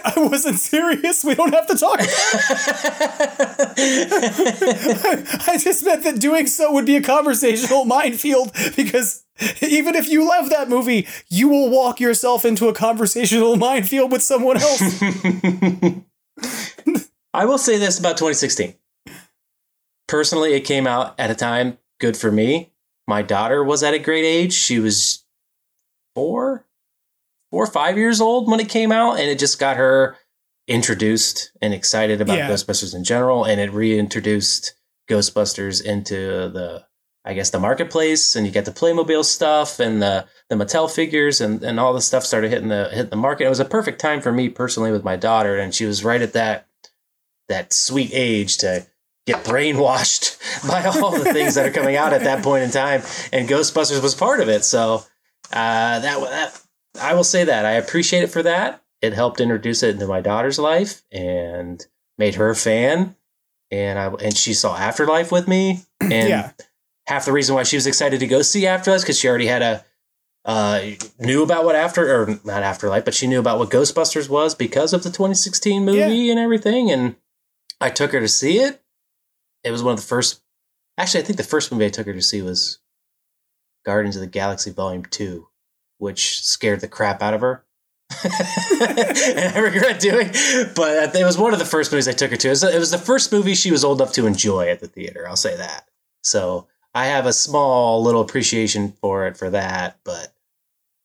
[0.16, 1.24] I wasn't serious.
[1.24, 1.98] We don't have to talk.
[5.48, 9.24] I just meant that doing so would be a conversational minefield because
[9.62, 14.22] even if you love that movie, you will walk yourself into a conversational minefield with
[14.22, 15.02] someone else.
[17.32, 18.74] I will say this about 2016.
[20.06, 22.72] Personally, it came out at a time good for me.
[23.08, 24.52] My daughter was at a great age.
[24.52, 25.24] She was
[26.14, 26.66] four,
[27.54, 30.16] four or five years old when it came out, and it just got her
[30.66, 32.50] introduced and excited about Yeah.
[32.50, 34.74] Ghostbusters in general, and it reintroduced
[35.08, 36.16] Ghostbusters into
[36.48, 36.84] the,
[37.24, 41.40] I guess, the marketplace, and you get the Playmobil stuff and the the Mattel figures
[41.40, 43.46] and, and all the stuff started hitting the hitting the market.
[43.46, 46.22] It was a perfect time for me personally with my daughter, and she was right
[46.22, 46.66] at that
[47.48, 48.84] that sweet age to
[49.28, 53.02] get brainwashed by all the things that are coming out at that point in time,
[53.32, 54.64] and Ghostbusters was part of it.
[54.64, 55.04] So
[55.52, 56.63] uh, that was that
[57.00, 58.82] I will say that I appreciate it for that.
[59.02, 61.84] It helped introduce it into my daughter's life and
[62.16, 63.16] made her a fan,
[63.70, 66.52] and I and she saw Afterlife with me, and yeah.
[67.06, 69.62] half the reason why she was excited to go see Afterlife because she already had
[69.62, 69.84] a
[70.44, 70.80] uh,
[71.18, 74.92] knew about what after or not Afterlife, but she knew about what Ghostbusters was because
[74.92, 76.90] of the 2016 movie and everything.
[76.90, 77.16] And
[77.80, 78.82] I took her to see it.
[79.62, 80.42] It was one of the first.
[80.98, 82.78] Actually, I think the first movie I took her to see was
[83.84, 85.48] Guardians of the Galaxy Volume Two,
[86.04, 87.64] which scared the crap out of her.
[88.22, 90.28] and I regret doing,
[90.76, 92.48] but it was one of the first movies I took her to.
[92.48, 94.86] It was, it was the first movie she was old enough to enjoy at the
[94.86, 95.26] theater.
[95.26, 95.88] I'll say that.
[96.22, 100.32] So I have a small little appreciation for it for that, but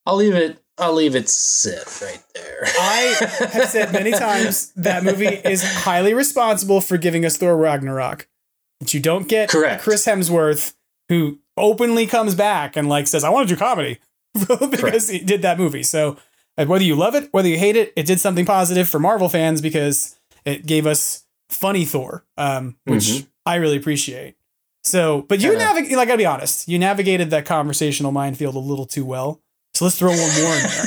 [0.06, 0.62] I'll leave it.
[0.78, 2.62] I'll leave it sit right there.
[2.64, 3.16] I
[3.52, 8.28] have said many times that movie is highly responsible for giving us Thor Ragnarok.
[8.80, 9.82] That you don't get Correct.
[9.82, 10.74] Chris Hemsworth,
[11.10, 13.98] who openly comes back and like says, "I want to do comedy,"
[14.70, 15.82] because he did that movie.
[15.82, 16.16] So
[16.56, 19.60] whether you love it, whether you hate it, it did something positive for Marvel fans
[19.60, 23.26] because it gave us funny Thor, um, which Mhm.
[23.46, 24.36] I really appreciate.
[24.84, 25.92] So, but you navigate.
[25.92, 29.40] Like, I gotta be honest, you navigated that conversational minefield a little too well.
[29.74, 30.86] So let's throw one more in there.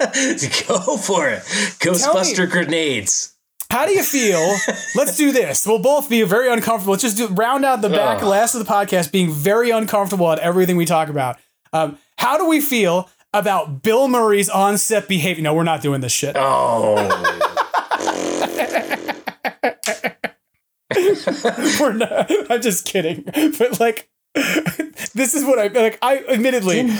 [0.68, 1.42] Go for it.
[1.80, 3.34] Ghostbuster grenades.
[3.70, 4.56] How do you feel?
[4.96, 5.64] Let's do this.
[5.66, 6.92] We'll both be very uncomfortable.
[6.92, 8.24] Let's just do round out the back Ugh.
[8.28, 11.38] last of the podcast being very uncomfortable at everything we talk about.
[11.72, 15.42] Um, how do we feel about Bill Murray's on-set behavior?
[15.42, 16.36] No, we're not doing this shit.
[16.36, 16.94] Oh,
[21.80, 22.30] We're not.
[22.50, 23.24] I'm just kidding.
[23.58, 24.10] But like,
[25.14, 25.98] this is what I like.
[26.02, 26.90] I admittedly.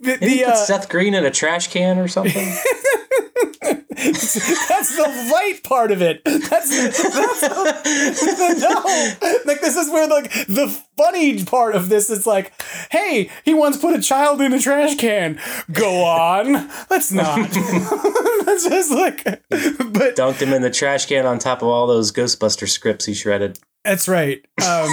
[0.00, 2.54] The, the, put uh, Seth Green in a trash can or something?
[3.96, 6.22] that's the light part of it.
[6.24, 9.40] That's, that's the, no.
[9.46, 12.52] Like this is where like the funny part of this is like,
[12.90, 15.40] hey, he once put a child in a trash can.
[15.72, 16.68] Go on.
[16.90, 17.50] Let's not.
[18.44, 22.12] that's just like, but dunked him in the trash can on top of all those
[22.12, 23.58] Ghostbuster scripts he shredded.
[23.86, 24.44] That's right.
[24.66, 24.90] Um,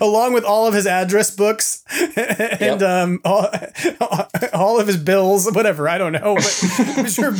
[0.00, 1.84] along with all of his address books
[2.16, 2.80] and yep.
[2.80, 3.50] um, all,
[4.54, 5.86] all, of his bills, whatever.
[5.86, 6.36] I don't know.
[6.36, 7.34] But sure,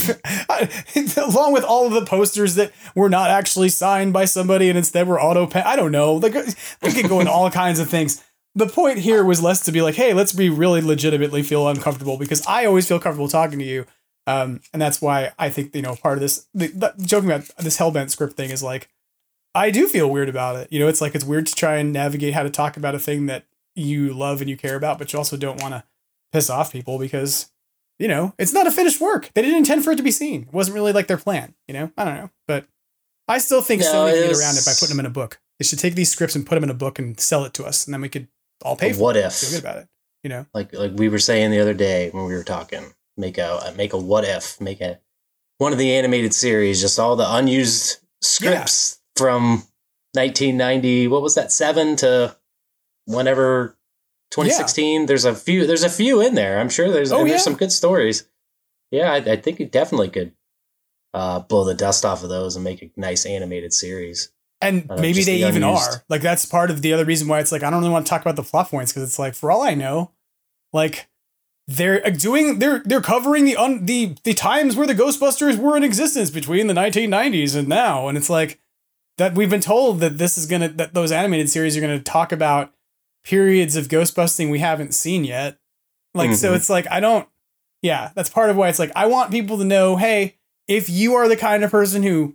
[1.17, 5.09] along with all of the posters that were not actually signed by somebody and instead
[5.09, 5.63] were auto pen.
[5.65, 6.17] I don't know.
[6.17, 6.35] Like,
[6.83, 8.23] we could go into all kinds of things.
[8.55, 12.19] The point here was less to be like, hey, let's be really legitimately feel uncomfortable
[12.19, 13.87] because I always feel comfortable talking to you
[14.27, 17.51] um, and that's why I think you know part of this the, the, joking about
[17.59, 18.89] this hellbent script thing is like
[19.55, 20.69] I do feel weird about it.
[20.73, 22.99] You know, it's like it's weird to try and navigate how to talk about a
[22.99, 23.45] thing that
[23.75, 25.85] you love and you care about, but you also don't want to
[26.33, 27.51] piss off people because
[27.99, 29.31] you know it's not a finished work.
[29.35, 30.43] They didn't intend for it to be seen.
[30.43, 31.55] It wasn't really like their plan.
[31.69, 32.67] You know, I don't know, but
[33.29, 35.41] I still think no, Sony can get around it by putting them in a book.
[35.59, 37.65] They should take these scripts and put them in a book and sell it to
[37.65, 38.29] us, and then we could
[38.63, 39.25] all pay for what it.
[39.25, 39.35] if?
[39.35, 39.89] Feel good about it.
[40.23, 43.39] You know, like like we were saying the other day when we were talking make
[43.39, 44.99] a make a what if make a
[45.59, 49.23] one of the animated series just all the unused scripts yeah.
[49.23, 49.51] from
[50.13, 52.37] 1990 what was that 7 to
[53.07, 53.77] whenever
[54.33, 55.07] 2016 yeah.
[55.07, 57.31] there's a few there's a few in there i'm sure there's oh, yeah.
[57.31, 58.29] there's some good stories
[58.91, 60.33] yeah I, I, think it definitely could
[61.13, 65.23] uh, blow the dust off of those and make a nice animated series and maybe
[65.23, 65.91] they the even unused.
[65.91, 68.07] are like that's part of the other reason why it's like i don't really want
[68.07, 70.11] to talk about the plot points because it's like for all i know
[70.73, 71.09] like
[71.67, 75.77] they're uh, doing they're they're covering the un, the the times where the Ghostbusters were
[75.77, 78.09] in existence between the 1990s and now.
[78.09, 78.61] And it's like
[79.17, 81.97] that we've been told that this is going to that those animated series are going
[81.97, 82.73] to talk about
[83.25, 85.59] periods of ghostbusting we haven't seen yet.
[86.13, 86.37] Like mm-hmm.
[86.37, 87.27] so it's like I don't
[87.83, 90.37] yeah that's part of why it's like I want people to know hey
[90.69, 92.35] if you are the kind of person who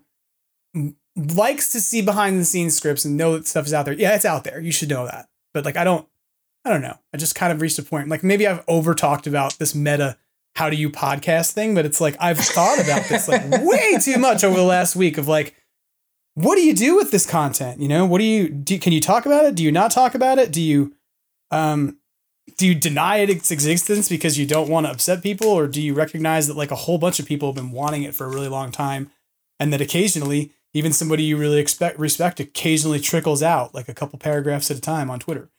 [1.16, 4.16] likes to see behind the scenes scripts and know that stuff is out there yeah
[4.16, 4.60] it's out there.
[4.60, 5.30] You should know that.
[5.54, 6.08] But like I don't
[6.65, 6.98] I don't know.
[7.14, 8.10] I just kind of reached a point.
[8.10, 10.18] Like maybe I've over talked about this meta
[10.56, 14.18] how do you podcast thing, but it's like I've thought about this like way too
[14.18, 15.56] much over the last week of like,
[16.34, 17.80] what do you do with this content?
[17.80, 18.77] You know, what do you do?
[18.77, 19.56] Can you talk about it?
[19.56, 20.52] Do you not talk about it?
[20.52, 20.94] Do you,
[21.52, 21.98] um,
[22.57, 25.81] do you deny it its existence because you don't want to upset people, or do
[25.81, 28.30] you recognize that like a whole bunch of people have been wanting it for a
[28.30, 29.10] really long time,
[29.60, 34.19] and that occasionally even somebody you really expect respect occasionally trickles out like a couple
[34.19, 35.49] paragraphs at a time on Twitter.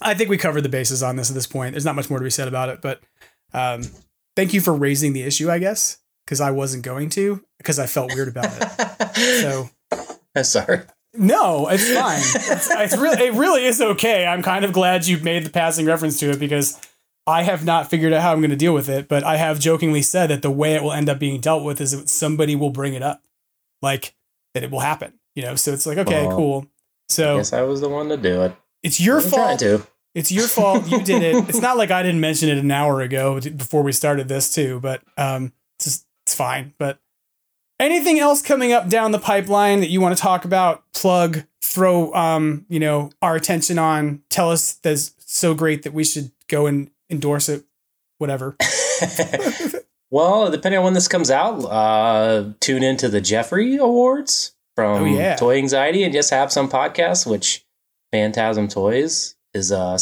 [0.00, 1.72] I think we covered the bases on this at this point.
[1.72, 3.00] There's not much more to be said about it, but
[3.52, 3.82] um,
[4.36, 7.86] thank you for raising the issue, I guess, because I wasn't going to because I
[7.86, 9.16] felt weird about it.
[9.40, 9.70] So,
[10.36, 10.82] I'm sorry.
[11.14, 12.18] No, it's fine.
[12.18, 14.26] It's, it's really, it really is okay.
[14.26, 16.80] I'm kind of glad you made the passing reference to it because
[17.26, 19.08] I have not figured out how I'm going to deal with it.
[19.08, 21.80] But I have jokingly said that the way it will end up being dealt with
[21.80, 23.22] is that somebody will bring it up,
[23.82, 24.14] like
[24.54, 25.14] that it will happen.
[25.34, 26.66] You know, so it's like okay, cool.
[27.08, 28.54] So I guess I was the one to do it.
[28.82, 29.60] It's your I'm fault.
[29.60, 29.86] To.
[30.14, 30.88] It's your fault.
[30.88, 31.36] You did it.
[31.48, 34.80] it's not like I didn't mention it an hour ago before we started this too,
[34.80, 36.74] but um, it's just, it's fine.
[36.78, 36.98] But
[37.78, 40.82] anything else coming up down the pipeline that you want to talk about?
[40.92, 44.22] Plug, throw, um, you know, our attention on.
[44.28, 47.64] Tell us that's so great that we should go and endorse it.
[48.18, 48.56] Whatever.
[50.10, 55.04] well, depending on when this comes out, uh, tune into the Jeffrey Awards from oh,
[55.06, 55.34] yeah.
[55.34, 57.66] Toy Anxiety and just have some podcasts, which
[58.14, 59.98] Fantazm Toys is uh,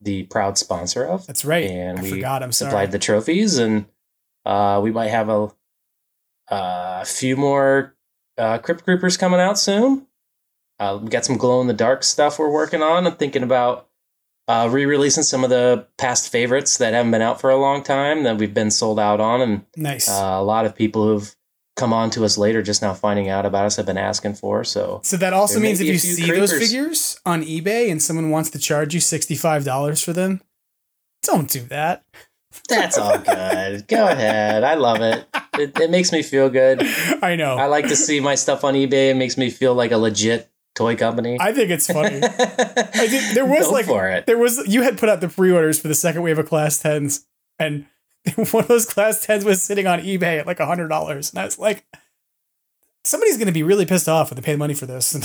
[0.00, 1.26] the proud sponsor of.
[1.26, 1.68] That's right.
[1.68, 2.44] And I we forgot.
[2.44, 2.70] I'm sorry.
[2.70, 3.86] supplied the trophies, and
[4.46, 5.50] uh, we might have a
[6.48, 7.96] a uh, few more
[8.38, 10.06] uh, Crypt Creepers coming out soon.
[10.78, 13.08] Uh, we got some glow in the dark stuff we're working on.
[13.08, 13.88] I'm thinking about
[14.46, 18.22] uh, re-releasing some of the past favorites that haven't been out for a long time
[18.22, 20.08] that we've been sold out on, and nice.
[20.08, 21.34] Uh, a lot of people who've
[21.76, 24.64] come on to us later just now finding out about us have been asking for.
[24.64, 26.50] So So that also means if you see creepers.
[26.50, 30.42] those figures on eBay and someone wants to charge you $65 for them,
[31.22, 32.04] don't do that.
[32.68, 33.86] That's all good.
[33.88, 34.64] Go ahead.
[34.64, 35.26] I love it.
[35.54, 35.78] it.
[35.80, 36.82] It makes me feel good.
[37.22, 37.54] I know.
[37.56, 39.10] I like to see my stuff on eBay.
[39.10, 41.36] It makes me feel like a legit toy company.
[41.40, 42.20] I think it's funny.
[43.34, 44.26] There was Go like for it.
[44.26, 47.24] there was you had put out the pre-orders for the second wave of class 10s
[47.58, 47.86] and
[48.36, 51.30] one of those class 10s was sitting on eBay at like a hundred dollars.
[51.30, 51.86] And I was like,
[53.04, 55.22] somebody's going to be really pissed off when they pay money for this and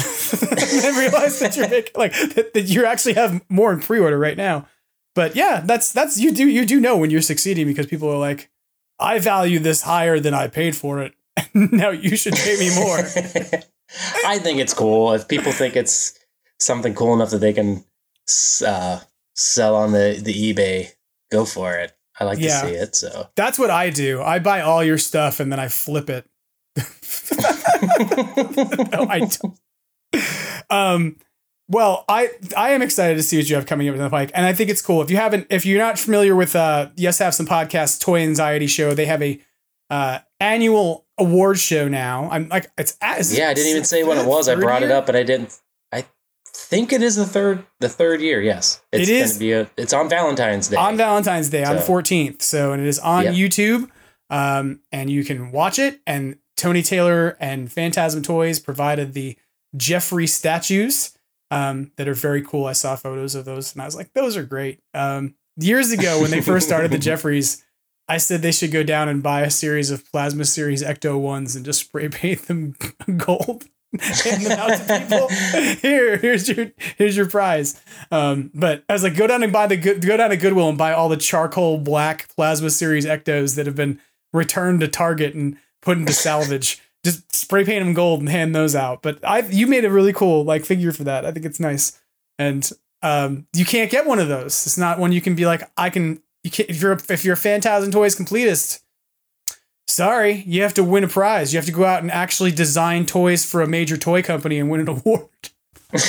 [0.58, 4.38] then realize that you're making, like that, that you actually have more in pre-order right
[4.38, 4.68] now.
[5.14, 8.18] But yeah, that's that's you do you do know when you're succeeding because people are
[8.18, 8.50] like,
[9.00, 11.14] I value this higher than I paid for it.
[11.54, 13.00] now you should pay me more.
[14.26, 16.20] I think it's cool if people think it's
[16.60, 17.86] something cool enough that they can
[18.66, 19.00] uh,
[19.36, 20.90] sell on the the eBay.
[21.32, 21.94] Go for it.
[22.19, 22.61] I like Yeah.
[22.61, 22.95] to see it.
[22.95, 24.22] So That's what I do.
[24.22, 26.26] I buy all your stuff and then I flip it.
[26.77, 26.84] no,
[29.10, 29.60] I don't.
[30.69, 31.18] Um,
[31.68, 34.32] well, I I am excited to see what you have coming up in the pike,
[34.34, 35.02] and I think it's cool.
[35.02, 38.68] If you haven't, if you're not familiar with uh, Yes Have Some Podcast Toy Anxiety
[38.68, 39.42] Show, they have a
[39.90, 42.30] uh, annual award show now.
[42.30, 44.48] I'm like, it's is yeah, I didn't even say what it was.
[44.48, 45.60] I brought it up, but I didn't.
[46.56, 48.42] Think it is the third the third year.
[48.42, 50.77] Yes, it's It is- Gonna be a, it's on Valentine's Day.
[50.77, 52.42] on Valentine's Day on the 14th.
[52.42, 53.34] So, and it is on Yep.
[53.34, 53.90] YouTube.
[54.30, 56.00] Um, and you can watch it.
[56.08, 59.38] And Tony Taylor and Fantazm Toys provided the
[59.77, 61.11] Jeffrey statues
[61.51, 62.66] um, that are very cool.
[62.66, 64.80] I saw photos of those and I was like, those are great.
[64.93, 67.64] Um, years ago, when they first started the Jeffreys,
[68.08, 71.56] I said they should go down and buy a series of Plasma Series Ecto ones
[71.56, 72.75] and just spray paint them
[73.17, 73.66] gold.
[74.24, 75.30] hand them out to people.
[75.82, 77.82] Here, here's your here's your prize.
[78.12, 80.70] Um, but I was like, go down and buy the good, go down to Goodwill
[80.70, 84.00] and buy all the charcoal black plasma series ectos that have been
[84.34, 86.82] returned to Target and put into salvage.
[87.06, 89.04] Just spray paint them gold and hand those out.
[89.04, 91.24] But I, you made a really cool like figure for that.
[91.24, 92.00] I think it's nice,
[92.40, 92.68] and
[93.04, 94.66] um, you can't get one of those.
[94.66, 96.22] It's not one you can be like, I can.
[96.44, 98.82] You can't if you're a, if you're a Fantazm Toys completist.
[99.88, 101.54] Sorry, you have to win a prize.
[101.54, 104.70] You have to go out and actually design toys for a major toy company and
[104.70, 105.30] win an award.
[105.94, 106.02] I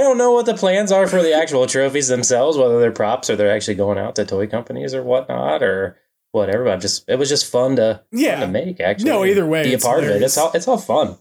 [0.00, 3.36] don't know what the plans are for the actual trophies themselves, whether they're props or
[3.36, 5.98] they're actually going out to toy companies or whatnot or
[6.32, 6.64] whatever.
[6.64, 8.40] But just it was just fun to Yeah.
[8.40, 9.10] fun to make actually.
[9.10, 10.22] No, either way, be a part of it.
[10.22, 11.18] It's all it's all fun.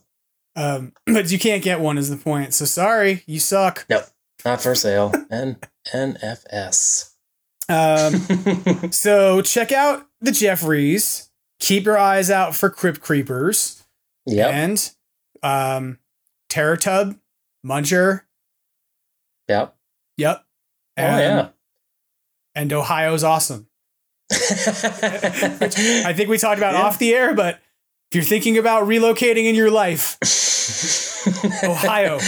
[0.55, 2.53] Um, but you can't get one is the point.
[2.53, 3.85] So sorry, you suck.
[3.89, 4.05] Nope,
[4.45, 5.11] not for sale.
[5.31, 5.57] N
[5.87, 7.11] NFS.
[7.69, 11.29] Um, so check out the Jeffries.
[11.59, 13.83] Keep your eyes out for Crypt Creepers
[14.25, 14.53] Yep.
[14.53, 14.91] and
[15.43, 15.97] um,
[16.49, 17.15] Terror Tub,
[17.65, 18.21] Muncher.
[19.47, 19.75] Yep.
[20.17, 20.37] Yep.
[20.97, 21.49] Oh And, yeah.
[22.55, 23.67] And Ohio's awesome.
[24.31, 26.81] I think we talked about Yeah.
[26.83, 27.55] off the air, but
[28.11, 30.17] if you're thinking about relocating in your life,
[31.63, 32.19] Ohio.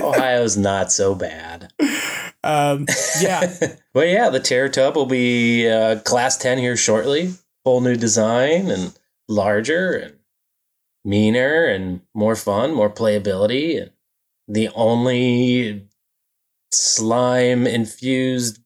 [0.00, 1.72] Ohio's not so bad.
[2.44, 2.86] Um,
[3.20, 3.52] yeah.
[3.94, 7.32] Well, yeah, the Terror Tub will be uh, class 10 here shortly.
[7.64, 8.92] Whole new design and
[9.28, 10.16] larger and
[11.04, 13.80] meaner and more fun, more playability.
[13.80, 13.92] And
[14.48, 15.86] the only
[16.72, 18.58] slime infused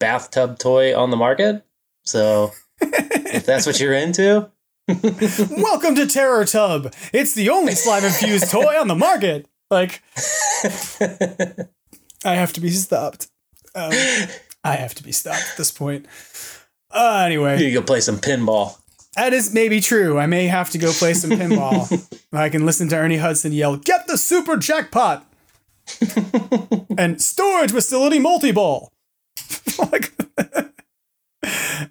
[0.00, 1.66] bathtub toy on the market.
[2.06, 4.50] So if that's what you're into,
[4.88, 6.92] Welcome to Terror Tub.
[7.12, 9.46] It's the only slime infused toy on the market.
[9.70, 10.02] Like,
[12.24, 13.28] I have to be stopped.
[13.74, 13.92] Um,
[14.64, 16.06] I have to be stopped at this point.
[16.90, 18.78] Uh, anyway, you go play some pinball.
[19.16, 20.18] that is maybe true.
[20.18, 22.20] I may have to go play some pinball.
[22.32, 25.26] I can listen to Ernie Hudson yell, "Get the super jackpot!"
[26.98, 28.92] and storage facility multi-ball.
[29.78, 30.12] like,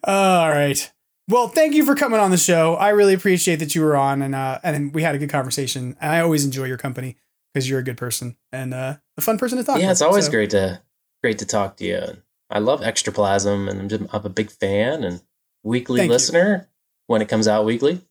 [0.04, 0.92] all right.
[1.28, 2.76] Well, thank you for coming on the show.
[2.76, 5.98] I really appreciate that you were on, and uh, and we had a good conversation.
[6.00, 7.18] I always enjoy your company
[7.54, 9.78] because you're a good person and uh, a fun person to talk.
[9.80, 9.92] Yeah, with.
[9.94, 10.82] it's always So- great to
[11.24, 12.18] great to talk to you.
[12.50, 15.22] I love Extraplasm, and I'm, just, I'm a big fan and
[15.64, 16.14] weekly Thank you.
[16.14, 16.68] listener
[17.08, 18.02] when it comes out weekly.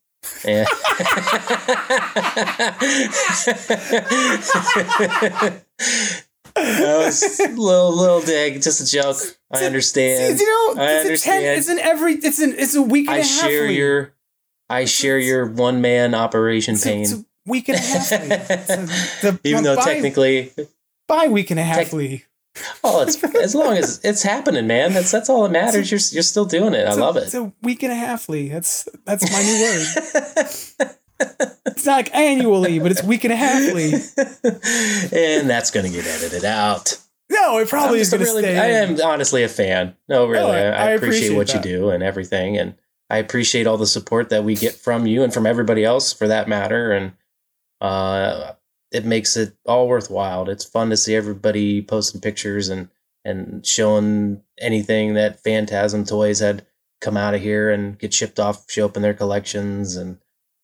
[0.46, 0.66] And
[6.54, 9.16] that was a little little dig, just a joke.
[9.52, 10.38] I understand.
[10.38, 11.36] You know, I it's a ten.
[11.36, 11.58] understand.
[11.58, 12.14] It's an every.
[12.14, 12.54] It's an.
[12.58, 13.76] It's a week and I share lead.
[13.76, 14.14] your
[14.68, 17.24] I share your one man operation It's pain.
[17.50, 18.10] Week and a half.
[18.10, 18.46] lead.
[18.48, 20.52] It's a, Even though technically,
[21.06, 22.24] by week and a half lead.
[22.82, 24.92] oh, it's as long as it's happening, man.
[24.94, 25.90] That's that's all that matters.
[25.90, 26.84] You're you're still doing it.
[26.86, 27.42] I It's a- love It's it.
[27.42, 28.48] a week and a half, Lee.
[28.48, 30.90] That's that's my new word.
[31.66, 33.92] it's not like annually, but it's week and a half, Lee.
[35.12, 36.98] and that's gonna get edited out.
[37.32, 38.58] No, it probably I'm is going to really, stay.
[38.58, 39.94] I am honestly a fan.
[40.08, 40.96] No, really, I- I, I I appreciate,
[41.28, 41.64] appreciate what that.
[41.64, 42.74] you do and everything, and
[43.08, 46.26] I appreciate all the support that we get from you and from everybody else, for
[46.26, 46.90] that matter.
[46.90, 47.12] And
[47.80, 48.52] uh,
[48.92, 50.48] it makes it all worthwhile.
[50.48, 52.88] It's fun to see everybody posting pictures and
[53.24, 56.66] and showing anything that Fantazm Toys had
[57.00, 60.18] come out of here and get shipped off, show up in their collections, and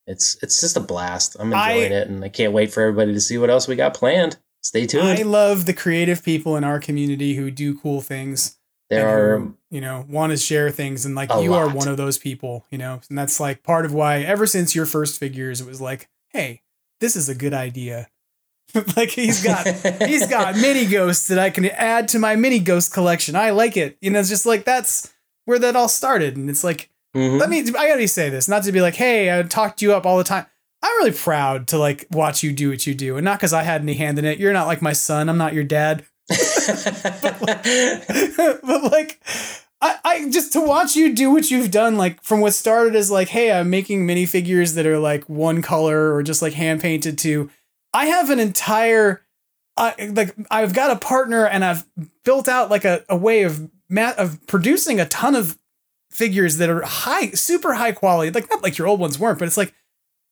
[0.06, 1.36] it's it's just a blast.
[1.38, 3.76] I'm I- enjoying it, and I can't wait for everybody to see what else we
[3.76, 4.38] got planned.
[4.62, 5.06] Stay tuned.
[5.06, 8.58] I love the creative people in our community who do cool things.
[8.90, 11.88] there and are who, you know, want to share things, and like you are one
[11.88, 15.20] of those people, you know, and that's like part of why ever since your first
[15.20, 16.62] figures, it was like, hey,
[17.00, 18.08] this is a good idea.
[18.96, 19.66] like he's got
[20.02, 23.36] he's got mini ghosts that I can add to my mini ghost collection.
[23.36, 23.96] I like it.
[24.00, 25.12] You know, it's just like that's
[25.44, 26.36] where that all started.
[26.36, 27.38] And it's like, Mhm.
[27.40, 30.04] let me I gotta say this, not to be like, hey, I talked you up
[30.04, 30.46] all the time.
[30.82, 33.16] I'm really proud to like watch you do what you do.
[33.16, 34.38] And not because I had any hand in it.
[34.38, 35.28] You're not like my son.
[35.28, 36.04] I'm not your dad.
[36.28, 36.42] but
[38.92, 39.20] like
[39.86, 43.10] I, I just to watch you do what you've done, like from what started as
[43.10, 47.18] like, hey, I'm making minifigures that are like one color or just like hand painted
[47.18, 47.50] to,
[47.94, 49.22] I have an entire,
[49.76, 51.84] I like I've got a partner and I've
[52.24, 55.58] built out like a, a way of ma- of producing a ton of
[56.10, 58.30] figures that are high, super high quality.
[58.30, 59.74] Like not like your old ones weren't, but it's like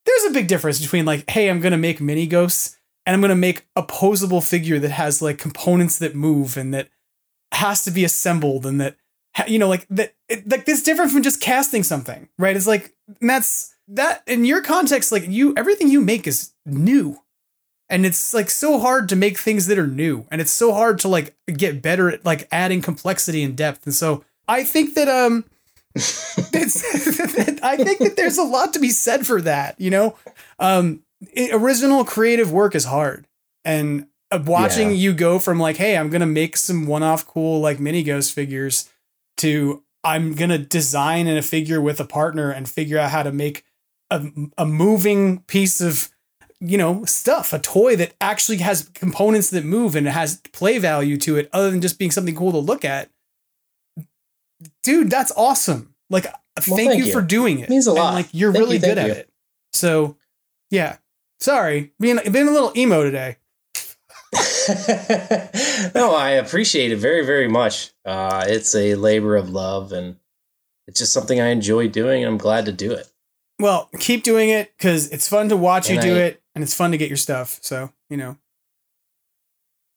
[0.06, 3.36] there's a big difference between like, hey, I'm gonna make mini ghosts and I'm gonna
[3.36, 6.88] make a posable figure that has like components that move and that
[7.52, 9.03] has to be assembled and that ha-
[9.46, 12.56] you know like that it, like this different from just casting something right?
[12.56, 17.18] It's like and that's that in your context like you everything you make is new.
[17.90, 20.26] And it's like so hard to make things that are new.
[20.30, 23.84] And it's so hard to like get better at like adding complexity and depth.
[23.86, 25.44] And so i think that um
[25.94, 26.82] it's,
[27.62, 30.16] i think that there's a lot to be said for that you know?
[30.58, 31.02] Um
[31.52, 33.26] original creative work is hard.
[33.64, 34.96] And uh, watching Yeah.
[34.96, 38.88] you go from like hey i'm gonna make some one-off cool like mini ghost figures
[39.38, 43.32] to i'm gonna design in a figure with a partner and figure out how to
[43.32, 43.64] make
[44.10, 44.22] a,
[44.58, 46.10] a moving piece of
[46.60, 50.78] you know stuff a toy that actually has components that move and it has play
[50.78, 53.10] value to it other than just being something cool to look at
[54.82, 57.12] dude that's awesome like Well, thank, thank you, you.
[57.12, 58.14] for doing it it Means a And, lot.
[58.14, 59.20] like you're Thank really you, good thank at you.
[59.22, 59.30] it
[59.72, 60.16] so
[60.70, 60.96] yeah
[61.40, 63.36] sorry being being a little emo today
[65.94, 67.92] no, I appreciate it very, very much.
[68.04, 70.16] Uh, it's a labor of love, and
[70.86, 73.08] it's just something I enjoy doing, and I'm glad to do it.
[73.60, 76.74] well keep doing it because it's fun to watch you do I- it and it's
[76.74, 78.36] fun to get your stuff so you know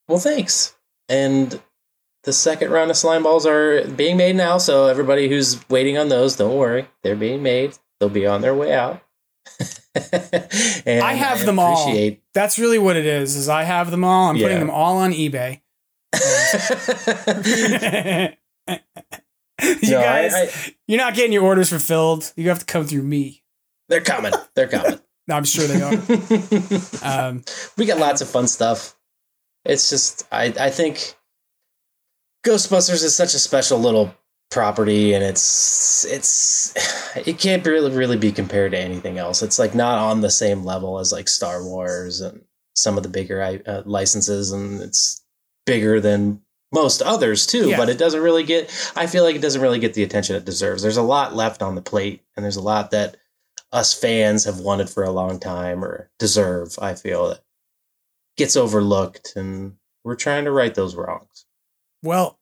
[0.08, 0.76] Well, thanks.
[1.10, 1.60] And
[2.24, 6.10] the second round of slime balls are being made now, so everybody who's waiting on
[6.10, 7.78] those, don't worry, they're being made.
[8.00, 9.02] They'll be on their way out.
[9.96, 11.94] I have them all.
[12.34, 13.36] That's really what it is.
[13.36, 14.30] Is I have them all.
[14.30, 15.62] I'm putting them all on eBay.
[19.62, 22.32] you No, I- guys, I- you're not getting your orders fulfilled.
[22.36, 23.44] You have to come through me.
[23.90, 24.34] They're coming.
[24.56, 25.00] They're coming.
[25.30, 25.92] No, I'm sure they are.
[27.04, 27.44] um,
[27.78, 28.96] we got lots of fun stuff.
[29.66, 31.16] It's just I I think
[32.46, 34.16] Ghostbusters is such a special little
[34.50, 36.74] property and it's it's
[37.28, 39.42] it can't really really be compared to anything else.
[39.42, 42.42] It's like not on the same level as like Star Wars and
[42.76, 45.24] some of the bigger uh, licenses and it's
[45.66, 46.42] bigger than
[46.74, 47.78] most others too, Yeah.
[47.78, 50.46] but it doesn't really get I feel like it doesn't really get the attention it
[50.46, 50.82] deserves.
[50.82, 53.18] There's a lot left on the plate and there's a lot that
[53.74, 57.42] us fans have wanted for a long time or deserve, I feel that
[58.38, 59.74] gets overlooked and
[60.06, 61.46] we're trying to right those wrongs.
[62.02, 62.40] well,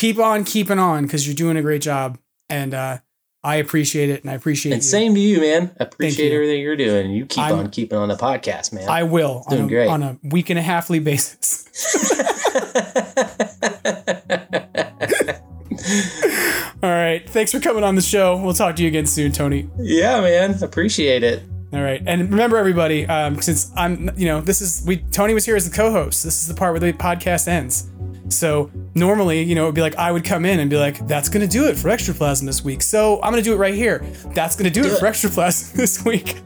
[0.00, 2.98] keep on keeping on because you're doing a great job, and uh,
[3.44, 4.88] I appreciate it, and I appreciate And you.
[4.88, 5.74] same to you, man.
[5.78, 6.34] Appreciate you.
[6.34, 7.10] everything you're doing.
[7.10, 8.88] You keep I'm- on keeping on the podcast, man.
[8.88, 9.88] I will on Doing a, great.
[9.88, 11.66] on a week and a halfly basis.
[16.82, 17.28] All right.
[17.28, 18.36] Thanks for coming on the show.
[18.42, 19.68] We'll talk to you again soon, Tony.
[19.78, 20.62] yeah, man.
[20.62, 21.42] Appreciate it.
[21.72, 25.46] All right, and remember everybody, um, since I'm, you know, this is we Tony was
[25.46, 26.24] here as the co-host.
[26.24, 27.88] This is the part where the podcast ends.
[28.30, 31.28] So normally, you know, it'd be like I would come in and be like, "That's
[31.28, 34.04] gonna do it for Extraplasm this week." So I'm gonna do it right here.
[34.34, 34.98] That's gonna do, it, it.
[34.98, 36.36] for Extraplasm this week.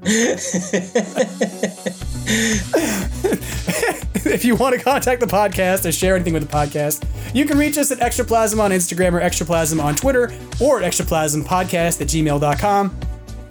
[4.26, 7.04] if you want to contact the podcast or share anything with the podcast,
[7.34, 12.00] you can reach us at Extraplasm on Instagram or Extraplasm on Twitter or at extraplasmpodcast
[12.00, 12.96] at gmail.com.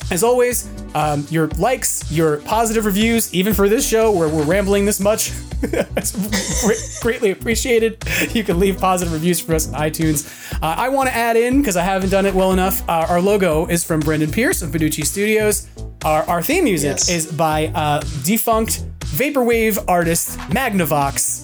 [0.09, 4.85] As always, um, your likes, your positive reviews, even for this show where we're rambling
[4.85, 8.01] this much, it's greatly appreciated.
[8.33, 10.53] You can leave positive reviews for us on iTunes.
[10.61, 13.19] Uh, I want to add in, because I haven't done it well enough, uh, our
[13.19, 15.67] logo is from Brendan Pearce of Badoochi Studios.
[16.05, 17.09] Our, our theme music Yes.
[17.09, 21.43] is by uh, defunct vaporwave artist Magnavox.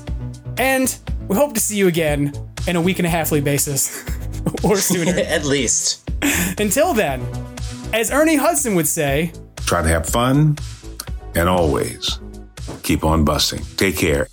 [0.58, 0.95] And
[1.27, 2.32] we hope to see you again
[2.67, 4.06] in a week and a halfly basis
[4.64, 5.11] or sooner.
[5.19, 6.09] At least.
[6.58, 7.25] Until then,
[7.93, 9.31] as Ernie Hudson would say,
[9.65, 10.57] Try to have fun
[11.35, 12.19] and always
[12.81, 13.63] keep on busting.
[13.77, 14.27] Take care.